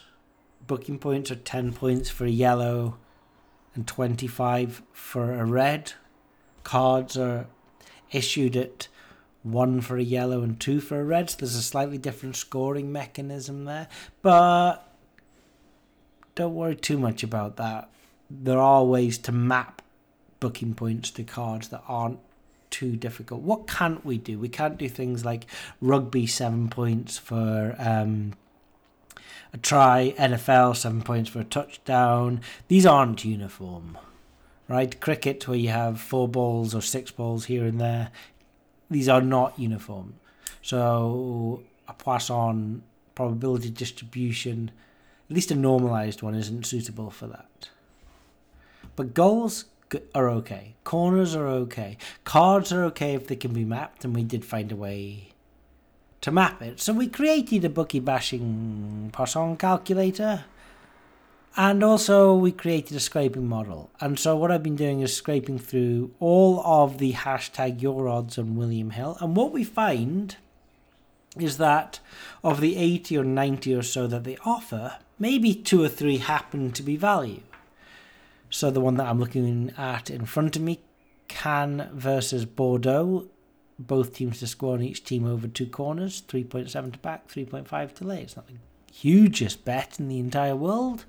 Booking 0.66 0.98
points 0.98 1.30
are 1.30 1.36
10 1.36 1.74
points 1.74 2.10
for 2.10 2.24
a 2.24 2.30
yellow 2.30 2.96
and 3.76 3.86
25 3.86 4.82
for 4.92 5.32
a 5.32 5.44
red. 5.44 5.92
Cards 6.64 7.16
are 7.16 7.46
issued 8.10 8.56
at 8.56 8.88
one 9.42 9.80
for 9.80 9.96
a 9.96 10.02
yellow 10.02 10.42
and 10.42 10.58
two 10.58 10.80
for 10.80 11.00
a 11.00 11.04
red. 11.04 11.30
So 11.30 11.38
there's 11.38 11.54
a 11.54 11.62
slightly 11.62 11.98
different 11.98 12.36
scoring 12.36 12.92
mechanism 12.92 13.64
there. 13.64 13.88
But 14.22 14.88
don't 16.34 16.54
worry 16.54 16.76
too 16.76 16.98
much 16.98 17.22
about 17.22 17.56
that. 17.56 17.90
There 18.30 18.58
are 18.58 18.84
ways 18.84 19.18
to 19.18 19.32
map 19.32 19.82
booking 20.40 20.74
points 20.74 21.10
to 21.12 21.24
cards 21.24 21.68
that 21.68 21.82
aren't 21.88 22.20
too 22.70 22.96
difficult. 22.96 23.42
What 23.42 23.66
can't 23.66 24.04
we 24.04 24.18
do? 24.18 24.38
We 24.38 24.48
can't 24.48 24.78
do 24.78 24.88
things 24.88 25.24
like 25.24 25.46
rugby 25.80 26.26
seven 26.26 26.68
points 26.68 27.18
for 27.18 27.74
um, 27.78 28.34
a 29.52 29.58
try, 29.58 30.14
NFL 30.18 30.76
seven 30.76 31.02
points 31.02 31.30
for 31.30 31.40
a 31.40 31.44
touchdown. 31.44 32.40
These 32.68 32.86
aren't 32.86 33.24
uniform, 33.24 33.98
right? 34.68 35.00
Cricket, 35.00 35.48
where 35.48 35.56
you 35.56 35.70
have 35.70 36.00
four 36.00 36.28
balls 36.28 36.74
or 36.74 36.82
six 36.82 37.10
balls 37.10 37.46
here 37.46 37.64
and 37.64 37.80
there, 37.80 38.10
these 38.90 39.08
are 39.08 39.20
not 39.20 39.58
uniform. 39.58 40.14
So 40.62 41.62
a 41.86 41.92
Poisson 41.92 42.82
probability 43.14 43.70
distribution, 43.70 44.70
at 45.28 45.34
least 45.34 45.50
a 45.50 45.54
normalized 45.54 46.22
one, 46.22 46.34
isn't 46.34 46.66
suitable 46.66 47.10
for 47.10 47.26
that. 47.26 47.68
But 48.96 49.14
goals 49.14 49.66
are 50.14 50.28
okay. 50.28 50.74
Corners 50.84 51.34
are 51.34 51.46
okay. 51.46 51.96
Cards 52.24 52.72
are 52.72 52.84
okay 52.84 53.14
if 53.14 53.26
they 53.26 53.36
can 53.36 53.52
be 53.52 53.64
mapped, 53.64 54.04
and 54.04 54.14
we 54.14 54.22
did 54.22 54.44
find 54.44 54.70
a 54.70 54.76
way 54.76 55.30
to 56.20 56.30
map 56.30 56.60
it. 56.62 56.80
So 56.80 56.92
we 56.92 57.06
created 57.06 57.64
a 57.64 57.68
bookie 57.68 58.00
bashing 58.00 59.10
Poisson 59.12 59.56
calculator. 59.56 60.44
And 61.60 61.82
also 61.82 62.36
we 62.36 62.52
created 62.52 62.96
a 62.96 63.00
scraping 63.00 63.48
model. 63.48 63.90
And 64.00 64.16
so 64.16 64.36
what 64.36 64.52
I've 64.52 64.62
been 64.62 64.76
doing 64.76 65.00
is 65.00 65.12
scraping 65.12 65.58
through 65.58 66.12
all 66.20 66.60
of 66.64 66.98
the 66.98 67.14
hashtag 67.14 67.82
your 67.82 68.08
odds 68.08 68.38
on 68.38 68.54
William 68.54 68.90
Hill. 68.90 69.18
And 69.20 69.34
what 69.34 69.50
we 69.50 69.64
find 69.64 70.36
is 71.36 71.58
that 71.58 71.98
of 72.44 72.60
the 72.60 72.76
80 72.76 73.18
or 73.18 73.24
90 73.24 73.74
or 73.74 73.82
so 73.82 74.06
that 74.06 74.22
they 74.22 74.38
offer, 74.44 74.98
maybe 75.18 75.52
two 75.52 75.82
or 75.82 75.88
three 75.88 76.18
happen 76.18 76.70
to 76.70 76.82
be 76.84 76.94
value. 76.94 77.42
So 78.50 78.70
the 78.70 78.80
one 78.80 78.96
that 78.98 79.08
I'm 79.08 79.18
looking 79.18 79.72
at 79.76 80.10
in 80.10 80.26
front 80.26 80.54
of 80.54 80.62
me, 80.62 80.78
Cannes 81.26 81.88
versus 81.92 82.44
Bordeaux. 82.44 83.26
Both 83.80 84.14
teams 84.14 84.38
to 84.38 84.46
score 84.46 84.74
on 84.74 84.82
each 84.82 85.02
team 85.02 85.26
over 85.26 85.48
two 85.48 85.66
corners, 85.66 86.22
3.7 86.28 86.92
to 86.92 86.98
back, 87.00 87.28
3.5 87.28 87.94
to 87.94 88.04
lay. 88.04 88.22
It's 88.22 88.36
not 88.36 88.46
the 88.46 88.54
hugest 88.92 89.64
bet 89.64 89.98
in 89.98 90.08
the 90.08 90.18
entire 90.18 90.56
world, 90.56 91.04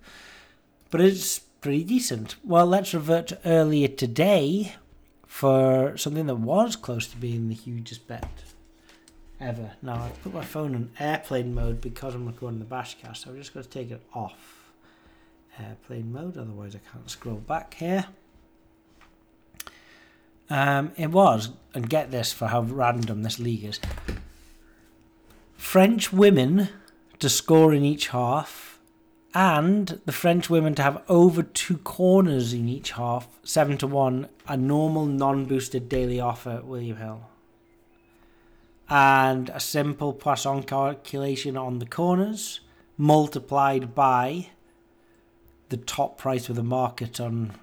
but 0.89 1.01
it's 1.01 1.39
pretty 1.39 1.83
decent. 1.83 2.35
Well, 2.43 2.65
let's 2.65 2.93
revert 2.93 3.27
to 3.27 3.39
earlier 3.45 3.87
today 3.87 4.75
for 5.25 5.97
something 5.97 6.27
that 6.27 6.35
was 6.35 6.75
close 6.75 7.07
to 7.07 7.17
being 7.17 7.49
the 7.49 7.55
hugest 7.55 8.07
bet 8.07 8.27
ever. 9.39 9.71
Now, 9.81 10.03
I've 10.03 10.21
put 10.23 10.33
my 10.33 10.43
phone 10.43 10.75
on 10.75 10.91
airplane 10.99 11.53
mode 11.53 11.81
because 11.81 12.15
I'm 12.15 12.25
recording 12.25 12.59
the 12.59 12.65
Bashcast, 12.65 13.17
so 13.17 13.29
I'm 13.29 13.37
just 13.37 13.53
going 13.53 13.63
to 13.63 13.69
take 13.69 13.91
it 13.91 14.01
off 14.13 14.59
airplane 15.59 16.11
mode, 16.11 16.37
otherwise 16.37 16.75
I 16.75 16.79
can't 16.91 17.09
scroll 17.09 17.35
back 17.35 17.73
here. 17.75 18.05
Um, 20.49 20.93
it 20.97 21.11
was, 21.11 21.51
and 21.73 21.89
get 21.89 22.11
this 22.11 22.33
for 22.33 22.47
how 22.47 22.61
random 22.61 23.21
this 23.23 23.39
league 23.39 23.63
is. 23.63 23.79
French 25.55 26.11
women 26.11 26.69
to 27.19 27.29
score 27.29 27.73
in 27.73 27.83
each 27.83 28.07
half, 28.07 28.68
and 29.33 30.01
the 30.05 30.11
French 30.11 30.49
women 30.49 30.75
to 30.75 30.81
have 30.81 31.03
over 31.07 31.43
two 31.43 31.77
corners 31.77 32.53
in 32.53 32.67
each 32.67 32.91
half, 32.91 33.27
seven 33.43 33.77
to 33.77 33.87
one, 33.87 34.27
a 34.47 34.57
normal 34.57 35.05
non-boosted 35.05 35.87
daily 35.87 36.19
offer 36.19 36.51
at 36.51 36.65
William 36.65 36.97
Hill. 36.97 37.21
And 38.89 39.49
a 39.49 39.59
simple 39.59 40.13
Poisson 40.13 40.63
calculation 40.63 41.55
on 41.55 41.77
the 41.77 41.85
corners 41.85 42.61
multiplied 42.97 43.93
by 43.93 44.49
the 45.69 45.77
top 45.77 46.17
price 46.17 46.49
of 46.49 46.55
the 46.55 46.63
market 46.63 47.19
on 47.19 47.53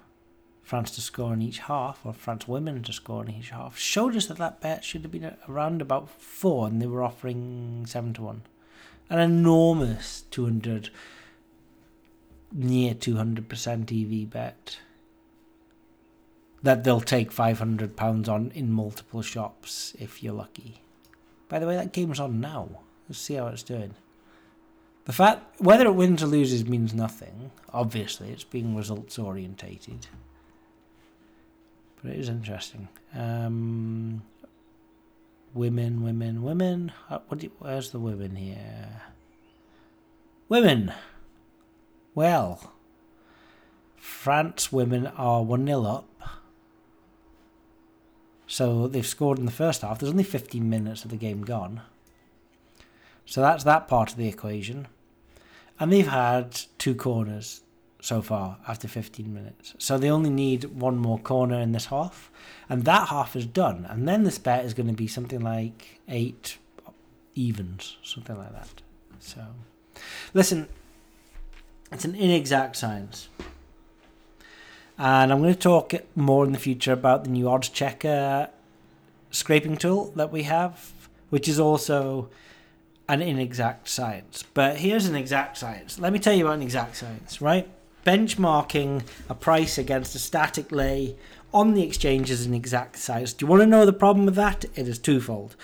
France 0.63 0.91
to 0.91 1.01
score 1.01 1.33
in 1.33 1.41
each 1.41 1.59
half, 1.59 2.05
or 2.05 2.13
France 2.13 2.47
women 2.47 2.83
to 2.83 2.93
score 2.93 3.23
in 3.23 3.31
each 3.31 3.49
half, 3.51 3.77
showed 3.77 4.15
us 4.15 4.25
that 4.27 4.37
that 4.37 4.61
bet 4.61 4.83
should 4.83 5.01
have 5.01 5.11
been 5.11 5.35
around 5.47 5.81
about 5.81 6.09
four, 6.09 6.67
and 6.67 6.81
they 6.81 6.87
were 6.87 7.03
offering 7.03 7.85
seven 7.85 8.13
to 8.13 8.21
one. 8.21 8.41
An 9.09 9.19
enormous 9.19 10.23
200, 10.31 10.89
near 12.51 12.93
200% 12.93 14.23
EV 14.23 14.29
bet 14.29 14.79
that 16.63 16.83
they'll 16.83 17.01
take 17.01 17.31
£500 17.31 18.27
on 18.27 18.51
in 18.55 18.71
multiple 18.71 19.21
shops 19.21 19.95
if 19.99 20.23
you're 20.23 20.33
lucky. 20.33 20.81
By 21.49 21.59
the 21.59 21.67
way, 21.67 21.75
that 21.75 21.93
game's 21.93 22.19
on 22.19 22.41
now. 22.41 22.69
Let's 23.07 23.19
see 23.19 23.35
how 23.35 23.47
it's 23.47 23.63
doing. 23.63 23.95
The 25.05 25.13
fact 25.13 25.61
whether 25.61 25.85
it 25.85 25.95
wins 25.95 26.21
or 26.21 26.27
loses 26.27 26.65
means 26.65 26.93
nothing. 26.93 27.51
Obviously, 27.73 28.29
it's 28.29 28.43
being 28.43 28.75
results 28.75 29.17
orientated. 29.17 30.07
But 32.01 32.11
it 32.11 32.19
is 32.19 32.27
interesting. 32.27 32.89
Um, 33.15 34.23
women, 35.53 36.03
women, 36.03 36.43
women. 36.43 36.91
What? 37.07 37.39
Do, 37.39 37.49
where's 37.59 37.91
the 37.91 37.99
women 37.99 38.35
here? 38.35 39.03
Women. 40.49 40.93
Well, 42.17 42.73
France 43.95 44.71
women 44.71 45.05
are 45.05 45.43
one 45.43 45.67
0 45.67 45.83
up. 45.83 46.09
So 48.47 48.87
they've 48.87 49.05
scored 49.05 49.37
in 49.37 49.45
the 49.45 49.51
first 49.51 49.83
half. 49.83 49.99
There's 49.99 50.09
only 50.09 50.23
15 50.23 50.67
minutes 50.67 51.05
of 51.05 51.11
the 51.11 51.15
game 51.15 51.43
gone. 51.43 51.81
So 53.27 53.41
that's 53.41 53.63
that 53.65 53.87
part 53.87 54.09
of 54.09 54.17
the 54.17 54.27
equation. 54.27 54.87
And 55.79 55.93
they've 55.93 56.07
had 56.07 56.59
two 56.79 56.95
corners 56.95 57.61
so 58.01 58.23
far 58.23 58.57
after 58.67 58.87
15 58.87 59.31
minutes. 59.31 59.75
So 59.77 59.99
they 59.99 60.09
only 60.09 60.31
need 60.31 60.63
one 60.63 60.97
more 60.97 61.19
corner 61.19 61.59
in 61.59 61.71
this 61.71 61.85
half. 61.85 62.31
And 62.67 62.83
that 62.85 63.09
half 63.09 63.35
is 63.35 63.45
done. 63.45 63.85
And 63.87 64.07
then 64.07 64.23
this 64.23 64.39
bet 64.39 64.65
is 64.65 64.73
going 64.73 64.87
to 64.87 64.93
be 64.93 65.07
something 65.07 65.41
like 65.41 65.99
eight 66.07 66.57
evens, 67.35 67.97
something 68.01 68.35
like 68.35 68.53
that. 68.53 68.81
So, 69.19 69.45
listen, 70.33 70.67
it's 71.91 72.05
an 72.05 72.15
inexact 72.15 72.75
science. 72.75 73.29
And 74.97 75.31
I'm 75.31 75.41
going 75.41 75.53
to 75.53 75.59
talk 75.59 75.93
more 76.15 76.43
in 76.43 76.51
the 76.51 76.59
future 76.59 76.93
about 76.93 77.23
the 77.23 77.29
new 77.29 77.45
Oddschecker 77.45 78.49
scraping 79.29 79.77
tool 79.77 80.11
that 80.15 80.31
we 80.31 80.43
have, 80.43 80.91
which 81.29 81.47
is 81.47 81.59
also 81.59 82.29
an 83.07 83.21
inexact 83.21 83.87
science. 83.87 84.43
But 84.53 84.77
here's 84.77 85.05
an 85.05 85.15
exact 85.15 85.57
science. 85.57 85.99
Let 85.99 86.13
me 86.13 86.19
tell 86.19 86.33
you 86.33 86.45
about 86.45 86.55
an 86.55 86.63
exact 86.63 86.97
science, 86.97 87.41
right? 87.41 87.69
Benchmarking 88.05 89.03
a 89.29 89.35
price 89.35 89.77
against 89.77 90.15
a 90.15 90.19
static 90.19 90.71
lay 90.71 91.15
on 91.53 91.73
the 91.73 91.83
exchange 91.83 92.29
is 92.31 92.45
an 92.45 92.53
exact 92.53 92.97
science. 92.97 93.33
Do 93.33 93.45
you 93.45 93.49
want 93.49 93.61
to 93.61 93.67
know 93.67 93.85
the 93.85 93.93
problem 93.93 94.25
with 94.25 94.35
that? 94.35 94.65
It 94.75 94.87
is 94.87 94.99
twofold. 94.99 95.55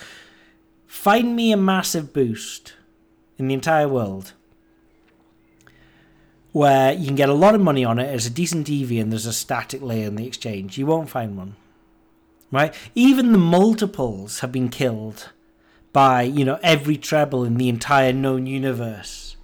Find 0.86 1.36
me 1.36 1.52
a 1.52 1.58
massive 1.58 2.14
boost 2.14 2.74
in 3.38 3.48
the 3.48 3.54
entire 3.54 3.88
world 3.88 4.34
where 6.54 6.94
you 6.94 7.08
can 7.08 7.16
get 7.16 7.30
a 7.30 7.34
lot 7.34 7.56
of 7.56 7.62
money 7.62 7.84
on 7.84 8.00
it 8.00 8.08
as 8.08 8.26
a 8.26 8.30
decent 8.30 8.70
EV 8.70 8.92
and 8.92 9.12
there's 9.12 9.26
a 9.26 9.34
static 9.34 9.82
layer 9.82 10.08
in 10.08 10.16
the 10.16 10.26
exchange. 10.26 10.78
You 10.78 10.86
won't 10.86 11.10
find 11.10 11.36
one. 11.36 11.56
Right? 12.52 12.74
Even 12.94 13.32
the 13.32 13.40
multiples 13.40 14.40
have 14.40 14.52
been 14.52 14.70
killed 14.70 15.32
by, 15.92 16.22
you 16.22 16.46
know, 16.46 16.60
every 16.62 16.96
treble 16.96 17.44
in 17.44 17.58
the 17.58 17.68
entire 17.68 18.14
known 18.14 18.46
universe 18.46 19.36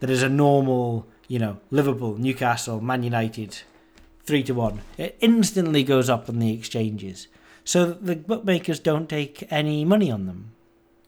that 0.00 0.10
is 0.10 0.22
a 0.22 0.28
normal, 0.28 1.06
you 1.28 1.38
know, 1.38 1.58
Liverpool, 1.70 2.18
Newcastle, 2.18 2.80
Man 2.80 3.04
United, 3.04 3.58
three 4.24 4.42
to 4.42 4.52
one. 4.52 4.80
It 4.96 5.16
instantly 5.20 5.84
goes 5.84 6.10
up 6.10 6.28
on 6.28 6.40
the 6.40 6.52
exchanges. 6.52 7.28
So 7.62 7.86
the 7.92 8.16
bookmakers 8.16 8.80
don't 8.80 9.08
take 9.08 9.46
any 9.50 9.84
money 9.84 10.10
on 10.10 10.26
them. 10.26 10.52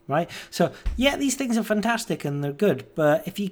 Right? 0.07 0.29
So 0.49 0.71
yeah, 0.95 1.17
these 1.17 1.35
things 1.35 1.57
are 1.57 1.63
fantastic 1.63 2.23
and 2.23 2.41
they're 2.41 2.53
good, 2.53 2.85
but 2.95 3.27
if 3.27 3.37
you 3.39 3.49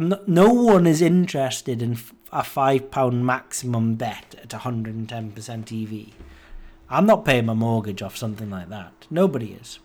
not, 0.00 0.26
no 0.28 0.52
one 0.52 0.86
is 0.86 1.02
interested 1.02 1.82
in 1.82 1.98
a 2.32 2.42
five 2.42 2.90
pound 2.90 3.26
maximum 3.26 3.94
bet 3.94 4.34
at 4.42 4.48
110% 4.48 6.08
EV. 6.08 6.14
I'm 6.88 7.06
not 7.06 7.24
paying 7.24 7.46
my 7.46 7.54
mortgage 7.54 8.02
off 8.02 8.16
something 8.16 8.50
like 8.50 8.68
that. 8.70 9.06
Nobody 9.10 9.52
is. 9.52 9.78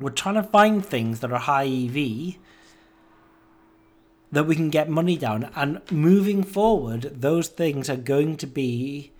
We're 0.00 0.10
trying 0.10 0.36
to 0.36 0.42
find 0.42 0.84
things 0.84 1.20
that 1.20 1.32
are 1.32 1.38
high 1.38 1.66
EV 1.66 2.36
that 4.32 4.44
we 4.44 4.56
can 4.56 4.70
get 4.70 4.88
money 4.88 5.16
down, 5.16 5.50
and 5.54 5.80
moving 5.90 6.42
forward, 6.42 7.02
those 7.20 7.48
things 7.48 7.90
are 7.90 7.96
going 7.96 8.36
to 8.38 8.46
be 8.46 9.12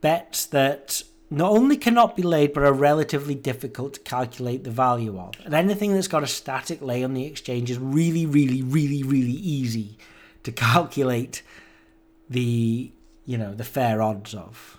bets 0.00 0.44
that 0.46 1.02
not 1.30 1.52
only 1.52 1.76
cannot 1.76 2.16
be 2.16 2.22
laid 2.22 2.52
but 2.52 2.64
are 2.64 2.72
relatively 2.72 3.34
difficult 3.34 3.94
to 3.94 4.00
calculate 4.00 4.64
the 4.64 4.70
value 4.70 5.18
of. 5.18 5.34
And 5.44 5.54
anything 5.54 5.94
that's 5.94 6.08
got 6.08 6.24
a 6.24 6.26
static 6.26 6.82
lay 6.82 7.04
on 7.04 7.14
the 7.14 7.24
exchange 7.24 7.70
is 7.70 7.78
really, 7.78 8.26
really, 8.26 8.62
really, 8.62 9.02
really 9.02 9.30
easy 9.30 9.96
to 10.42 10.52
calculate 10.52 11.42
the 12.28 12.92
you 13.26 13.36
know 13.38 13.54
the 13.54 13.64
fair 13.64 14.02
odds 14.02 14.34
of. 14.34 14.78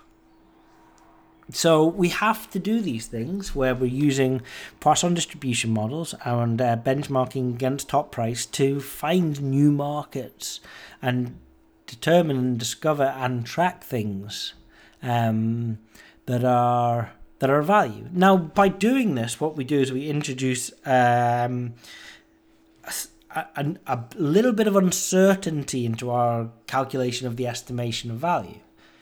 So 1.53 1.85
we 1.85 2.09
have 2.09 2.49
to 2.51 2.59
do 2.59 2.79
these 2.79 3.07
things 3.07 3.53
where 3.53 3.75
we're 3.75 3.85
using 3.85 4.41
Poisson 4.79 5.13
distribution 5.13 5.71
models 5.71 6.15
and 6.23 6.61
uh, 6.61 6.77
benchmarking 6.77 7.55
against 7.55 7.89
top 7.89 8.11
price 8.11 8.45
to 8.47 8.79
find 8.79 9.41
new 9.41 9.71
markets 9.71 10.61
and 11.01 11.37
determine 11.87 12.37
and 12.37 12.57
discover 12.57 13.03
and 13.03 13.45
track 13.45 13.83
things. 13.83 14.53
Um, 15.03 15.79
that 16.31 16.45
are 16.45 17.11
that 17.39 17.49
are 17.49 17.61
value. 17.61 18.07
Now, 18.11 18.37
by 18.37 18.69
doing 18.69 19.15
this, 19.15 19.41
what 19.41 19.57
we 19.57 19.63
do 19.63 19.79
is 19.79 19.91
we 19.91 20.07
introduce 20.09 20.71
um, 20.85 21.73
a, 23.35 23.41
a, 23.55 23.75
a 23.87 24.05
little 24.15 24.53
bit 24.53 24.67
of 24.67 24.75
uncertainty 24.75 25.85
into 25.85 26.11
our 26.11 26.51
calculation 26.67 27.27
of 27.27 27.35
the 27.35 27.47
estimation 27.47 28.11
of 28.11 28.17
value. 28.17 28.59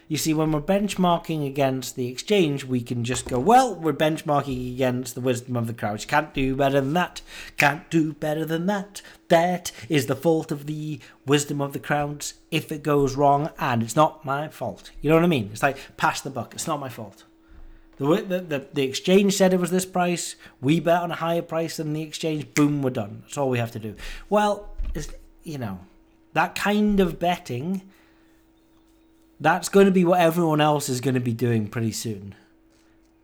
You 0.10 0.18
see, 0.18 0.34
when 0.34 0.52
we're 0.52 0.60
benchmarking 0.60 1.46
against 1.46 1.96
the 1.96 2.08
exchange, 2.08 2.66
we 2.66 2.82
can 2.82 3.04
just 3.04 3.28
go, 3.28 3.38
well, 3.38 3.76
we're 3.76 3.94
benchmarking 3.94 4.74
against 4.74 5.14
the 5.14 5.22
wisdom 5.22 5.56
of 5.56 5.68
the 5.68 5.74
crowd. 5.74 6.04
Can't 6.08 6.34
do 6.34 6.56
better 6.56 6.82
than 6.82 6.94
that. 6.94 7.22
Can't 7.58 7.88
do 7.92 8.14
better 8.14 8.44
than 8.44 8.66
that. 8.66 9.04
That 9.28 9.72
is 9.88 10.08
the 10.08 10.16
fault 10.16 10.52
of 10.52 10.66
the 10.66 11.00
wisdom 11.28 11.62
of 11.62 11.74
the 11.74 11.80
crowds 11.80 12.34
if 12.50 12.72
it 12.72 12.82
goes 12.82 13.16
wrong, 13.16 13.52
and 13.60 13.84
it's 13.84 13.96
not 13.96 14.26
my 14.26 14.48
fault. 14.48 14.90
You 15.00 15.12
know 15.12 15.16
what 15.16 15.26
I 15.26 15.28
mean? 15.28 15.52
It's 15.52 15.62
like, 15.62 15.78
pass 15.96 16.22
the 16.22 16.32
buck. 16.32 16.56
It's 16.56 16.66
not 16.66 16.80
my 16.80 16.90
fault. 16.90 17.26
The, 17.98 18.42
the, 18.48 18.66
the, 18.74 18.84
exchange 18.84 19.36
said 19.36 19.54
it 19.54 19.60
was 19.60 19.70
this 19.70 19.86
price. 19.86 20.38
We 20.60 20.80
bet 20.80 21.04
on 21.04 21.12
a 21.12 21.16
higher 21.16 21.44
price 21.44 21.78
than 21.78 21.94
the 21.94 22.02
exchange. 22.02 22.52
Boom, 22.56 22.82
we're 22.82 22.90
done. 22.90 23.22
That's 23.22 23.38
all 23.38 23.50
we 23.50 23.60
have 23.60 23.74
to 23.74 23.80
do. 23.80 23.96
Well, 24.28 24.74
you 25.44 25.60
know, 25.60 25.82
that 26.34 26.56
kind 26.56 27.00
of 27.00 27.20
betting 27.20 27.84
that's 29.40 29.70
going 29.70 29.86
to 29.86 29.92
be 29.92 30.06
what 30.06 30.20
everyone 30.20 30.62
else 30.62 30.90
is 30.90 31.02
going 31.02 31.14
to 31.14 31.20
be 31.20 31.34
doing 31.34 31.68
pretty 31.68 31.92
soon. 31.92 32.36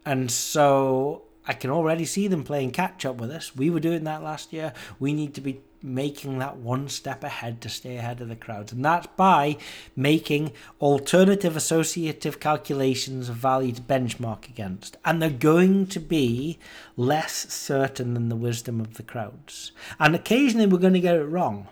And 0.05 0.31
so 0.31 1.23
I 1.47 1.53
can 1.53 1.69
already 1.69 2.05
see 2.05 2.27
them 2.27 2.43
playing 2.43 2.71
catch 2.71 3.05
up 3.05 3.17
with 3.17 3.31
us. 3.31 3.55
We 3.55 3.69
were 3.69 3.79
doing 3.79 4.03
that 4.05 4.23
last 4.23 4.53
year. 4.53 4.73
We 4.99 5.13
need 5.13 5.33
to 5.35 5.41
be 5.41 5.61
making 5.81 6.39
that 6.39 6.57
one 6.57 6.89
step 6.89 7.23
ahead 7.23 7.61
to 7.61 7.69
stay 7.69 7.97
ahead 7.97 8.19
of 8.19 8.27
the 8.27 8.35
crowds. 8.35 8.71
And 8.71 8.83
that's 8.83 9.07
by 9.15 9.57
making 9.95 10.51
alternative 10.81 11.55
associative 11.55 12.39
calculations 12.39 13.29
of 13.29 13.35
value 13.35 13.73
to 13.73 13.81
benchmark 13.81 14.49
against. 14.49 14.97
And 15.05 15.21
they're 15.21 15.29
going 15.29 15.85
to 15.87 15.99
be 15.99 16.57
less 16.97 17.53
certain 17.53 18.15
than 18.15 18.29
the 18.29 18.35
wisdom 18.35 18.81
of 18.81 18.95
the 18.95 19.03
crowds. 19.03 19.71
And 19.99 20.15
occasionally 20.15 20.65
we're 20.65 20.79
going 20.79 20.93
to 20.93 20.99
get 20.99 21.15
it 21.15 21.25
wrong. 21.25 21.67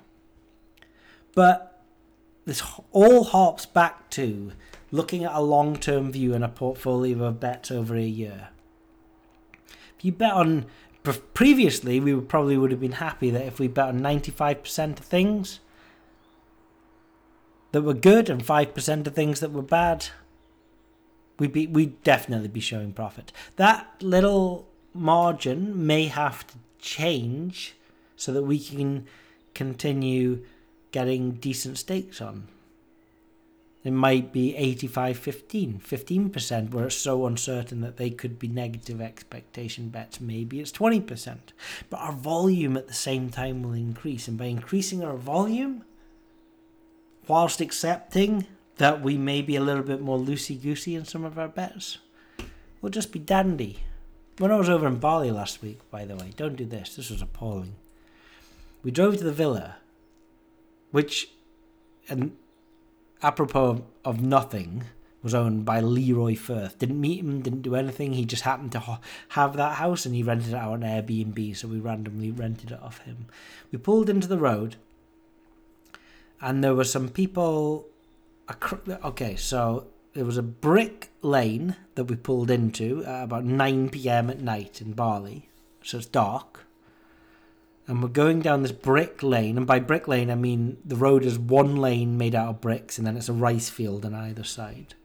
But 1.34 1.73
this 2.46 2.64
all 2.92 3.24
harps 3.24 3.66
back 3.66 4.10
to 4.12 4.52
looking 4.92 5.24
at 5.24 5.34
a 5.34 5.42
long 5.42 5.76
term 5.76 6.12
view 6.12 6.34
and 6.34 6.44
a 6.44 6.50
portfolio 6.50 7.24
of 7.26 7.40
bets 7.40 7.72
over 7.72 7.96
a 7.96 8.04
year. 8.04 8.50
If 9.98 10.06
you 10.06 10.12
bet 10.12 10.34
on 10.34 10.66
previously, 11.34 12.00
we 12.00 12.14
would 12.14 12.30
probably 12.30 12.58
would 12.58 12.72
have 12.72 12.80
been 12.80 12.94
happy 12.94 13.30
that 13.30 13.46
if 13.46 13.60
we 13.60 13.68
bet 13.68 13.90
on 13.90 14.00
95% 14.00 15.00
of 15.00 15.06
things 15.06 15.60
that 17.72 17.82
were 17.82 17.94
good 17.94 18.30
and 18.30 18.44
5% 18.44 19.08
of 19.08 19.14
things 19.14 19.40
that 19.40 19.52
were 19.52 19.62
bad, 19.62 20.08
we'd 21.40 21.52
be 21.52 21.68
we'd 21.68 22.02
definitely 22.04 22.48
be 22.48 22.60
showing 22.60 22.94
profit. 22.94 23.32
That 23.56 23.88
little 24.00 24.68
margin 24.94 25.86
may 25.86 26.06
have 26.06 26.46
to 26.48 26.56
change 26.80 27.76
so 28.16 28.32
that 28.32 28.44
we 28.44 28.60
can 28.60 29.08
continue 29.54 30.46
getting 30.94 31.32
decent 31.32 31.78
stakes 31.78 32.22
on. 32.22 32.48
It 33.84 33.92
might 33.92 34.32
be 34.32 34.56
85 34.56 35.18
15, 35.18 35.82
15%, 35.86 36.70
where 36.72 36.86
it's 36.86 36.96
so 36.96 37.26
uncertain 37.26 37.82
that 37.82 37.98
they 37.98 38.10
could 38.10 38.40
be 38.40 38.48
negative 38.48 39.02
expectation 39.02 39.90
bets. 39.90 40.22
Maybe 40.22 40.62
it's 40.62 40.72
20%. 40.72 41.38
But 41.90 42.00
our 42.00 42.14
volume 42.14 42.78
at 42.78 42.88
the 42.88 42.94
same 42.94 43.30
time 43.30 43.62
will 43.62 43.74
increase. 43.74 44.30
And 44.30 44.38
by 44.38 44.46
increasing 44.46 45.04
our 45.04 45.18
volume, 45.18 45.84
whilst 47.28 47.60
accepting 47.60 48.48
that 48.78 49.02
we 49.02 49.18
may 49.18 49.42
be 49.42 49.56
a 49.56 49.62
little 49.62 49.84
bit 49.84 50.02
more 50.02 50.18
loosey 50.18 50.62
goosey 50.62 50.96
in 50.96 51.06
some 51.06 51.24
of 51.24 51.38
our 51.38 51.48
bets. 51.48 51.98
We'll 52.82 52.92
just 52.92 53.12
be 53.12 53.20
dandy. 53.20 53.80
When 54.38 54.52
I 54.52 54.56
was 54.56 54.70
over 54.70 54.88
in 54.88 54.98
Bali 54.98 55.30
last 55.30 55.62
week, 55.62 55.80
by 55.92 56.06
the 56.06 56.16
way, 56.16 56.34
don't 56.36 56.56
do 56.56 56.66
this. 56.66 56.96
This 56.96 57.10
was 57.10 57.22
appalling. 57.22 57.76
We 58.82 58.92
drove 58.92 59.18
to 59.18 59.24
the 59.24 59.32
villa, 59.32 59.78
which, 60.94 61.30
and 62.08 62.38
apropos 63.24 63.84
of, 64.06 64.22
nothing, 64.22 64.84
was 65.24 65.34
owned 65.34 65.66
by 65.66 65.80
Leroy 65.80 66.36
Firth. 66.36 66.78
Didn't 66.78 67.02
meet 67.02 67.20
him, 67.22 67.42
didn't 67.42 67.64
do 67.64 67.76
anything. 67.76 68.14
He 68.14 68.26
just 68.26 68.44
happened 68.44 68.74
to 68.74 68.80
ho- 68.80 69.00
have 69.30 69.56
that 69.58 69.78
house 69.78 70.06
and 70.06 70.14
he 70.14 70.22
rented 70.22 70.50
it 70.50 70.56
out 70.56 70.74
on 70.74 70.82
Airbnb, 70.82 71.56
so 71.58 71.68
we 71.68 71.80
randomly 71.80 72.30
rented 72.30 72.72
it 72.72 72.80
off 72.82 73.00
him. 73.00 73.26
We 73.72 73.80
pulled 73.80 74.08
into 74.10 74.28
the 74.28 74.38
road, 74.38 74.76
and 76.40 76.64
there 76.64 76.76
were 76.76 76.84
some 76.84 77.10
people. 77.10 77.88
acro- 78.50 79.00
Okay, 79.04 79.36
so 79.36 79.88
there 80.14 80.26
was 80.26 80.38
a 80.38 80.44
brick 80.44 81.10
lane 81.22 81.76
that 81.96 82.04
we 82.04 82.16
pulled 82.18 82.52
into 82.52 83.04
at 83.06 83.24
about 83.24 83.46
9 83.46 83.90
pm 83.90 84.30
at 84.30 84.42
night 84.42 84.80
in 84.82 84.92
Bali, 84.94 85.50
so 85.82 85.98
it's 85.98 86.06
dark. 86.06 86.66
And 87.88 88.02
we're 88.02 88.10
going 88.10 88.40
down 88.40 88.62
this 88.62 88.72
brick 88.72 89.22
lane, 89.22 89.58
and 89.58 89.68
by 89.68 89.80
brick 89.80 90.08
lane 90.08 90.32
I 90.32 90.36
mean 90.36 90.78
the 90.86 90.96
road 90.96 91.26
is 91.26 91.38
one 91.38 91.76
lane 91.76 92.18
made 92.18 92.36
out 92.36 92.50
of 92.50 92.62
bricks, 92.62 92.98
and 92.98 93.06
then 93.06 93.18
it's 93.18 93.30
a 93.30 93.34
rice 93.34 93.70
field 93.70 94.06
on 94.06 94.14
either 94.14 94.44
side. 94.44 94.96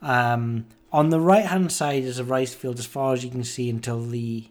Um, 0.00 0.66
on 0.92 1.10
the 1.10 1.20
right 1.20 1.46
hand 1.46 1.72
side 1.72 2.04
is 2.04 2.18
a 2.18 2.24
rice 2.24 2.54
field 2.54 2.78
as 2.78 2.86
far 2.86 3.12
as 3.12 3.24
you 3.24 3.30
can 3.30 3.44
see 3.44 3.68
until 3.68 4.04
the 4.04 4.48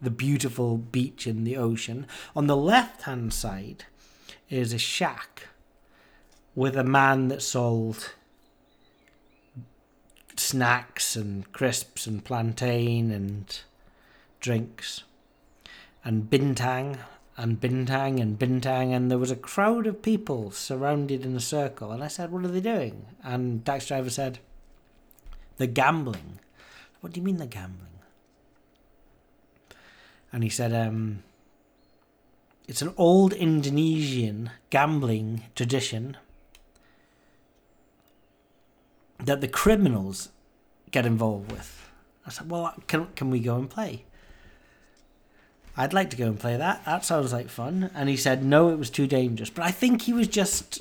the 0.00 0.10
beautiful 0.10 0.76
beach 0.76 1.26
and 1.26 1.46
the 1.46 1.56
ocean. 1.56 2.06
On 2.36 2.46
the 2.46 2.56
left 2.56 3.02
hand 3.02 3.32
side 3.32 3.84
is 4.50 4.72
a 4.72 4.78
shack 4.78 5.48
with 6.54 6.76
a 6.76 6.84
man 6.84 7.28
that 7.28 7.42
sold 7.42 8.14
snacks 10.36 11.16
and 11.16 11.50
crisps 11.52 12.06
and 12.06 12.24
plantain 12.24 13.10
and 13.10 13.60
drinks 14.40 15.04
and 16.04 16.30
bintang 16.30 16.98
and 17.36 17.60
bintang 17.60 18.20
and 18.20 18.38
bintang 18.38 18.94
and 18.94 19.10
there 19.10 19.18
was 19.18 19.30
a 19.30 19.36
crowd 19.36 19.86
of 19.86 20.02
people 20.02 20.50
surrounded 20.50 21.24
in 21.24 21.34
a 21.34 21.40
circle 21.40 21.90
and 21.90 22.04
I 22.04 22.08
said 22.08 22.30
what 22.30 22.44
are 22.44 22.48
they 22.48 22.60
doing 22.60 23.06
and 23.22 23.64
taxi 23.64 23.88
driver 23.88 24.10
said 24.10 24.38
they're 25.56 25.66
gambling 25.66 26.38
what 27.00 27.12
do 27.12 27.20
you 27.20 27.24
mean 27.24 27.38
they're 27.38 27.46
gambling 27.46 27.98
and 30.32 30.42
he 30.42 30.48
said 30.48 30.72
um 30.72 31.22
it's 32.66 32.82
an 32.82 32.94
old 32.96 33.32
Indonesian 33.34 34.50
gambling 34.70 35.42
tradition 35.54 36.16
that 39.18 39.40
the 39.40 39.48
criminals 39.48 40.30
get 40.90 41.04
involved 41.04 41.52
with. 41.52 41.90
I 42.26 42.30
said, 42.30 42.50
well, 42.50 42.74
can, 42.86 43.08
can 43.16 43.30
we 43.30 43.40
go 43.40 43.56
and 43.56 43.68
play? 43.68 44.04
I'd 45.76 45.92
like 45.92 46.10
to 46.10 46.16
go 46.16 46.26
and 46.26 46.38
play 46.38 46.56
that. 46.56 46.84
That 46.84 47.04
sounds 47.04 47.32
like 47.32 47.48
fun. 47.48 47.90
And 47.94 48.08
he 48.08 48.16
said, 48.16 48.44
no, 48.44 48.68
it 48.68 48.78
was 48.78 48.90
too 48.90 49.06
dangerous. 49.06 49.50
But 49.50 49.64
I 49.64 49.70
think 49.70 50.02
he 50.02 50.12
was 50.12 50.28
just, 50.28 50.80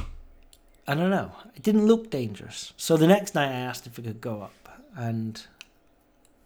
I 0.88 0.94
don't 0.94 1.10
know, 1.10 1.32
it 1.56 1.64
didn't 1.64 1.88
look 1.88 2.12
dangerous. 2.12 2.74
So 2.78 2.96
the 2.96 3.08
next 3.08 3.34
night 3.34 3.50
I 3.50 3.60
asked 3.60 3.88
if 3.88 3.98
we 3.98 4.04
could 4.04 4.22
go 4.22 4.42
up. 4.42 4.70
And 4.96 5.44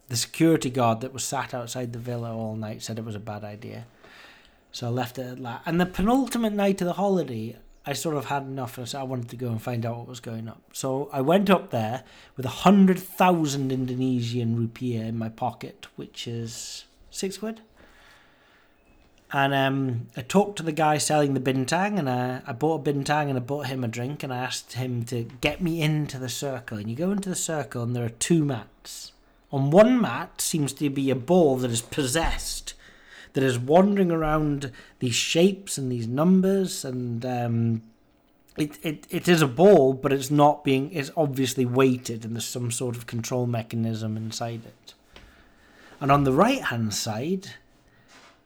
the 0.07 0.15
security 0.15 0.69
guard 0.69 1.01
that 1.01 1.11
was 1.11 1.25
sat 1.25 1.53
outside 1.53 1.91
the 1.91 1.99
villa 1.99 2.33
all 2.33 2.55
night 2.55 2.81
said 2.81 2.97
it 2.97 3.05
was 3.05 3.15
a 3.15 3.19
bad 3.19 3.43
idea. 3.43 3.85
So 4.71 4.87
I 4.87 4.89
left 4.91 5.17
it 5.17 5.23
at 5.23 5.43
that. 5.43 5.63
And 5.65 5.81
the 5.81 5.85
penultimate 5.85 6.53
night 6.53 6.79
of 6.81 6.87
the 6.87 6.93
holiday, 6.93 7.57
I 7.85 7.93
sort 7.93 8.15
of 8.15 8.25
had 8.25 8.43
enough, 8.43 8.77
and 8.77 8.85
I 8.85 8.87
said 8.87 9.01
I 9.01 9.03
wanted 9.03 9.29
to 9.29 9.35
go 9.35 9.47
and 9.47 9.61
find 9.61 9.85
out 9.85 9.97
what 9.97 10.07
was 10.07 10.19
going 10.19 10.47
up. 10.47 10.61
So 10.71 11.09
I 11.11 11.19
went 11.21 11.49
up 11.49 11.71
there 11.71 12.03
with 12.37 12.45
a 12.45 12.49
hundred 12.49 12.99
thousand 12.99 13.71
Indonesian 13.71 14.57
rupiah 14.57 15.07
in 15.07 15.17
my 15.17 15.29
pocket, 15.29 15.87
which 15.97 16.27
is 16.27 16.85
six 17.09 17.37
quid. 17.37 17.61
And 19.33 19.53
um, 19.53 20.07
I 20.15 20.21
talked 20.21 20.57
to 20.57 20.63
the 20.63 20.71
guy 20.71 20.97
selling 20.97 21.33
the 21.33 21.39
bintang, 21.39 21.99
and 21.99 22.09
I, 22.09 22.41
I 22.47 22.53
bought 22.53 22.87
a 22.87 22.91
bintang 22.91 23.27
and 23.27 23.37
I 23.37 23.41
bought 23.41 23.67
him 23.67 23.83
a 23.83 23.87
drink, 23.87 24.23
and 24.23 24.33
I 24.33 24.37
asked 24.37 24.73
him 24.73 25.03
to 25.05 25.23
get 25.41 25.61
me 25.61 25.81
into 25.81 26.17
the 26.17 26.29
circle. 26.29 26.77
And 26.77 26.89
you 26.89 26.95
go 26.95 27.11
into 27.11 27.29
the 27.29 27.35
circle, 27.35 27.83
and 27.83 27.95
there 27.95 28.05
are 28.05 28.09
two 28.09 28.45
mats. 28.45 29.11
On 29.51 29.69
one 29.69 29.99
mat 29.99 30.39
seems 30.39 30.71
to 30.73 30.89
be 30.89 31.09
a 31.09 31.15
ball 31.15 31.57
that 31.57 31.71
is 31.71 31.81
possessed 31.81 32.73
that 33.37 33.43
is 33.43 33.59
wandering 33.59 34.11
around 34.11 34.71
these 34.97 35.13
shapes 35.13 35.77
and 35.77 35.91
these 35.91 36.07
numbers 36.07 36.83
and 36.83 37.23
um, 37.23 37.83
it, 38.57 38.79
it, 38.81 39.05
it 39.11 39.27
is 39.27 39.43
a 39.43 39.47
ball 39.47 39.93
but 39.93 40.11
it's 40.11 40.31
not 40.31 40.63
being 40.63 40.91
it's 40.91 41.11
obviously 41.15 41.63
weighted 41.63 42.25
and 42.25 42.33
there's 42.33 42.45
some 42.45 42.71
sort 42.71 42.95
of 42.95 43.05
control 43.05 43.45
mechanism 43.45 44.17
inside 44.17 44.61
it 44.65 44.95
and 46.01 46.11
on 46.11 46.23
the 46.23 46.33
right 46.33 46.63
hand 46.63 46.95
side 46.95 47.51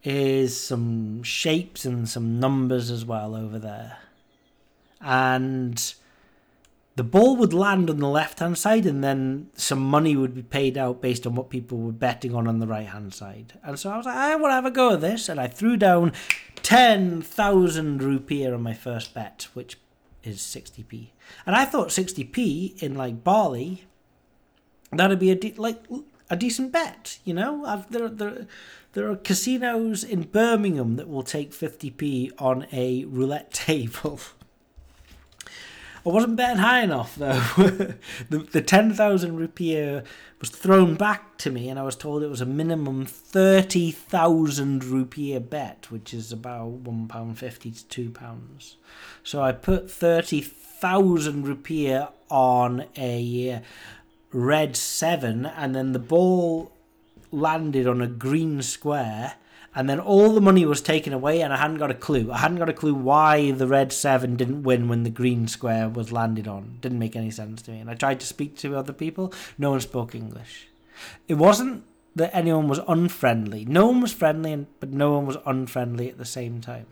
is 0.04 0.60
some 0.60 1.22
shapes 1.24 1.86
and 1.86 2.10
some 2.10 2.40
numbers 2.40 2.90
as 2.90 3.06
well 3.06 3.36
over 3.36 3.60
there 3.60 3.98
and 5.00 5.96
the 6.96 7.04
ball 7.04 7.36
would 7.38 7.54
land 7.54 7.90
on 7.90 7.98
the 7.98 8.08
left 8.08 8.40
hand 8.40 8.58
side 8.58 8.86
and 8.86 9.04
then 9.04 9.50
some 9.56 9.80
money 9.80 10.16
would 10.16 10.36
be 10.36 10.44
paid 10.44 10.78
out 10.78 11.02
based 11.02 11.26
on 11.26 11.36
what 11.36 11.50
people 11.50 11.78
were 11.78 11.92
betting 11.92 12.36
on 12.36 12.48
on 12.48 12.60
the 12.60 12.68
right 12.68 12.88
hand 12.88 13.14
side. 13.14 13.54
And 13.64 13.80
so 13.80 13.90
I 13.90 13.98
was 13.98 14.06
like, 14.06 14.16
I 14.16 14.36
want 14.36 14.52
to 14.52 14.56
have 14.56 14.66
a 14.66 14.72
go 14.72 14.94
at 14.94 15.02
this. 15.02 15.30
And 15.30 15.40
I 15.40 15.48
threw 15.48 15.78
down 15.78 16.12
10,000 16.64 18.04
rupee 18.04 18.46
on 18.46 18.62
my 18.62 18.74
first 18.74 19.14
bet, 19.14 19.48
which 19.54 19.78
is 20.24 20.40
60p. 20.40 21.08
And 21.46 21.56
I 21.56 21.66
thought 21.66 21.90
60p 21.90 22.84
in 22.84 22.96
like 22.96 23.24
Bali, 23.24 23.86
that'd 24.92 25.18
be 25.18 25.32
a 25.32 25.36
de- 25.36 25.56
like 25.58 25.82
a 26.30 26.36
decent 26.36 26.72
bet, 26.74 27.20
you 27.24 27.34
know? 27.34 27.66
I've, 27.66 27.90
there, 27.90 28.10
there, 28.10 28.48
there 28.94 29.10
are 29.10 29.16
casinos 29.16 30.04
in 30.04 30.24
Birmingham 30.24 30.96
that 30.98 31.08
will 31.08 31.24
take 31.24 31.52
50p 31.52 32.32
on 32.38 32.68
a 32.72 33.06
roulette 33.06 33.52
table. 33.54 34.20
I 36.04 36.10
wasn't 36.10 36.36
betting 36.36 36.58
high 36.58 36.82
enough 36.82 37.16
though. 37.16 37.40
the 38.30 38.40
the 38.52 38.62
ten 38.62 38.92
thousand 38.92 39.38
rupiah 39.38 40.04
was 40.40 40.50
thrown 40.50 40.96
back 40.96 41.38
to 41.40 41.52
me, 41.52 41.70
and 41.70 41.78
I 41.78 41.84
was 41.84 41.96
told 41.96 42.24
it 42.24 42.28
was 42.28 42.42
a 42.42 42.46
minimum 42.46 43.06
thirty 43.06 43.92
thousand 43.92 44.82
rupiah 44.82 45.48
bet, 45.48 45.92
which 45.92 46.12
is 46.12 46.32
about 46.32 46.70
one 46.70 47.08
pound 47.08 47.38
fifty 47.38 47.70
to 47.70 47.86
two 47.86 48.10
pounds. 48.10 48.78
So 49.24 49.44
I 49.44 49.52
put 49.52 49.92
thirty 49.92 50.42
thousand 50.42 51.46
rupiah 51.46 52.12
on 52.32 52.86
a 52.98 53.62
red 54.34 54.76
seven, 54.76 55.46
and 55.46 55.76
then 55.76 55.92
the 55.92 56.00
ball 56.00 56.72
landed 57.32 57.88
on 57.88 58.02
a 58.02 58.08
green 58.08 58.62
square 58.62 59.36
and 59.74 59.90
then 59.90 60.00
all 60.00 60.34
the 60.34 60.42
money 60.42 60.66
was 60.66 60.82
taken 60.82 61.14
away 61.14 61.42
and 61.42 61.54
I 61.54 61.58
hadn't 61.58 61.78
got 61.78 61.92
a 61.92 61.96
clue. 61.96 62.32
I 62.32 62.40
hadn't 62.40 62.58
got 62.58 62.70
a 62.70 62.74
clue 62.74 62.94
why 62.94 63.52
the 63.52 63.68
red 63.68 63.94
seven 63.94 64.36
didn't 64.36 64.64
win 64.64 64.90
when 64.90 65.04
the 65.04 65.10
green 65.10 65.48
square 65.48 65.88
was 65.88 66.12
landed 66.12 66.48
on. 66.48 66.78
Didn't 66.82 67.00
make 67.00 67.16
any 67.16 67.32
sense 67.32 67.62
to 67.64 67.72
me. 67.72 67.80
And 67.80 67.90
I 67.90 67.94
tried 67.94 68.20
to 68.20 68.26
speak 68.26 68.58
to 68.58 68.76
other 68.76 68.92
people. 68.92 69.34
No 69.58 69.72
one 69.72 69.80
spoke 69.80 70.14
English. 70.14 70.68
It 71.30 71.36
wasn't 71.36 71.86
that 72.16 72.36
anyone 72.36 72.68
was 72.68 72.82
unfriendly. 72.88 73.64
No 73.64 73.88
one 73.88 74.02
was 74.02 74.12
friendly, 74.12 74.68
but 74.82 74.90
no 74.90 75.14
one 75.14 75.26
was 75.26 75.38
unfriendly 75.46 76.10
at 76.10 76.18
the 76.18 76.26
same 76.26 76.60
time. 76.60 76.88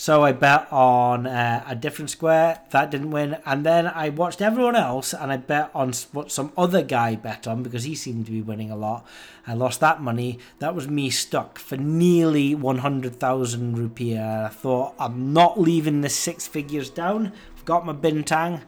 So 0.00 0.24
I 0.24 0.32
bet 0.32 0.66
on 0.72 1.26
uh, 1.26 1.62
a 1.68 1.76
different 1.76 2.08
square. 2.08 2.62
That 2.70 2.90
didn't 2.90 3.10
win. 3.10 3.36
And 3.44 3.66
then 3.66 3.86
I 3.86 4.08
watched 4.08 4.40
everyone 4.40 4.74
else 4.74 5.12
and 5.12 5.30
I 5.30 5.36
bet 5.36 5.70
on 5.74 5.92
what 6.12 6.32
some 6.32 6.54
other 6.56 6.80
guy 6.80 7.16
bet 7.16 7.46
on 7.46 7.62
because 7.62 7.84
he 7.84 7.94
seemed 7.94 8.24
to 8.24 8.32
be 8.32 8.40
winning 8.40 8.70
a 8.70 8.76
lot. 8.76 9.06
I 9.46 9.52
lost 9.52 9.80
that 9.80 10.00
money. 10.00 10.38
That 10.58 10.74
was 10.74 10.88
me 10.88 11.10
stuck 11.10 11.58
for 11.58 11.76
nearly 11.76 12.54
100,000 12.54 13.76
rupiah. 13.76 14.46
I 14.46 14.48
thought, 14.48 14.94
I'm 14.98 15.34
not 15.34 15.60
leaving 15.60 16.00
this 16.00 16.16
six 16.16 16.46
figures 16.48 16.88
down. 16.88 17.34
I've 17.54 17.66
got 17.66 17.84
my 17.84 17.92
bintang. 17.92 18.62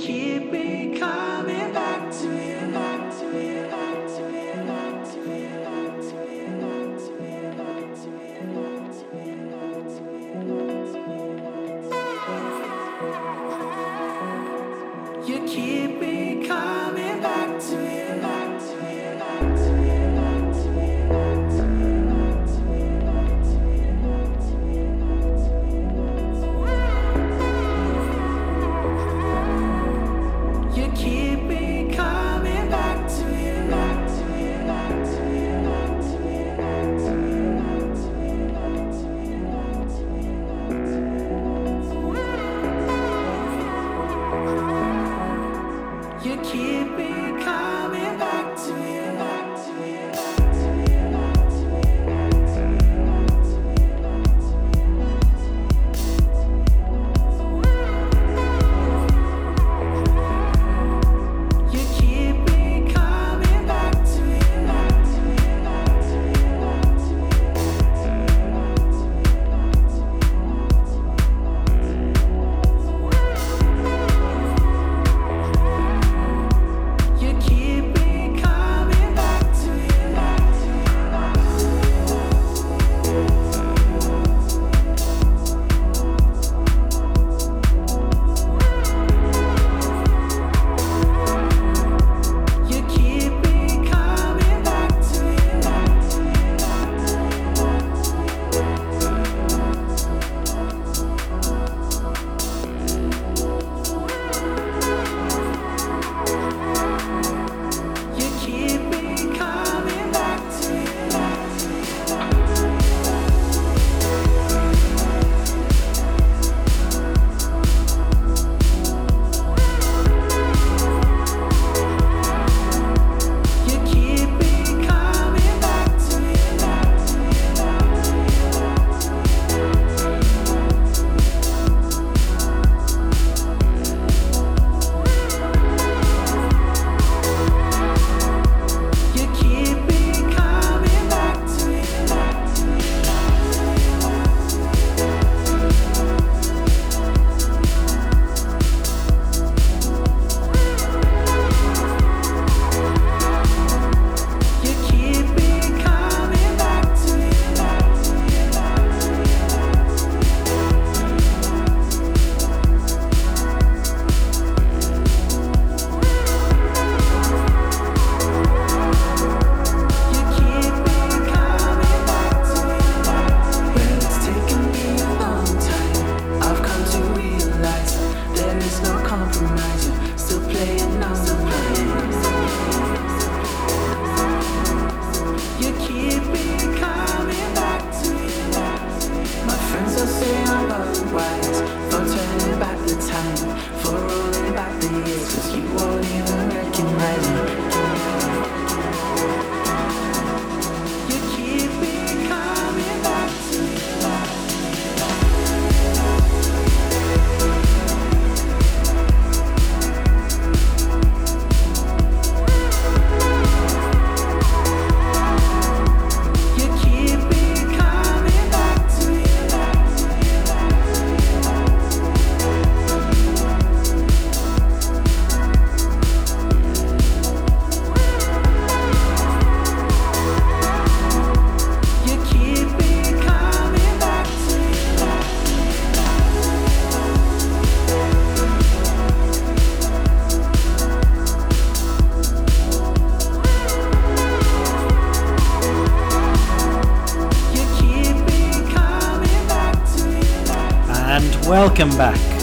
Welcome 251.82 251.98
back 251.98 252.38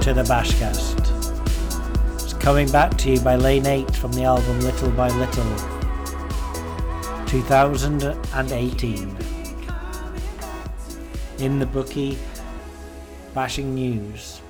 to 0.00 0.14
the 0.14 0.22
Bashcast. 0.22 2.22
It's 2.22 2.34
coming 2.34 2.70
back 2.70 2.96
to 2.98 3.10
you 3.10 3.18
by 3.18 3.34
Lane 3.34 3.66
8 3.66 3.96
from 3.96 4.12
the 4.12 4.22
album 4.22 4.60
Little 4.60 4.92
by 4.92 5.08
Little 5.08 5.42
2018. 7.26 9.16
In 11.40 11.58
the 11.58 11.66
bookie, 11.66 12.16
bashing 13.34 13.74
news. 13.74 14.40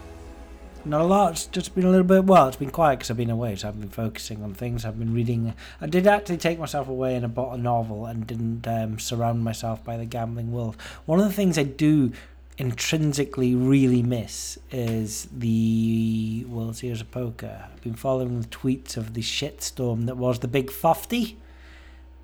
Not 0.85 1.01
a 1.01 1.05
lot, 1.05 1.33
it's 1.33 1.47
just 1.47 1.75
been 1.75 1.87
a 1.87 1.91
little 1.91 2.05
bit, 2.05 2.25
well, 2.25 2.47
it's 2.47 2.59
been 2.59 2.71
quiet 2.71 2.99
because 2.99 3.11
I've 3.11 3.17
been 3.17 3.31
away, 3.31 3.57
so 3.57 3.69
I've 3.69 3.81
been 3.81 3.89
focusing 3.89 4.43
on 4.43 4.53
things. 4.53 4.85
I've 4.85 4.99
been 4.99 5.15
reading. 5.15 5.55
I 5.81 5.87
did 5.87 6.07
actually 6.07 6.37
take 6.37 6.59
myself 6.59 6.91
away 6.91 7.17
and 7.17 7.25
I 7.25 7.29
bought 7.29 7.55
a 7.55 7.59
novel 7.59 8.05
and 8.05 8.27
didn't 8.27 8.69
um, 8.69 8.99
surround 8.99 9.43
myself 9.43 9.83
by 9.83 9.97
the 9.97 10.05
gambling 10.05 10.53
world. 10.53 10.77
One 11.07 11.19
of 11.19 11.25
the 11.25 11.33
things 11.33 11.57
I 11.57 11.63
do 11.63 12.13
intrinsically 12.59 13.55
really 13.55 14.03
miss 14.03 14.59
is 14.71 15.29
the 15.31 16.45
Well, 16.49 16.65
World 16.65 16.77
Series 16.77 17.01
of 17.01 17.11
Poker. 17.11 17.69
I've 17.73 17.83
been 17.83 17.95
following 17.95 18.41
the 18.41 18.49
tweets 18.49 18.97
of 18.97 19.15
the 19.15 19.23
shitstorm 19.23 20.07
that 20.07 20.17
was 20.17 20.39
the 20.39 20.49
Big 20.49 20.71
50. 20.71 21.39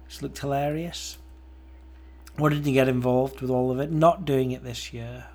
Which 0.07 0.23
looked 0.23 0.39
hilarious. 0.39 1.19
Wanted 2.39 2.65
to 2.65 2.73
get 2.73 2.89
involved 2.89 3.41
with 3.41 3.51
all 3.51 3.71
of 3.71 3.79
it. 3.79 3.91
Not 3.91 4.25
doing 4.25 4.53
it 4.53 4.65
this 4.65 4.93
year. 4.93 5.27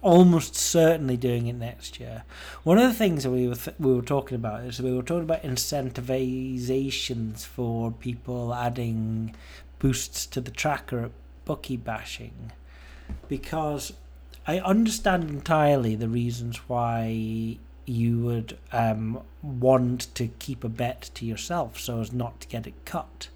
Almost 0.00 0.54
certainly 0.54 1.16
doing 1.16 1.48
it 1.48 1.56
next 1.56 1.98
year. 1.98 2.22
One 2.62 2.78
of 2.78 2.84
the 2.84 2.94
things 2.94 3.24
that 3.24 3.30
we 3.30 3.48
were 3.48 3.56
th- 3.56 3.76
we 3.80 3.92
were 3.92 4.02
talking 4.02 4.36
about 4.36 4.62
is 4.62 4.80
we 4.80 4.94
were 4.94 5.02
talking 5.02 5.24
about 5.24 5.42
incentivizations 5.42 7.44
for 7.44 7.90
people 7.90 8.54
adding 8.54 9.34
boosts 9.80 10.24
to 10.26 10.40
the 10.40 10.52
tracker 10.52 11.00
at 11.00 11.10
bookie 11.44 11.76
bashing 11.76 12.52
because 13.28 13.92
I 14.46 14.60
understand 14.60 15.28
entirely 15.28 15.96
the 15.96 16.08
reasons 16.08 16.56
why 16.68 17.58
you 17.84 18.18
would 18.18 18.58
um, 18.72 19.20
want 19.42 20.14
to 20.14 20.28
keep 20.38 20.64
a 20.64 20.68
bet 20.68 21.10
to 21.14 21.24
yourself 21.24 21.78
so 21.78 22.00
as 22.00 22.12
not 22.12 22.40
to 22.40 22.48
get 22.48 22.66
it 22.66 22.74
cut. 22.84 23.28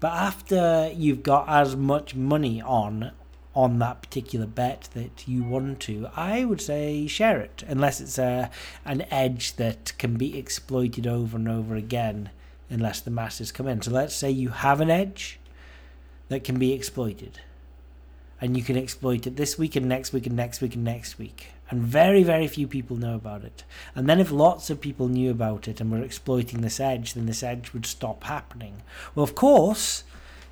But 0.00 0.12
after 0.12 0.92
you've 0.94 1.22
got 1.22 1.48
as 1.48 1.76
much 1.76 2.14
money 2.14 2.60
on 2.60 3.12
on 3.54 3.78
that 3.78 4.02
particular 4.02 4.46
bet 4.46 4.88
that 4.94 5.28
you 5.28 5.44
want 5.44 5.78
to, 5.78 6.08
I 6.16 6.44
would 6.44 6.60
say 6.60 7.06
share 7.06 7.40
it, 7.40 7.62
unless 7.68 8.00
it's 8.00 8.18
a 8.18 8.50
an 8.84 9.06
edge 9.10 9.54
that 9.56 9.92
can 9.98 10.16
be 10.16 10.36
exploited 10.36 11.06
over 11.06 11.36
and 11.36 11.48
over 11.48 11.76
again, 11.76 12.30
unless 12.68 13.00
the 13.00 13.10
masses 13.10 13.52
come 13.52 13.68
in. 13.68 13.80
So 13.82 13.92
let's 13.92 14.14
say 14.14 14.30
you 14.30 14.50
have 14.50 14.80
an 14.80 14.90
edge 14.90 15.38
that 16.28 16.44
can 16.44 16.58
be 16.58 16.72
exploited 16.72 17.40
and 18.44 18.58
you 18.58 18.62
can 18.62 18.76
exploit 18.76 19.26
it 19.26 19.36
this 19.36 19.56
week 19.56 19.74
and 19.74 19.88
next 19.88 20.12
week 20.12 20.26
and 20.26 20.36
next 20.36 20.60
week 20.60 20.74
and 20.74 20.84
next 20.84 21.18
week. 21.18 21.46
And 21.70 21.80
very, 21.80 22.22
very 22.22 22.46
few 22.46 22.68
people 22.68 22.94
know 22.94 23.14
about 23.14 23.42
it. 23.42 23.64
And 23.94 24.06
then 24.06 24.20
if 24.20 24.30
lots 24.30 24.68
of 24.68 24.82
people 24.82 25.08
knew 25.08 25.30
about 25.30 25.66
it 25.66 25.80
and 25.80 25.90
were 25.90 26.02
exploiting 26.02 26.60
this 26.60 26.78
edge, 26.78 27.14
then 27.14 27.24
this 27.24 27.42
edge 27.42 27.72
would 27.72 27.86
stop 27.86 28.24
happening. 28.24 28.82
Well, 29.14 29.24
of 29.24 29.34
course, 29.34 30.04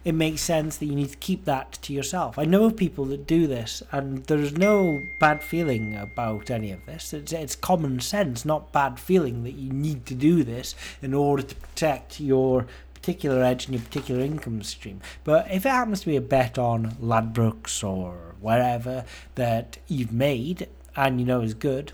it 0.07 0.15
makes 0.15 0.41
sense 0.41 0.79
that 0.79 0.87
you 0.87 0.95
need 0.95 1.11
to 1.11 1.19
keep 1.19 1.45
that 1.45 1.73
to 1.83 1.93
yourself. 1.93 2.39
I 2.39 2.47
know 2.47 2.65
of 2.65 2.79
people 2.79 3.05
that 3.05 3.27
do 3.27 3.47
this, 3.47 3.83
and 3.93 4.25
there's 4.25 4.57
no 4.57 5.03
bad 5.21 5.43
feeling 5.43 5.95
about 5.95 6.51
any 6.51 6.73
of 6.73 6.87
this. 6.87 7.13
It's, 7.13 7.31
it's 7.31 7.55
common 7.55 8.01
sense, 8.01 8.47
not 8.47 8.73
bad 8.73 8.99
feeling, 8.99 9.45
that 9.45 9.53
you 9.53 9.71
need 9.71 10.07
to 10.07 10.15
do 10.15 10.45
this 10.45 10.75
in 11.03 11.13
order 11.13 11.43
to 11.43 11.55
protect 11.55 12.21
your 12.21 12.67
particular 13.03 13.43
edge 13.43 13.67
in 13.67 13.75
your 13.75 13.83
particular 13.83 14.21
income 14.23 14.63
stream. 14.63 15.01
But 15.25 15.51
if 15.51 15.67
it 15.67 15.71
happens 15.71 16.01
to 16.01 16.07
be 16.07 16.17
a 16.17 16.21
bet 16.21 16.57
on 16.57 16.93
Ladbrokes 17.03 17.83
or 17.83 18.37
wherever 18.41 19.05
that 19.35 19.79
you've 19.89 20.13
made 20.13 20.69
and 20.95 21.19
you 21.19 21.27
know 21.27 21.41
is 21.41 21.55
good, 21.55 21.93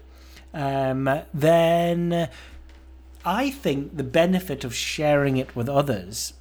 um, 0.53 1.23
then 1.33 2.29
I 3.25 3.51
think 3.51 3.97
the 3.97 4.05
benefit 4.05 4.65
of 4.65 4.75
sharing 4.75 5.39
it 5.39 5.57
with 5.57 5.69
others 5.69 6.35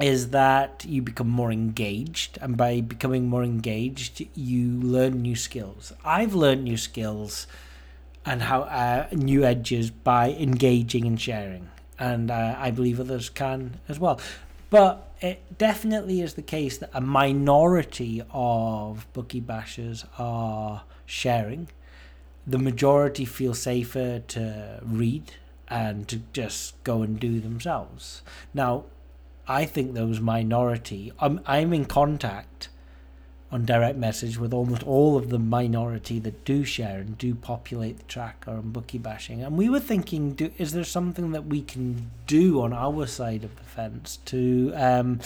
is 0.00 0.30
that 0.30 0.84
you 0.86 1.00
become 1.02 1.28
more 1.28 1.50
engaged 1.50 2.38
and 2.42 2.56
by 2.58 2.82
becoming 2.82 3.26
more 3.26 3.42
engaged 3.42 4.24
you 4.36 4.78
learn 4.80 5.20
new 5.20 5.34
skills 5.34 5.92
i've 6.04 6.34
learned 6.34 6.62
new 6.62 6.76
skills 6.76 7.48
and 8.24 8.42
how 8.42 8.60
uh, 8.62 9.08
new 9.10 9.42
edges 9.42 9.90
by 9.90 10.30
engaging 10.34 11.04
and 11.04 11.20
sharing 11.20 11.68
and 11.98 12.30
uh, 12.30 12.54
i 12.58 12.70
believe 12.70 13.00
others 13.00 13.28
can 13.28 13.80
as 13.88 13.98
well 13.98 14.20
but 14.70 15.10
it 15.20 15.58
definitely 15.58 16.20
is 16.20 16.34
the 16.34 16.42
case 16.42 16.78
that 16.78 16.90
a 16.92 17.00
minority 17.00 18.22
of 18.30 19.06
bookie 19.12 19.40
bashers 19.40 20.06
are 20.18 20.82
sharing 21.06 21.68
the 22.46 22.58
majority 22.58 23.24
feel 23.24 23.54
safer 23.54 24.20
to 24.20 24.80
read 24.82 25.32
and 25.68 26.08
to 26.08 26.20
just 26.32 26.82
go 26.84 27.02
and 27.02 27.20
do 27.20 27.40
themselves 27.40 28.22
now 28.54 28.84
I 29.48 29.64
think 29.64 29.94
those 29.94 30.20
minority. 30.20 31.10
I'm 31.18 31.40
I'm 31.46 31.72
in 31.72 31.86
contact 31.86 32.68
on 33.50 33.64
direct 33.64 33.96
message 33.96 34.36
with 34.38 34.52
almost 34.52 34.82
all 34.82 35.16
of 35.16 35.30
the 35.30 35.38
minority 35.38 36.18
that 36.18 36.44
do 36.44 36.64
share 36.64 36.98
and 36.98 37.16
do 37.16 37.34
populate 37.34 37.96
the 37.96 38.04
tracker 38.04 38.50
and 38.50 38.72
bookie 38.72 38.98
bashing. 38.98 39.42
And 39.42 39.56
we 39.56 39.70
were 39.70 39.80
thinking, 39.80 40.32
do, 40.32 40.50
is 40.58 40.72
there 40.72 40.84
something 40.84 41.32
that 41.32 41.46
we 41.46 41.62
can 41.62 42.10
do 42.26 42.60
on 42.60 42.74
our 42.74 43.06
side 43.06 43.44
of 43.44 43.56
the 43.56 43.62
fence 43.62 44.18
to 44.26 44.72
um, 44.74 45.20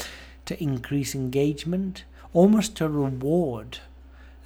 to 0.44 0.62
increase 0.62 1.14
engagement, 1.14 2.04
almost 2.32 2.76
to 2.76 2.88
reward, 2.88 3.78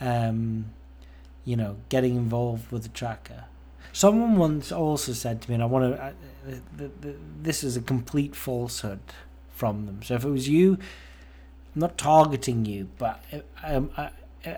um, 0.00 0.66
you 1.44 1.56
know, 1.56 1.76
getting 1.88 2.16
involved 2.16 2.70
with 2.70 2.82
the 2.82 2.88
tracker. 2.90 3.44
Someone 3.92 4.36
once 4.36 4.70
also 4.72 5.12
said 5.12 5.40
to 5.42 5.50
me, 5.50 5.54
and 5.54 5.62
I 5.62 5.66
want 5.66 5.96
to. 5.96 6.02
Uh, 6.02 6.12
th- 6.78 7.16
this 7.42 7.64
is 7.64 7.76
a 7.76 7.80
complete 7.80 8.36
falsehood 8.36 9.00
from 9.50 9.86
them. 9.86 10.02
So 10.02 10.14
if 10.14 10.24
it 10.24 10.30
was 10.30 10.48
you, 10.48 10.78
I'm 11.76 11.80
not 11.80 11.98
targeting 11.98 12.64
you, 12.64 12.88
but 12.96 13.22
um, 13.62 13.90
I, 13.98 14.08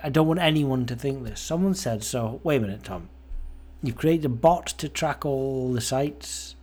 I 0.04 0.08
don't 0.08 0.28
want 0.28 0.38
anyone 0.38 0.86
to 0.86 0.94
think 0.94 1.24
this. 1.24 1.40
Someone 1.40 1.74
said, 1.74 2.04
so 2.04 2.40
wait 2.44 2.58
a 2.58 2.60
minute, 2.60 2.84
Tom. 2.84 3.08
You've 3.82 3.96
created 3.96 4.26
a 4.26 4.28
bot 4.28 4.68
to 4.68 4.88
track 4.88 5.26
all 5.26 5.72
the 5.72 5.80
sites, 5.80 6.54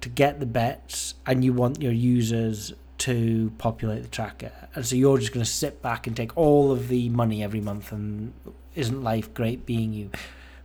to 0.00 0.08
get 0.08 0.40
the 0.40 0.46
bets, 0.46 1.12
and 1.26 1.44
you 1.44 1.52
want 1.52 1.82
your 1.82 1.92
users 1.92 2.72
to 2.98 3.52
populate 3.58 4.02
the 4.02 4.08
tracker. 4.08 4.52
And 4.74 4.86
so 4.86 4.96
you're 4.96 5.18
just 5.18 5.34
going 5.34 5.44
to 5.44 5.50
sit 5.50 5.82
back 5.82 6.06
and 6.06 6.16
take 6.16 6.34
all 6.38 6.72
of 6.72 6.88
the 6.88 7.10
money 7.10 7.42
every 7.42 7.60
month, 7.60 7.92
and 7.92 8.32
isn't 8.74 9.02
life 9.02 9.34
great 9.34 9.66
being 9.66 9.92
you? 9.92 10.10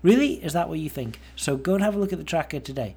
Really? 0.03 0.35
Is 0.35 0.53
that 0.53 0.69
what 0.69 0.79
you 0.79 0.89
think? 0.89 1.19
So 1.35 1.57
go 1.57 1.73
and 1.73 1.83
have 1.83 1.97
a 1.97 1.99
look 1.99 2.13
at 2.13 2.19
the 2.19 2.23
tracker 2.23 2.61
today 2.61 2.95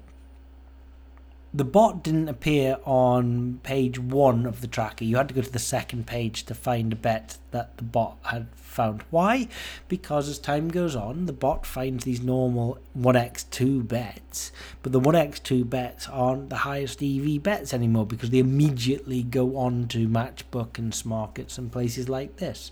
the 1.53 1.65
bot 1.65 2.01
didn't 2.01 2.29
appear 2.29 2.77
on 2.85 3.59
page 3.63 3.99
one 3.99 4.45
of 4.45 4.61
the 4.61 4.67
tracker. 4.67 5.03
You 5.03 5.17
had 5.17 5.27
to 5.27 5.33
go 5.33 5.41
to 5.41 5.51
the 5.51 5.59
second 5.59 6.07
page 6.07 6.45
to 6.45 6.55
find 6.55 6.93
a 6.93 6.95
bet 6.95 7.37
that 7.51 7.75
the 7.75 7.83
bot 7.83 8.17
had 8.23 8.47
found. 8.55 9.03
Why? 9.09 9.49
Because 9.89 10.29
as 10.29 10.39
time 10.39 10.69
goes 10.69 10.95
on, 10.95 11.25
the 11.25 11.33
bot 11.33 11.65
finds 11.65 12.05
these 12.05 12.21
normal 12.21 12.77
1x2 12.97 13.85
bets, 13.85 14.53
but 14.81 14.93
the 14.93 15.01
1x2 15.01 15.69
bets 15.69 16.07
aren't 16.07 16.49
the 16.49 16.57
highest 16.57 17.03
EV 17.03 17.43
bets 17.43 17.73
anymore 17.73 18.05
because 18.05 18.29
they 18.29 18.39
immediately 18.39 19.21
go 19.21 19.57
on 19.57 19.89
to 19.89 20.07
Matchbook 20.07 20.77
and 20.77 20.93
Smarkets 20.93 21.57
and 21.57 21.69
places 21.69 22.07
like 22.07 22.37
this. 22.37 22.71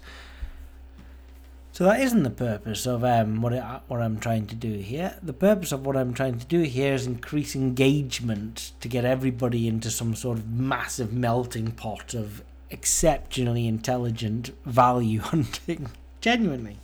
So 1.80 1.86
that 1.86 2.01
isn't 2.01 2.23
the 2.23 2.30
purpose 2.30 2.86
of 2.86 3.05
um, 3.05 3.41
what 3.41 3.53
I, 3.53 3.80
what 3.88 4.01
I'm 4.01 4.19
trying 4.19 4.47
to 4.47 4.55
do 4.55 4.73
here. 4.73 5.15
The 5.23 5.32
purpose 5.32 5.71
of 5.71 5.86
what 5.86 5.95
I'm 5.95 6.13
trying 6.13 6.38
to 6.38 6.45
do 6.45 6.63
here 6.63 6.93
is 6.93 7.07
increase 7.07 7.55
engagement 7.55 8.73
to 8.82 8.89
get 8.89 9.05
everybody 9.05 9.65
into 9.65 9.89
some 9.89 10.13
sort 10.13 10.39
of 10.39 10.49
massive 10.49 11.13
melting 11.13 11.71
pot 11.71 12.13
of 12.13 12.43
exceptionally 12.69 13.65
intelligent 13.65 14.49
value 14.65 15.19
hunting. 15.21 15.89
Genuinely. 16.19 16.80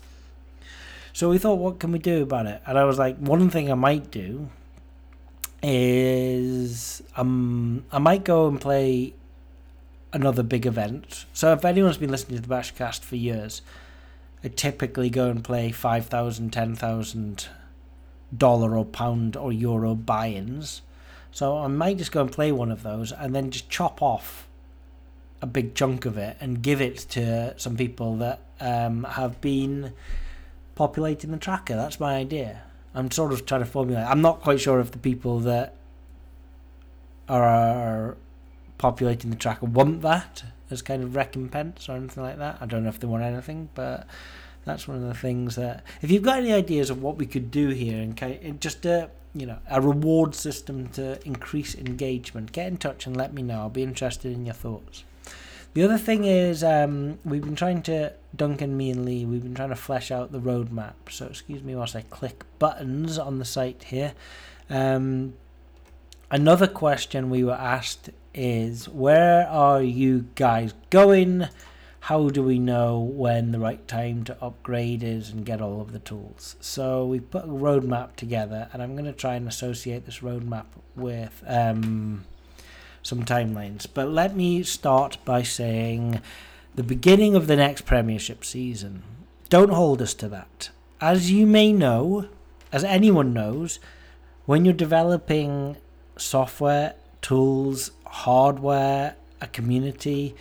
So 1.11 1.29
we 1.29 1.39
thought, 1.39 1.55
what 1.55 1.77
can 1.79 1.91
we 1.91 1.99
do 1.99 2.23
about 2.23 2.45
it? 2.45 2.61
And 2.65 2.77
I 2.77 2.85
was 2.85 2.97
like, 2.97 3.17
one 3.17 3.49
thing 3.49 3.69
I 3.69 3.75
might 3.75 4.11
do 4.11 4.47
is 5.61 7.03
um, 7.17 7.83
I 7.91 7.99
might 7.99 8.23
go 8.23 8.47
and 8.47 8.61
play 8.61 9.13
another 10.13 10.41
big 10.41 10.65
event. 10.65 11.25
So 11.33 11.51
if 11.51 11.65
anyone's 11.65 11.97
been 11.97 12.11
listening 12.11 12.41
to 12.41 12.47
the 12.47 12.55
Bashcast 12.55 13.01
for 13.01 13.17
years, 13.17 13.61
I 14.45 14.49
typically 14.49 15.09
go 15.09 15.29
and 15.29 15.43
play 15.43 15.71
five 15.71 16.05
thousand, 16.05 16.53
ten 16.53 16.75
thousand 16.75 17.47
dollar 18.35 18.77
or 18.77 18.85
pound 18.85 19.35
or 19.35 19.51
euro 19.51 19.95
buy-ins. 19.95 20.83
So 21.31 21.57
I 21.57 21.67
might 21.67 21.97
just 21.97 22.11
go 22.11 22.21
and 22.21 22.31
play 22.31 22.51
one 22.51 22.71
of 22.71 22.83
those 22.83 23.11
and 23.11 23.35
then 23.35 23.49
just 23.49 23.69
chop 23.69 24.03
off 24.03 24.47
a 25.41 25.47
big 25.47 25.73
chunk 25.73 26.05
of 26.05 26.17
it 26.17 26.37
and 26.39 26.61
give 26.61 26.79
it 26.79 26.97
to 26.97 27.59
some 27.59 27.75
people 27.75 28.17
that 28.17 28.39
um, 28.59 29.03
have 29.03 29.41
been 29.41 29.93
populating 30.75 31.31
the 31.31 31.37
tracker. 31.37 31.75
That's 31.75 31.99
my 31.99 32.15
idea. 32.15 32.61
I'm 32.93 33.09
sort 33.11 33.33
of 33.33 33.45
trying 33.45 33.61
to 33.61 33.65
formulate. 33.65 34.05
I'm 34.05 34.21
not 34.21 34.41
quite 34.41 34.59
sure 34.61 34.79
if 34.79 34.91
the 34.91 34.99
people 34.99 35.39
that 35.41 35.75
are 37.27 38.15
populating 38.77 39.31
the 39.31 39.35
tracker 39.35 39.65
want 39.65 40.03
that 40.03 40.43
as 40.71 40.81
kind 40.81 41.03
of 41.03 41.15
recompense 41.15 41.87
or 41.89 41.95
anything 41.95 42.23
like 42.23 42.37
that. 42.37 42.57
I 42.61 42.65
don't 42.65 42.83
know 42.83 42.89
if 42.89 42.99
they 42.99 43.07
want 43.07 43.23
anything, 43.23 43.69
but 43.75 44.07
That's 44.65 44.87
one 44.87 44.97
of 44.97 45.03
the 45.03 45.13
things 45.13 45.55
that 45.55 45.83
if 46.01 46.11
you've 46.11 46.23
got 46.23 46.39
any 46.39 46.51
ideas 46.51 46.89
of 46.89 47.01
what 47.01 47.17
we 47.17 47.27
could 47.27 47.51
do 47.51 47.69
here 47.69 48.01
and 48.01 48.17
kind 48.17 48.43
of, 48.43 48.59
just 48.59 48.85
a 48.85 49.09
you 49.33 49.45
know 49.45 49.59
a 49.69 49.79
reward 49.79 50.33
system 50.33 50.89
to 50.89 51.23
increase 51.25 51.75
engagement, 51.75 52.51
get 52.51 52.67
in 52.67 52.77
touch 52.77 53.05
and 53.05 53.15
let 53.15 53.33
me 53.33 53.43
know. 53.43 53.59
I'll 53.59 53.69
be 53.69 53.83
interested 53.83 54.31
in 54.33 54.45
your 54.45 54.55
thoughts. 54.55 55.03
The 55.75 55.83
other 55.83 55.97
thing 55.97 56.23
is 56.23 56.63
um, 56.63 57.19
we've 57.23 57.43
been 57.43 57.55
trying 57.55 57.83
to 57.83 58.13
Duncan, 58.35 58.75
me 58.75 58.89
and 58.91 59.05
Lee. 59.05 59.25
We've 59.25 59.43
been 59.43 59.55
trying 59.55 59.69
to 59.69 59.75
flesh 59.75 60.09
out 60.09 60.31
the 60.31 60.39
roadmap. 60.39 60.93
So 61.09 61.27
excuse 61.27 61.63
me 61.63 61.75
whilst 61.75 61.95
I 61.95 62.01
click 62.01 62.43
buttons 62.59 63.19
on 63.19 63.39
the 63.39 63.45
site 63.45 63.83
here. 63.83 64.13
Um, 64.69 65.35
another 66.31 66.67
question 66.67 67.29
we 67.29 67.43
were 67.43 67.53
asked 67.53 68.09
is 68.35 68.87
where 68.87 69.47
are 69.47 69.81
you 69.81 70.27
guys 70.35 70.73
going? 70.89 71.47
How 72.01 72.29
do 72.29 72.43
we 72.43 72.59
know 72.59 72.99
when 72.99 73.51
the 73.51 73.59
right 73.59 73.87
time 73.87 74.23
to 74.25 74.37
upgrade 74.39 75.01
is 75.01 75.31
and 75.31 75.45
get 75.45 75.61
all 75.61 75.81
of 75.81 75.91
the 75.91 75.99
tools? 75.99 76.55
So 76.59 77.05
we 77.05 77.19
put 77.19 77.45
a 77.45 77.47
roadmap 77.47 78.15
together, 78.15 78.69
and 78.71 78.83
I'm 78.83 78.93
going 78.93 79.05
to 79.05 79.13
try 79.13 79.33
and 79.35 79.47
associate 79.47 80.05
this 80.05 80.19
roadmap 80.19 80.65
with 80.95 81.43
um, 81.47 82.25
some 83.01 83.23
timelines. 83.23 83.87
But 83.91 84.09
let 84.09 84.35
me 84.35 84.61
start 84.61 85.17
by 85.25 85.41
saying 85.41 86.21
the 86.75 86.83
beginning 86.83 87.35
of 87.35 87.47
the 87.47 87.55
next 87.55 87.85
Premiership 87.85 88.45
season. 88.45 89.01
Don't 89.49 89.71
hold 89.71 90.01
us 90.01 90.13
to 90.15 90.27
that. 90.29 90.69
As 91.01 91.31
you 91.31 91.47
may 91.47 91.73
know, 91.73 92.27
as 92.71 92.83
anyone 92.83 93.33
knows, 93.33 93.79
when 94.45 94.65
you're 94.65 94.73
developing 94.73 95.77
software, 96.17 96.95
tools, 97.21 97.91
hardware, 98.23 99.15
a 99.41 99.47
community, 99.47 100.35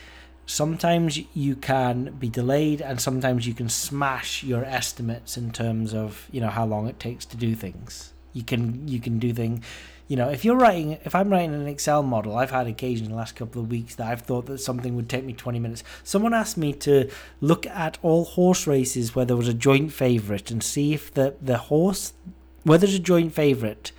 sometimes 0.46 1.18
you 1.34 1.56
can 1.56 2.14
be 2.18 2.28
delayed 2.28 2.80
and 2.80 3.00
sometimes 3.00 3.46
you 3.46 3.54
can 3.54 3.68
smash 3.68 4.44
your 4.44 4.64
estimates 4.64 5.36
in 5.36 5.50
terms 5.50 5.94
of, 5.94 6.28
you 6.30 6.40
know, 6.40 6.50
how 6.50 6.64
long 6.64 6.86
it 6.86 6.98
takes 7.00 7.24
to 7.26 7.36
do 7.36 7.54
things. 7.54 8.12
You 8.32 8.42
can 8.42 8.88
you 8.88 9.00
can 9.00 9.18
do 9.18 9.32
things 9.32 9.64
you 10.06 10.16
know, 10.16 10.28
if 10.28 10.44
you're 10.44 10.56
writing, 10.56 10.98
if 11.04 11.14
I'm 11.14 11.30
writing 11.30 11.54
an 11.54 11.66
Excel 11.66 12.02
model, 12.02 12.36
I've 12.36 12.50
had 12.50 12.66
occasion 12.66 13.06
in 13.06 13.12
the 13.12 13.16
last 13.16 13.36
couple 13.36 13.62
of 13.62 13.70
weeks 13.70 13.94
that 13.94 14.06
I've 14.06 14.20
thought 14.20 14.46
that 14.46 14.58
something 14.58 14.94
would 14.96 15.08
take 15.08 15.24
me 15.24 15.32
20 15.32 15.58
minutes. 15.58 15.82
Someone 16.02 16.34
asked 16.34 16.58
me 16.58 16.74
to 16.74 17.10
look 17.40 17.66
at 17.66 17.96
all 18.02 18.24
horse 18.24 18.66
races 18.66 19.14
where 19.14 19.24
there 19.24 19.36
was 19.36 19.48
a 19.48 19.54
joint 19.54 19.92
favourite 19.92 20.50
and 20.50 20.62
see 20.62 20.92
if 20.92 21.12
the, 21.14 21.36
the 21.40 21.56
horse, 21.56 22.12
where 22.64 22.76
there's 22.76 22.94
a 22.94 22.98
joint 22.98 23.32
favourite, 23.32 23.92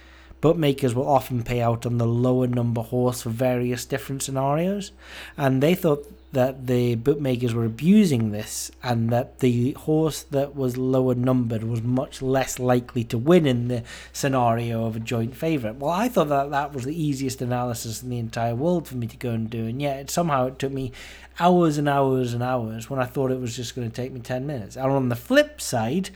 bookmakers 0.45 0.93
will 0.93 1.07
often 1.07 1.41
pay 1.41 1.59
out 1.59 1.87
on 1.87 1.97
the 1.97 2.05
lower 2.05 2.45
number 2.45 2.83
horse 2.83 3.23
for 3.23 3.31
various 3.31 3.83
different 3.83 4.21
scenarios. 4.21 4.91
And 5.37 5.63
they 5.63 5.73
thought 5.73 6.05
that 6.33 6.67
the 6.67 6.93
bookmakers 6.93 7.55
were 7.55 7.65
abusing 7.65 8.29
this 8.29 8.69
and 8.83 9.09
that 9.09 9.39
the 9.39 9.71
horse 9.71 10.21
that 10.21 10.55
was 10.55 10.77
lower 10.77 11.15
numbered 11.15 11.63
was 11.63 11.81
much 11.81 12.21
less 12.21 12.59
likely 12.59 13.03
to 13.05 13.17
win 13.17 13.47
in 13.47 13.69
the 13.69 13.81
scenario 14.13 14.85
of 14.85 14.95
a 14.95 14.99
joint 14.99 15.35
favourite. 15.35 15.77
Well, 15.77 15.89
I 15.89 16.09
thought 16.09 16.29
that 16.29 16.51
that 16.51 16.73
was 16.73 16.83
the 16.83 16.93
easiest 16.95 17.41
analysis 17.41 18.03
in 18.03 18.11
the 18.11 18.19
entire 18.19 18.53
world 18.53 18.87
for 18.87 18.97
me 18.97 19.07
to 19.07 19.17
go 19.17 19.31
and 19.31 19.49
do, 19.49 19.65
and 19.65 19.81
yet 19.81 20.11
somehow 20.11 20.45
it 20.45 20.59
took 20.59 20.71
me 20.71 20.91
hours 21.39 21.79
and 21.79 21.89
hours 21.89 22.35
and 22.35 22.43
hours 22.43 22.87
when 22.87 22.99
I 22.99 23.05
thought 23.05 23.31
it 23.31 23.41
was 23.41 23.55
just 23.55 23.75
going 23.75 23.89
to 23.89 23.95
take 23.95 24.11
me 24.11 24.19
10 24.19 24.45
minutes. 24.45 24.75
And 24.75 24.91
on 24.91 25.09
the 25.09 25.15
flip 25.15 25.59
side, 25.59 26.11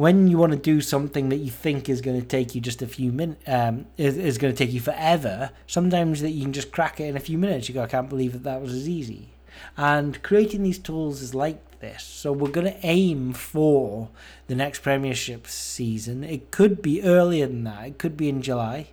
when 0.00 0.26
you 0.28 0.38
want 0.38 0.50
to 0.50 0.58
do 0.58 0.80
something 0.80 1.28
that 1.28 1.36
you 1.36 1.50
think 1.50 1.86
is 1.86 2.00
going 2.00 2.18
to 2.18 2.26
take 2.26 2.54
you 2.54 2.60
just 2.62 2.80
a 2.80 2.86
few 2.86 3.12
minutes, 3.12 3.46
um, 3.46 3.84
is, 3.98 4.16
is 4.16 4.38
going 4.38 4.50
to 4.50 4.56
take 4.56 4.72
you 4.72 4.80
forever, 4.80 5.50
sometimes 5.66 6.22
that 6.22 6.30
you 6.30 6.42
can 6.42 6.54
just 6.54 6.72
crack 6.72 6.98
it 7.00 7.04
in 7.04 7.18
a 7.18 7.20
few 7.20 7.36
minutes. 7.36 7.68
You 7.68 7.74
go, 7.74 7.82
I 7.82 7.86
can't 7.86 8.08
believe 8.08 8.32
that 8.32 8.44
that 8.44 8.62
was 8.62 8.72
as 8.72 8.88
easy. 8.88 9.28
And 9.76 10.22
creating 10.22 10.62
these 10.62 10.78
tools 10.78 11.20
is 11.20 11.34
like 11.34 11.80
this. 11.80 12.02
So 12.02 12.32
we're 12.32 12.48
going 12.48 12.72
to 12.72 12.78
aim 12.82 13.34
for 13.34 14.08
the 14.46 14.54
next 14.54 14.78
Premiership 14.78 15.46
season. 15.46 16.24
It 16.24 16.50
could 16.50 16.80
be 16.80 17.02
earlier 17.02 17.46
than 17.46 17.64
that. 17.64 17.86
It 17.86 17.98
could 17.98 18.16
be 18.16 18.30
in 18.30 18.40
July. 18.40 18.92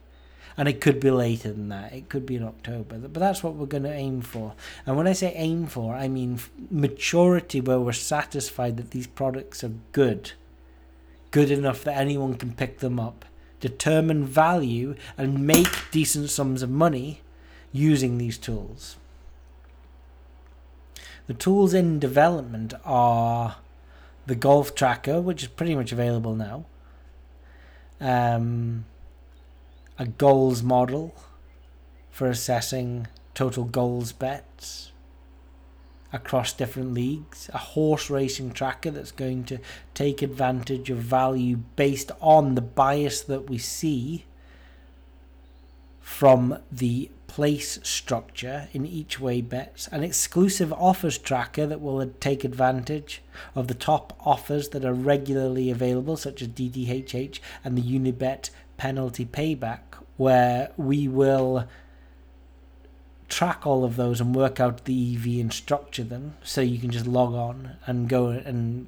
And 0.57 0.67
it 0.67 0.81
could 0.81 0.99
be 0.99 1.11
later 1.11 1.53
than 1.53 1.69
that. 1.69 1.93
It 1.93 2.09
could 2.09 2.25
be 2.25 2.35
in 2.35 2.43
October. 2.43 2.97
But 2.97 3.13
that's 3.13 3.43
what 3.43 3.53
we're 3.53 3.65
going 3.67 3.83
to 3.83 3.93
aim 3.93 4.19
for. 4.19 4.55
And 4.85 4.97
when 4.97 5.07
I 5.07 5.13
say 5.13 5.31
aim 5.35 5.67
for, 5.67 5.95
I 5.95 6.09
mean 6.09 6.41
maturity 6.69 7.61
where 7.61 7.79
we're 7.79 7.93
satisfied 7.93 8.75
that 8.75 8.91
these 8.91 9.07
products 9.07 9.63
are 9.63 9.71
good. 9.93 10.33
Good 11.31 11.51
enough 11.51 11.83
that 11.83 11.97
anyone 11.97 12.35
can 12.35 12.53
pick 12.53 12.79
them 12.79 12.99
up. 12.99 13.25
Determine 13.59 14.25
value 14.25 14.95
and 15.17 15.45
make 15.45 15.91
decent 15.91 16.29
sums 16.29 16.61
of 16.61 16.69
money 16.69 17.21
using 17.71 18.17
these 18.17 18.37
tools. 18.37 18.97
The 21.27 21.33
tools 21.33 21.73
in 21.73 21.99
development 21.99 22.73
are 22.85 23.57
the 24.25 24.35
golf 24.35 24.75
tracker, 24.75 25.19
which 25.19 25.43
is 25.43 25.49
pretty 25.49 25.75
much 25.75 25.91
available 25.91 26.35
now. 26.35 26.65
Um, 27.99 28.85
a 29.97 30.05
goals 30.05 30.61
model 30.61 31.15
for 32.11 32.29
assessing 32.29 33.07
total 33.33 33.65
goals 33.65 34.11
bets 34.11 34.91
across 36.13 36.53
different 36.53 36.93
leagues, 36.93 37.49
a 37.53 37.57
horse 37.57 38.09
racing 38.09 38.51
tracker 38.51 38.91
that's 38.91 39.11
going 39.11 39.43
to 39.43 39.59
take 39.93 40.21
advantage 40.21 40.89
of 40.89 40.97
value 40.97 41.57
based 41.75 42.11
on 42.21 42.55
the 42.55 42.61
bias 42.61 43.21
that 43.21 43.49
we 43.49 43.57
see 43.57 44.25
from 45.99 46.57
the 46.71 47.11
place 47.27 47.77
structure 47.83 48.69
in 48.73 48.85
each 48.85 49.19
way 49.19 49.41
bets, 49.41 49.87
an 49.89 50.03
exclusive 50.03 50.71
offers 50.73 51.17
tracker 51.17 51.67
that 51.67 51.81
will 51.81 52.03
take 52.19 52.43
advantage 52.43 53.21
of 53.53 53.67
the 53.67 53.73
top 53.73 54.17
offers 54.25 54.69
that 54.69 54.85
are 54.85 54.93
regularly 54.93 55.69
available, 55.69 56.17
such 56.17 56.41
as 56.41 56.47
DDHH 56.47 57.39
and 57.63 57.77
the 57.77 57.81
Unibet 57.81 58.49
penalty 58.77 59.25
payback, 59.25 59.81
where 60.15 60.71
we 60.77 61.07
will 61.07 61.67
track 63.29 63.65
all 63.65 63.83
of 63.83 63.95
those 63.95 64.21
and 64.21 64.35
work 64.35 64.59
out 64.59 64.85
the 64.85 65.15
EV 65.15 65.41
and 65.41 65.53
structure 65.53 66.03
them 66.03 66.35
so 66.43 66.61
you 66.61 66.79
can 66.79 66.91
just 66.91 67.07
log 67.07 67.33
on 67.33 67.77
and 67.85 68.09
go 68.09 68.29
and 68.29 68.87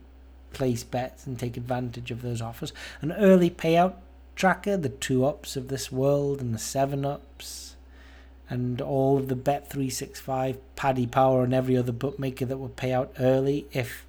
place 0.53 0.83
bets 0.83 1.27
and 1.27 1.37
take 1.37 1.57
advantage 1.57 2.11
of 2.11 2.21
those 2.21 2.41
offers. 2.41 2.73
An 3.01 3.11
early 3.11 3.49
payout 3.49 3.95
tracker, 4.35 4.77
the 4.77 4.89
two 4.89 5.25
ups 5.25 5.55
of 5.55 5.67
this 5.67 5.91
world 5.91 6.41
and 6.41 6.53
the 6.53 6.59
seven 6.59 7.05
ups 7.05 7.75
and 8.49 8.81
all 8.81 9.17
of 9.17 9.27
the 9.27 9.35
Bet365, 9.35 10.57
Paddy 10.75 11.05
Power, 11.05 11.43
and 11.43 11.53
every 11.53 11.77
other 11.77 11.91
bookmaker 11.91 12.45
that 12.45 12.57
will 12.57 12.69
pay 12.69 12.91
out 12.91 13.13
early 13.19 13.67
if 13.71 14.07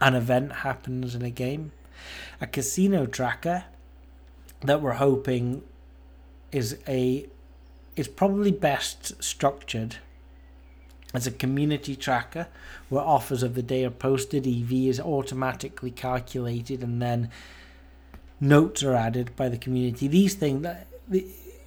an 0.00 0.14
event 0.14 0.52
happens 0.52 1.14
in 1.14 1.22
a 1.22 1.30
game. 1.30 1.70
A 2.40 2.46
casino 2.46 3.06
tracker 3.06 3.64
that 4.62 4.80
we're 4.80 4.94
hoping 4.94 5.62
is 6.50 6.78
a 6.88 7.26
is 7.96 8.08
probably 8.08 8.52
best 8.52 9.22
structured 9.22 9.96
as 11.14 11.26
a 11.26 11.30
community 11.30 11.96
tracker 11.96 12.46
where 12.88 13.02
offers 13.02 13.42
of 13.42 13.54
the 13.54 13.62
day 13.62 13.84
are 13.84 13.90
posted, 13.90 14.46
EV 14.46 14.72
is 14.72 15.00
automatically 15.00 15.90
calculated, 15.90 16.82
and 16.82 17.00
then 17.00 17.30
notes 18.38 18.82
are 18.82 18.94
added 18.94 19.34
by 19.34 19.48
the 19.48 19.56
community. 19.56 20.08
These 20.08 20.34
things, 20.34 20.66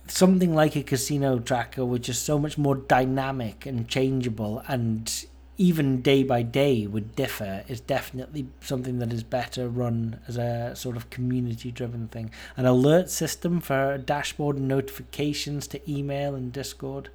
something 0.08 0.54
like 0.54 0.76
a 0.76 0.84
casino 0.84 1.40
tracker, 1.40 1.84
which 1.84 2.10
is 2.10 2.20
so 2.20 2.38
much 2.38 2.58
more 2.58 2.76
dynamic 2.76 3.66
and 3.66 3.88
changeable, 3.88 4.64
and 4.68 5.26
even 5.60 6.02
day 6.02 6.24
by 6.24 6.42
day 6.42 6.88
would 6.88 7.18
differ, 7.18 7.66
is 7.68 7.82
definitely 7.82 8.48
something 8.62 9.00
that 9.00 9.12
is 9.12 9.24
better 9.24 9.68
run 9.68 10.22
as 10.26 10.38
a 10.38 10.74
sort 10.74 10.96
of 10.96 11.10
community 11.10 11.70
driven 11.70 12.08
thing. 12.08 12.32
An 12.56 12.66
alert 12.66 13.10
system 13.10 13.60
for 13.60 13.98
dashboard 13.98 14.56
and 14.56 14.70
notifications 14.70 15.68
to 15.68 15.92
email 15.92 16.34
and 16.34 16.54
Discord. 16.54 17.10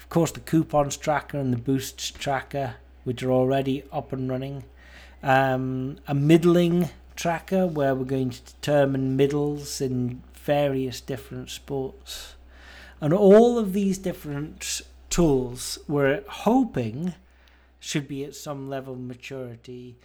Of 0.00 0.08
course, 0.08 0.32
the 0.32 0.40
coupons 0.40 0.96
tracker 0.96 1.38
and 1.38 1.52
the 1.52 1.58
boosts 1.58 2.10
tracker, 2.10 2.76
which 3.04 3.22
are 3.22 3.30
already 3.30 3.84
up 3.92 4.14
and 4.14 4.30
running. 4.30 4.64
Um, 5.22 5.98
a 6.08 6.14
middling 6.14 6.88
tracker 7.16 7.66
where 7.66 7.94
we're 7.94 8.06
going 8.06 8.30
to 8.30 8.42
determine 8.42 9.14
middles 9.14 9.82
in 9.82 10.22
various 10.32 11.02
different 11.02 11.50
sports. 11.50 12.34
And 13.02 13.12
all 13.12 13.58
of 13.58 13.74
these 13.74 13.98
different 13.98 14.80
tools 15.10 15.78
we're 15.86 16.22
hoping 16.28 17.12
should 17.88 18.06
be 18.06 18.22
at 18.22 18.34
some 18.34 18.68
level 18.68 18.92
of 18.92 19.00
maturity 19.00 19.96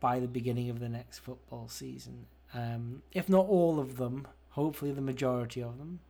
by 0.00 0.18
the 0.18 0.26
beginning 0.26 0.70
of 0.70 0.80
the 0.80 0.88
next 0.88 1.18
football 1.18 1.68
season. 1.68 2.24
Um, 2.54 3.02
if 3.12 3.28
not 3.28 3.46
all 3.46 3.78
of 3.78 3.98
them, 3.98 4.26
hopefully 4.52 4.92
the 4.92 5.02
majority 5.02 5.62
of 5.62 5.76
them. 5.76 6.00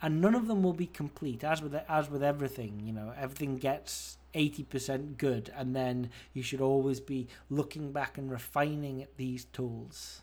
And 0.00 0.20
none 0.20 0.36
of 0.36 0.46
them 0.46 0.62
will 0.62 0.72
be 0.72 0.86
complete, 0.86 1.42
as 1.42 1.60
with 1.60 1.74
as 1.88 2.08
with 2.08 2.22
everything. 2.22 2.80
You 2.84 2.92
know, 2.92 3.12
everything 3.18 3.56
gets 3.56 4.16
eighty 4.32 4.62
percent 4.62 5.18
good, 5.18 5.50
and 5.56 5.74
then 5.74 6.10
you 6.34 6.42
should 6.44 6.60
always 6.60 7.00
be 7.00 7.26
looking 7.50 7.90
back 7.90 8.16
and 8.16 8.30
refining 8.30 9.08
these 9.16 9.46
tools 9.46 10.22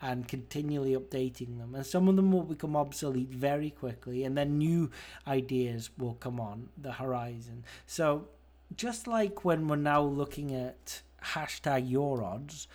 and 0.00 0.26
continually 0.26 0.96
updating 0.96 1.58
them. 1.58 1.74
And 1.74 1.84
some 1.84 2.08
of 2.08 2.16
them 2.16 2.32
will 2.32 2.44
become 2.44 2.76
obsolete 2.76 3.28
very 3.28 3.68
quickly, 3.68 4.24
and 4.24 4.38
then 4.38 4.56
new 4.56 4.90
ideas 5.26 5.90
will 5.98 6.14
come 6.14 6.40
on 6.40 6.70
the 6.80 6.92
horizon. 6.92 7.64
So, 7.86 8.28
just 8.76 9.06
like 9.06 9.44
when 9.44 9.68
we're 9.68 9.76
now 9.76 10.02
looking 10.02 10.54
at 10.54 11.02
hashtag 11.24 11.90
your 11.90 12.22
odds, 12.22 12.68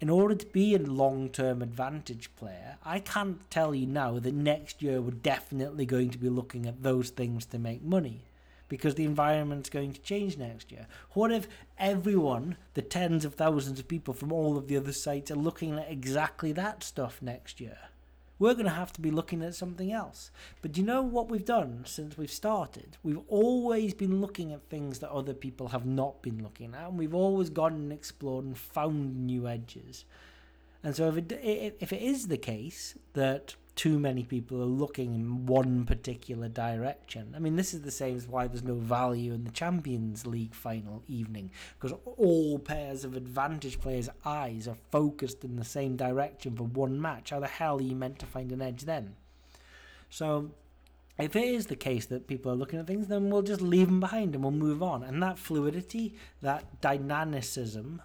in 0.00 0.08
order 0.08 0.34
to 0.34 0.46
be 0.46 0.74
a 0.74 0.78
long 0.78 1.28
term 1.28 1.62
advantage 1.62 2.34
player, 2.36 2.78
I 2.84 3.00
can't 3.00 3.48
tell 3.50 3.74
you 3.74 3.86
now 3.86 4.18
that 4.18 4.34
next 4.34 4.82
year 4.82 5.00
we're 5.00 5.10
definitely 5.10 5.84
going 5.86 6.10
to 6.10 6.18
be 6.18 6.28
looking 6.28 6.66
at 6.66 6.82
those 6.82 7.10
things 7.10 7.44
to 7.46 7.58
make 7.58 7.82
money 7.82 8.22
because 8.68 8.94
the 8.94 9.04
environment's 9.04 9.68
going 9.68 9.92
to 9.92 10.00
change 10.00 10.38
next 10.38 10.70
year. 10.70 10.86
What 11.10 11.32
if 11.32 11.48
everyone, 11.78 12.56
the 12.74 12.82
tens 12.82 13.24
of 13.24 13.34
thousands 13.34 13.80
of 13.80 13.88
people 13.88 14.14
from 14.14 14.32
all 14.32 14.56
of 14.56 14.68
the 14.68 14.76
other 14.76 14.92
sites, 14.92 15.30
are 15.30 15.34
looking 15.36 15.78
at 15.78 15.90
exactly 15.90 16.52
that 16.52 16.82
stuff 16.84 17.20
next 17.20 17.60
year? 17.60 17.89
We're 18.40 18.54
going 18.54 18.64
to 18.64 18.70
have 18.70 18.92
to 18.94 19.00
be 19.00 19.10
looking 19.10 19.42
at 19.42 19.54
something 19.54 19.92
else. 19.92 20.30
But 20.62 20.72
do 20.72 20.80
you 20.80 20.86
know 20.86 21.02
what 21.02 21.30
we've 21.30 21.44
done 21.44 21.82
since 21.84 22.18
we've 22.18 22.32
started? 22.32 22.96
We've 23.04 23.20
always 23.28 23.94
been 23.94 24.20
looking 24.20 24.52
at 24.52 24.68
things 24.68 24.98
that 25.00 25.10
other 25.10 25.34
people 25.34 25.68
have 25.68 25.86
not 25.86 26.22
been 26.22 26.42
looking 26.42 26.74
at, 26.74 26.88
and 26.88 26.98
we've 26.98 27.14
always 27.14 27.50
gone 27.50 27.74
and 27.74 27.92
explored 27.92 28.46
and 28.46 28.58
found 28.58 29.26
new 29.26 29.46
edges. 29.46 30.06
And 30.82 30.96
so, 30.96 31.08
if 31.08 31.18
it, 31.18 31.76
if 31.80 31.92
it 31.92 32.02
is 32.02 32.28
the 32.28 32.38
case 32.38 32.96
that 33.12 33.54
too 33.80 33.98
many 33.98 34.22
people 34.22 34.60
are 34.60 34.66
looking 34.66 35.14
in 35.14 35.46
one 35.46 35.86
particular 35.86 36.50
direction, 36.50 37.32
I 37.34 37.38
mean, 37.38 37.56
this 37.56 37.72
is 37.72 37.80
the 37.80 37.90
same 37.90 38.14
as 38.14 38.28
why 38.28 38.46
there's 38.46 38.62
no 38.62 38.74
value 38.74 39.32
in 39.32 39.44
the 39.44 39.50
Champions 39.50 40.26
League 40.26 40.54
final 40.54 41.02
evening, 41.08 41.50
because 41.78 41.96
all 42.04 42.58
pairs 42.58 43.04
of 43.04 43.16
advantage 43.16 43.80
players' 43.80 44.10
eyes 44.22 44.68
are 44.68 44.76
focused 44.90 45.44
in 45.44 45.56
the 45.56 45.64
same 45.64 45.96
direction 45.96 46.54
for 46.56 46.64
one 46.64 47.00
match. 47.00 47.30
How 47.30 47.40
the 47.40 47.46
hell 47.46 47.78
are 47.78 47.82
you 47.82 47.96
meant 47.96 48.18
to 48.18 48.26
find 48.26 48.52
an 48.52 48.60
edge 48.60 48.82
then? 48.82 49.16
So, 50.10 50.50
if 51.18 51.34
it 51.34 51.44
is 51.44 51.68
the 51.68 51.74
case 51.74 52.04
that 52.04 52.26
people 52.26 52.52
are 52.52 52.56
looking 52.56 52.80
at 52.80 52.86
things, 52.86 53.06
then 53.06 53.30
we'll 53.30 53.40
just 53.40 53.62
leave 53.62 53.86
them 53.86 54.00
behind 54.00 54.34
and 54.34 54.44
we'll 54.44 54.50
move 54.50 54.82
on. 54.82 55.02
And 55.02 55.22
that 55.22 55.38
fluidity, 55.38 56.16
that 56.42 56.82
dynamicism, 56.82 58.02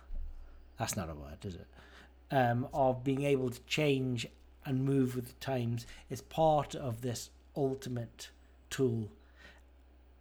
that's 0.79 0.95
not 0.95 1.09
a 1.09 1.15
word, 1.15 1.43
is 1.43 1.55
it? 1.55 1.67
Um, 2.31 2.69
of 2.73 3.03
being 3.03 3.23
able 3.23 3.49
to 3.49 3.59
change 3.67 4.25
and 4.65 4.83
move 4.83 5.15
with 5.15 5.27
the 5.27 5.45
times 5.45 5.85
is 6.09 6.21
part 6.21 6.75
of 6.75 7.01
this 7.01 7.29
ultimate 7.55 8.29
tool 8.69 9.09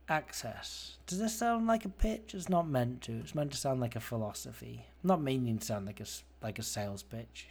access. 0.09 0.99
Does 1.07 1.19
this 1.19 1.39
sound 1.39 1.67
like 1.67 1.85
a 1.85 1.89
pitch? 1.89 2.35
It's 2.35 2.49
not 2.49 2.69
meant 2.69 3.03
to. 3.03 3.13
It's 3.13 3.35
meant 3.35 3.53
to 3.53 3.57
sound 3.57 3.81
like 3.81 3.97
a 3.97 4.01
philosophy. 4.01 4.87
not 5.03 5.23
meaning 5.23 5.59
to 5.59 5.65
sound 5.65 5.87
like 5.87 6.01
a 6.01 6.07
like 6.43 6.59
a 6.59 6.63
sales 6.63 7.03
pitch. 7.03 7.49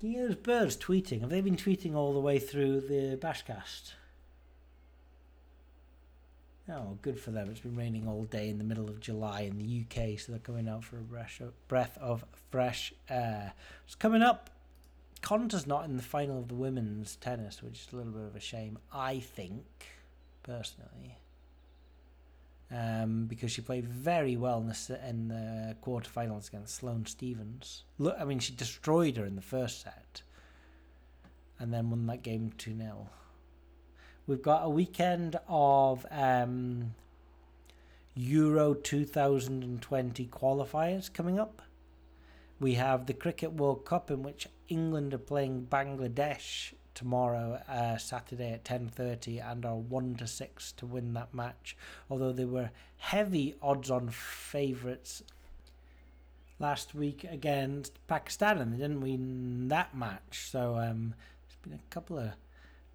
You 0.00 0.10
hear 0.10 0.26
those 0.28 0.36
birds 0.36 0.76
tweeting? 0.76 1.22
Have 1.22 1.30
they 1.30 1.40
been 1.40 1.56
tweeting 1.56 1.94
all 1.94 2.12
the 2.12 2.20
way 2.20 2.38
through 2.38 2.82
the 2.82 3.16
Bashcast? 3.16 3.92
Oh, 6.68 6.96
good 7.02 7.20
for 7.20 7.30
them. 7.30 7.50
It's 7.50 7.60
been 7.60 7.76
raining 7.76 8.08
all 8.08 8.24
day 8.24 8.48
in 8.48 8.56
the 8.56 8.64
middle 8.64 8.88
of 8.88 8.98
July 8.98 9.42
in 9.42 9.58
the 9.58 9.84
UK, 9.84 10.18
so 10.18 10.32
they're 10.32 10.38
coming 10.38 10.66
out 10.66 10.82
for 10.82 10.96
a 10.96 11.02
breath 11.68 11.98
of, 11.98 12.24
fresh 12.50 12.94
air. 13.08 13.52
It's 13.84 13.94
coming 13.94 14.22
up. 14.22 14.48
Konta's 15.20 15.66
not 15.66 15.84
in 15.84 15.96
the 15.96 16.02
final 16.02 16.38
of 16.38 16.48
the 16.48 16.54
women's 16.54 17.16
tennis, 17.16 17.62
which 17.62 17.80
is 17.80 17.88
a 17.92 17.96
little 17.96 18.12
bit 18.12 18.24
of 18.24 18.36
a 18.36 18.40
shame, 18.40 18.78
I 18.92 19.18
think, 19.18 19.64
personally. 20.42 21.18
Um, 22.70 23.26
because 23.26 23.52
she 23.52 23.60
played 23.60 23.86
very 23.86 24.36
well 24.36 24.58
in 24.58 24.68
the, 24.68 25.08
in 25.08 25.28
the 25.28 25.76
quarterfinals 25.82 26.48
against 26.48 26.76
Sloane 26.76 27.04
Stevens. 27.04 27.84
Look, 27.98 28.16
I 28.18 28.24
mean, 28.24 28.38
she 28.38 28.52
destroyed 28.54 29.18
her 29.18 29.26
in 29.26 29.36
the 29.36 29.42
first 29.42 29.82
set 29.82 30.22
and 31.58 31.72
then 31.72 31.90
won 31.90 32.06
that 32.06 32.22
game 32.22 32.52
2 32.56 32.76
0. 32.76 33.08
We've 34.26 34.40
got 34.40 34.64
a 34.64 34.70
weekend 34.70 35.38
of 35.48 36.06
um, 36.10 36.94
Euro 38.14 38.72
2020 38.72 40.26
qualifiers 40.28 41.12
coming 41.12 41.38
up. 41.38 41.60
We 42.58 42.74
have 42.74 43.04
the 43.04 43.12
Cricket 43.12 43.52
World 43.52 43.84
Cup 43.84 44.10
in 44.10 44.22
which 44.22 44.48
England 44.68 45.12
are 45.12 45.18
playing 45.18 45.66
Bangladesh 45.70 46.72
tomorrow, 46.94 47.60
uh, 47.68 47.98
Saturday 47.98 48.52
at 48.52 48.64
10:30, 48.64 49.40
and 49.40 49.66
are 49.66 49.76
one 49.76 50.14
to 50.14 50.26
six 50.26 50.72
to 50.72 50.86
win 50.86 51.12
that 51.12 51.34
match. 51.34 51.76
Although 52.08 52.32
they 52.32 52.46
were 52.46 52.70
heavy 52.96 53.56
odds-on 53.60 54.08
favourites 54.08 55.22
last 56.58 56.94
week 56.94 57.24
against 57.24 57.98
Pakistan, 58.06 58.56
and 58.56 58.72
they 58.72 58.78
didn't 58.78 59.02
win 59.02 59.68
that 59.68 59.94
match. 59.94 60.48
So 60.50 60.78
um, 60.78 61.12
there's 61.42 61.56
been 61.60 61.74
a 61.74 61.90
couple 61.90 62.18
of 62.18 62.32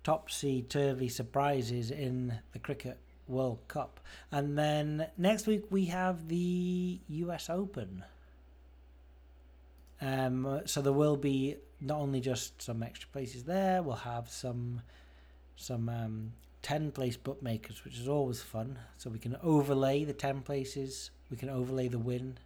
topsy 0.10 0.64
turvy 0.64 1.08
surprises 1.08 1.92
in 1.92 2.34
the 2.54 2.58
Cricket 2.58 2.98
World 3.28 3.60
Cup. 3.68 4.00
And 4.32 4.58
then 4.58 5.06
next 5.20 5.46
week 5.46 5.66
we 5.70 5.86
have 5.86 6.30
the 6.30 7.00
US 7.10 7.48
Open. 7.48 8.04
Um, 10.02 10.62
so 10.66 10.82
there 10.82 10.94
will 10.94 11.16
be 11.16 11.58
not 11.80 12.00
only 12.00 12.22
just 12.22 12.60
some 12.60 12.82
extra 12.82 13.08
places 13.10 13.44
there, 13.44 13.84
we'll 13.84 13.98
have 13.98 14.32
some 14.32 14.82
some 15.56 15.88
um, 15.90 16.32
10 16.64 16.90
place 16.90 17.16
bookmakers, 17.16 17.86
which 17.86 18.00
is 18.00 18.08
always 18.08 18.42
fun. 18.42 18.80
So 18.98 19.12
we 19.12 19.20
can 19.20 19.38
overlay 19.44 20.06
the 20.06 20.14
10 20.14 20.42
places, 20.42 21.12
we 21.30 21.38
can 21.38 21.52
overlay 21.52 21.88
the 21.88 22.00
win 22.00 22.40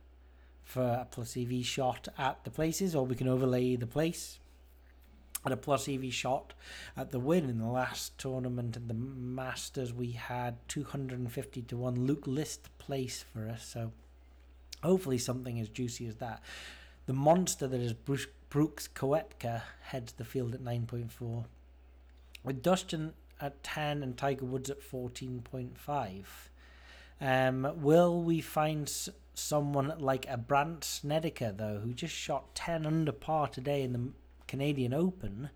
for 0.65 0.81
a 0.81 1.07
plus 1.09 1.37
EV 1.37 1.63
shot 1.63 2.09
at 2.17 2.43
the 2.43 2.51
places, 2.51 2.93
or 2.93 3.05
we 3.05 3.15
can 3.15 3.29
overlay 3.29 3.77
the 3.77 3.87
place 3.87 4.39
at 5.45 5.51
a 5.51 5.57
plus 5.57 5.87
EV 5.89 6.13
shot 6.13 6.53
at 6.95 7.11
the 7.11 7.19
win 7.19 7.49
in 7.49 7.59
the 7.59 7.67
last 7.67 8.17
tournament 8.17 8.77
in 8.77 8.87
the 8.87 8.93
Masters. 8.93 9.93
We 9.93 10.11
had 10.11 10.55
250 10.69 11.61
to 11.63 11.77
1 11.77 12.05
Luke 12.07 12.27
List 12.27 12.69
place 12.77 13.23
for 13.33 13.49
us, 13.49 13.65
so 13.65 13.91
hopefully 14.81 15.17
something 15.17 15.59
as 15.59 15.69
juicy 15.69 16.07
as 16.07 16.15
that. 16.15 16.41
The 17.05 17.13
monster 17.13 17.67
that 17.67 17.81
is 17.81 17.93
Bruce, 17.93 18.27
Brooks 18.49 18.87
Koepka 18.87 19.63
heads 19.81 20.13
the 20.13 20.23
field 20.23 20.53
at 20.53 20.61
9.4, 20.61 21.45
with 22.43 22.61
Dustin 22.61 23.13
at 23.41 23.61
10 23.63 24.03
and 24.03 24.15
Tiger 24.15 24.45
Woods 24.45 24.69
at 24.69 24.81
14.5. 24.81 26.25
Um, 27.19 27.81
will 27.81 28.21
we 28.21 28.41
find 28.41 28.87
s- 28.87 29.09
someone 29.33 29.93
like 29.99 30.25
a 30.29 30.37
Brandt 30.37 30.83
Snedeker, 30.83 31.51
though, 31.51 31.79
who 31.83 31.93
just 31.93 32.13
shot 32.13 32.55
10 32.55 32.85
under 32.85 33.11
par 33.11 33.47
today 33.47 33.81
in 33.83 33.93
the 33.93 34.11
Canadian 34.47 34.93
Open 34.93 35.49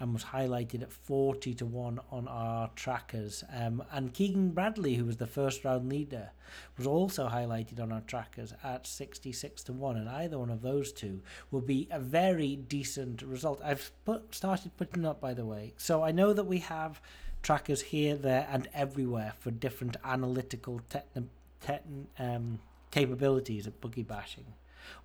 and 0.00 0.14
was 0.14 0.24
highlighted 0.24 0.82
at 0.82 0.90
40 0.90 1.54
to 1.54 1.66
1 1.66 2.00
on 2.10 2.26
our 2.26 2.70
trackers. 2.74 3.44
Um, 3.54 3.84
and 3.92 4.14
Keegan 4.14 4.52
Bradley, 4.52 4.94
who 4.94 5.04
was 5.04 5.18
the 5.18 5.26
first 5.26 5.62
round 5.62 5.90
leader, 5.90 6.30
was 6.78 6.86
also 6.86 7.28
highlighted 7.28 7.78
on 7.80 7.92
our 7.92 8.00
trackers 8.00 8.54
at 8.64 8.86
66 8.86 9.62
to 9.64 9.74
1. 9.74 9.96
And 9.98 10.08
either 10.08 10.38
one 10.38 10.48
of 10.48 10.62
those 10.62 10.90
two 10.90 11.20
will 11.50 11.60
be 11.60 11.86
a 11.90 12.00
very 12.00 12.56
decent 12.56 13.20
result. 13.20 13.60
I've 13.62 13.92
put, 14.06 14.34
started 14.34 14.74
putting 14.78 15.04
up, 15.04 15.20
by 15.20 15.34
the 15.34 15.44
way. 15.44 15.74
So 15.76 16.02
I 16.02 16.12
know 16.12 16.32
that 16.32 16.44
we 16.44 16.60
have 16.60 17.02
trackers 17.42 17.82
here, 17.82 18.16
there, 18.16 18.48
and 18.50 18.68
everywhere 18.72 19.34
for 19.38 19.50
different 19.50 19.98
analytical 20.02 20.80
techn 20.90 22.06
um, 22.18 22.58
capabilities 22.90 23.66
at 23.66 23.80
bookie 23.82 24.02
bashing. 24.02 24.46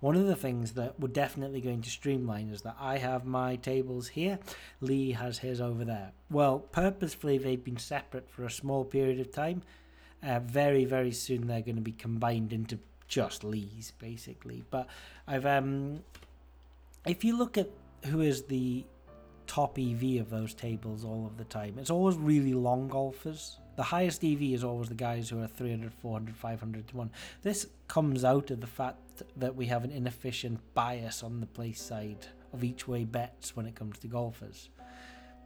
One 0.00 0.16
of 0.16 0.26
the 0.26 0.36
things 0.36 0.72
that 0.72 0.98
we're 1.00 1.08
definitely 1.08 1.60
going 1.60 1.82
to 1.82 1.90
streamline 1.90 2.50
is 2.50 2.62
that 2.62 2.76
I 2.78 2.98
have 2.98 3.24
my 3.24 3.56
tables 3.56 4.08
here, 4.08 4.38
Lee 4.80 5.12
has 5.12 5.38
his 5.38 5.60
over 5.60 5.84
there. 5.84 6.12
Well, 6.30 6.58
purposefully 6.58 7.38
they've 7.38 7.62
been 7.62 7.78
separate 7.78 8.30
for 8.30 8.44
a 8.44 8.50
small 8.50 8.84
period 8.84 9.20
of 9.20 9.32
time. 9.32 9.62
Uh, 10.22 10.40
very, 10.40 10.84
very 10.84 11.12
soon 11.12 11.46
they're 11.46 11.60
going 11.60 11.76
to 11.76 11.82
be 11.82 11.92
combined 11.92 12.52
into 12.52 12.78
just 13.08 13.44
Lee's, 13.44 13.92
basically. 13.98 14.64
But 14.70 14.88
I've 15.26 15.46
um, 15.46 16.00
if 17.06 17.24
you 17.24 17.36
look 17.36 17.56
at 17.56 17.70
who 18.06 18.20
is 18.20 18.42
the 18.44 18.84
top 19.46 19.78
EV 19.78 20.20
of 20.20 20.30
those 20.30 20.54
tables 20.54 21.04
all 21.04 21.26
of 21.26 21.36
the 21.36 21.44
time, 21.44 21.78
it's 21.78 21.90
always 21.90 22.16
really 22.16 22.54
long 22.54 22.88
golfers. 22.88 23.58
The 23.76 23.82
highest 23.82 24.24
EV 24.24 24.42
is 24.42 24.64
always 24.64 24.88
the 24.88 24.94
guys 24.94 25.28
who 25.28 25.42
are 25.42 25.46
300, 25.46 25.92
400, 25.92 26.34
500 26.34 26.88
to 26.88 26.96
1. 26.96 27.10
This 27.42 27.66
comes 27.88 28.24
out 28.24 28.50
of 28.50 28.62
the 28.62 28.66
fact 28.66 29.22
that 29.36 29.54
we 29.54 29.66
have 29.66 29.84
an 29.84 29.90
inefficient 29.90 30.60
bias 30.72 31.22
on 31.22 31.40
the 31.40 31.46
place 31.46 31.80
side 31.80 32.26
of 32.54 32.64
each 32.64 32.88
way 32.88 33.04
bets 33.04 33.54
when 33.54 33.66
it 33.66 33.74
comes 33.74 33.98
to 33.98 34.06
golfers. 34.06 34.70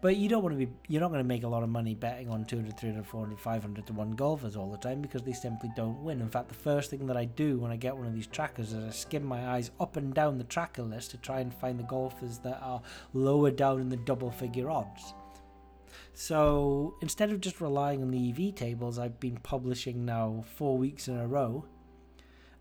But 0.00 0.16
you 0.16 0.28
don't 0.28 0.42
want 0.42 0.58
to 0.58 0.64
be, 0.64 0.72
you're 0.88 1.00
not 1.00 1.08
going 1.08 1.22
to 1.22 1.28
make 1.28 1.42
a 1.42 1.48
lot 1.48 1.62
of 1.62 1.68
money 1.68 1.94
betting 1.94 2.30
on 2.30 2.44
200, 2.46 2.78
300, 2.78 3.04
400, 3.04 3.38
500 3.38 3.86
to 3.86 3.92
1 3.92 4.10
golfers 4.12 4.56
all 4.56 4.70
the 4.70 4.78
time 4.78 5.02
because 5.02 5.22
they 5.22 5.32
simply 5.32 5.70
don't 5.76 6.02
win. 6.02 6.22
In 6.22 6.30
fact, 6.30 6.48
the 6.48 6.54
first 6.54 6.88
thing 6.88 7.06
that 7.06 7.18
I 7.18 7.26
do 7.26 7.58
when 7.58 7.70
I 7.70 7.76
get 7.76 7.96
one 7.96 8.06
of 8.06 8.14
these 8.14 8.28
trackers 8.28 8.72
is 8.72 8.84
I 8.84 8.90
skim 8.90 9.24
my 9.24 9.48
eyes 9.48 9.72
up 9.78 9.96
and 9.96 10.14
down 10.14 10.38
the 10.38 10.44
tracker 10.44 10.82
list 10.82 11.10
to 11.10 11.18
try 11.18 11.40
and 11.40 11.52
find 11.52 11.78
the 11.78 11.84
golfers 11.84 12.38
that 12.38 12.62
are 12.62 12.80
lower 13.12 13.50
down 13.50 13.80
in 13.80 13.90
the 13.90 13.96
double 13.96 14.30
figure 14.30 14.70
odds. 14.70 15.14
So 16.20 16.96
instead 17.00 17.30
of 17.30 17.40
just 17.40 17.62
relying 17.62 18.02
on 18.02 18.10
the 18.10 18.28
EV 18.28 18.54
tables, 18.54 18.98
I've 18.98 19.18
been 19.18 19.38
publishing 19.38 20.04
now 20.04 20.44
four 20.54 20.76
weeks 20.76 21.08
in 21.08 21.16
a 21.16 21.26
row 21.26 21.64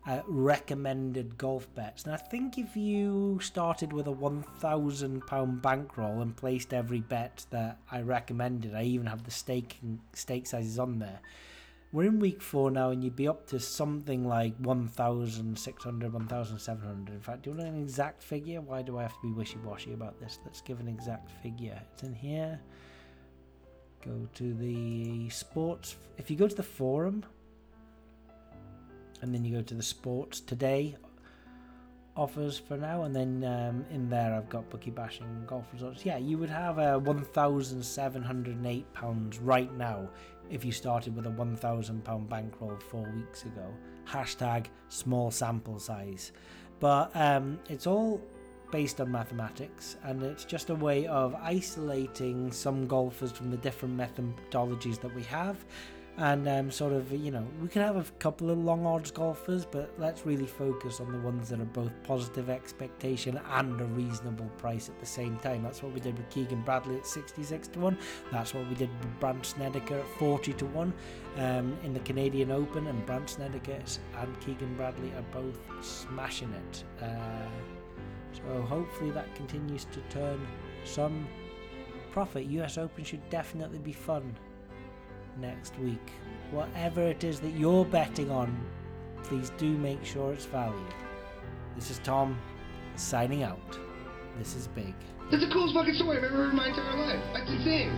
uh, 0.06 0.22
recommended 0.26 1.36
golf 1.36 1.68
bets. 1.74 2.04
And 2.04 2.14
I 2.14 2.16
think 2.16 2.56
if 2.56 2.74
you 2.74 3.38
started 3.42 3.92
with 3.92 4.06
a 4.06 4.14
£1,000 4.14 5.60
bankroll 5.60 6.22
and 6.22 6.34
placed 6.34 6.72
every 6.72 7.00
bet 7.00 7.44
that 7.50 7.76
I 7.92 8.00
recommended, 8.00 8.74
I 8.74 8.84
even 8.84 9.06
have 9.06 9.24
the 9.24 9.30
stake, 9.30 9.78
stake 10.14 10.46
sizes 10.46 10.78
on 10.78 10.98
there, 10.98 11.20
we're 11.92 12.04
in 12.04 12.18
week 12.18 12.40
four 12.40 12.70
now, 12.70 12.88
and 12.88 13.04
you'd 13.04 13.14
be 13.14 13.28
up 13.28 13.46
to 13.48 13.60
something 13.60 14.26
like 14.26 14.56
1,600, 14.56 16.12
1,700. 16.14 17.14
In 17.14 17.20
fact, 17.20 17.42
do 17.42 17.50
you 17.50 17.56
want 17.58 17.68
an 17.68 17.82
exact 17.82 18.22
figure? 18.22 18.62
Why 18.62 18.80
do 18.80 18.96
I 18.96 19.02
have 19.02 19.20
to 19.20 19.22
be 19.22 19.32
wishy 19.32 19.58
washy 19.62 19.92
about 19.92 20.18
this? 20.18 20.38
Let's 20.46 20.62
give 20.62 20.80
an 20.80 20.88
exact 20.88 21.30
figure. 21.42 21.78
It's 21.92 22.04
in 22.04 22.14
here. 22.14 22.58
Go 24.04 24.26
to 24.34 24.54
the 24.54 25.28
sports. 25.28 25.96
If 26.16 26.30
you 26.30 26.36
go 26.36 26.48
to 26.48 26.54
the 26.54 26.62
forum, 26.62 27.24
and 29.22 29.34
then 29.34 29.44
you 29.44 29.56
go 29.56 29.62
to 29.62 29.74
the 29.74 29.82
sports 29.82 30.40
today 30.40 30.96
offers 32.16 32.58
for 32.58 32.76
now, 32.76 33.04
and 33.04 33.14
then 33.14 33.44
um, 33.44 33.84
in 33.90 34.08
there 34.08 34.34
I've 34.34 34.48
got 34.48 34.68
bookie 34.70 34.90
bashing 34.90 35.44
golf 35.46 35.66
results. 35.72 36.04
Yeah, 36.04 36.16
you 36.16 36.38
would 36.38 36.50
have 36.50 36.78
a 36.78 36.98
one 36.98 37.22
thousand 37.24 37.82
seven 37.84 38.22
hundred 38.22 38.56
and 38.56 38.66
eight 38.66 38.90
pounds 38.94 39.38
right 39.38 39.72
now 39.76 40.08
if 40.50 40.64
you 40.64 40.72
started 40.72 41.14
with 41.14 41.26
a 41.26 41.30
one 41.30 41.56
thousand 41.56 42.04
pound 42.04 42.28
bankroll 42.28 42.76
four 42.90 43.08
weeks 43.14 43.44
ago. 43.44 43.66
Hashtag 44.06 44.66
small 44.88 45.30
sample 45.30 45.78
size, 45.78 46.32
but 46.78 47.10
um, 47.14 47.58
it's 47.68 47.86
all 47.86 48.20
based 48.70 49.00
on 49.00 49.10
mathematics, 49.10 49.96
and 50.04 50.22
it's 50.22 50.44
just 50.44 50.70
a 50.70 50.74
way 50.74 51.06
of 51.06 51.34
isolating 51.34 52.52
some 52.52 52.86
golfers 52.86 53.32
from 53.32 53.50
the 53.50 53.56
different 53.58 53.96
methodologies 53.96 55.00
that 55.00 55.14
we 55.14 55.22
have 55.24 55.64
and 56.20 56.46
um, 56.48 56.70
sort 56.70 56.92
of 56.92 57.10
you 57.12 57.30
know 57.30 57.46
we 57.62 57.68
can 57.68 57.82
have 57.82 57.96
a 57.96 58.04
couple 58.18 58.50
of 58.50 58.58
long 58.58 58.84
odds 58.84 59.10
golfers 59.10 59.64
but 59.64 59.92
let's 59.98 60.26
really 60.26 60.46
focus 60.46 61.00
on 61.00 61.10
the 61.12 61.18
ones 61.18 61.48
that 61.48 61.60
are 61.60 61.64
both 61.66 61.92
positive 62.02 62.50
expectation 62.50 63.40
and 63.52 63.80
a 63.80 63.84
reasonable 63.84 64.48
price 64.58 64.88
at 64.88 64.98
the 65.00 65.06
same 65.06 65.36
time. 65.38 65.62
That's 65.62 65.82
what 65.82 65.92
we 65.92 66.00
did 66.00 66.16
with 66.18 66.28
keegan 66.30 66.62
bradley 66.62 66.96
at 66.96 67.06
66 67.06 67.68
to 67.68 67.78
1 67.78 67.98
that's 68.32 68.54
what 68.54 68.68
we 68.68 68.74
did 68.74 68.90
with 68.98 69.20
brandt 69.20 69.46
snedeker 69.46 69.98
at 69.98 70.08
40 70.18 70.52
to 70.54 70.66
1 70.66 70.92
um, 71.36 71.78
in 71.84 71.94
the 71.94 72.00
canadian 72.00 72.50
open 72.50 72.86
and 72.86 73.06
brandt 73.06 73.30
snedeker 73.30 73.78
and 74.18 74.40
keegan 74.40 74.74
bradley 74.76 75.12
are 75.12 75.24
both 75.32 75.58
smashing 75.82 76.52
it. 76.52 76.84
Uh, 77.00 77.79
so 78.32 78.62
hopefully 78.62 79.10
that 79.10 79.34
continues 79.34 79.86
to 79.86 80.00
turn 80.10 80.46
some 80.84 81.26
profit 82.12 82.46
us 82.46 82.78
open 82.78 83.04
should 83.04 83.28
definitely 83.30 83.78
be 83.78 83.92
fun 83.92 84.34
next 85.38 85.78
week. 85.78 86.10
Whatever 86.50 87.02
it 87.02 87.22
is 87.24 87.40
that 87.40 87.52
you're 87.52 87.84
betting 87.84 88.30
on, 88.30 88.58
please 89.22 89.50
do 89.58 89.76
make 89.78 90.04
sure 90.04 90.32
it's 90.32 90.46
value. 90.46 90.74
This 91.76 91.90
is 91.90 91.98
Tom 92.00 92.38
signing 92.96 93.42
out. 93.42 93.78
This 94.38 94.54
is 94.56 94.68
big. 94.68 94.94
That's 95.30 95.44
the 95.44 95.50
coolest 95.50 95.74
fucking 95.74 95.94
story 95.94 96.18
I've 96.18 96.24
ever 96.24 96.34
heard 96.34 96.50
in 96.50 96.56
my 96.56 96.68
entire 96.68 96.96
life. 96.96 97.22
That's 97.32 97.50
insane. 97.50 97.90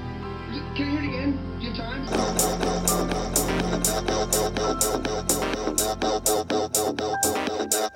Can 0.76 0.90
you 0.90 0.90
hear 0.90 1.00
it 1.00 1.08
again? 1.08 1.38
Do 1.58 1.64
you 1.66 1.72
have 1.72 1.78
time? 7.72 7.91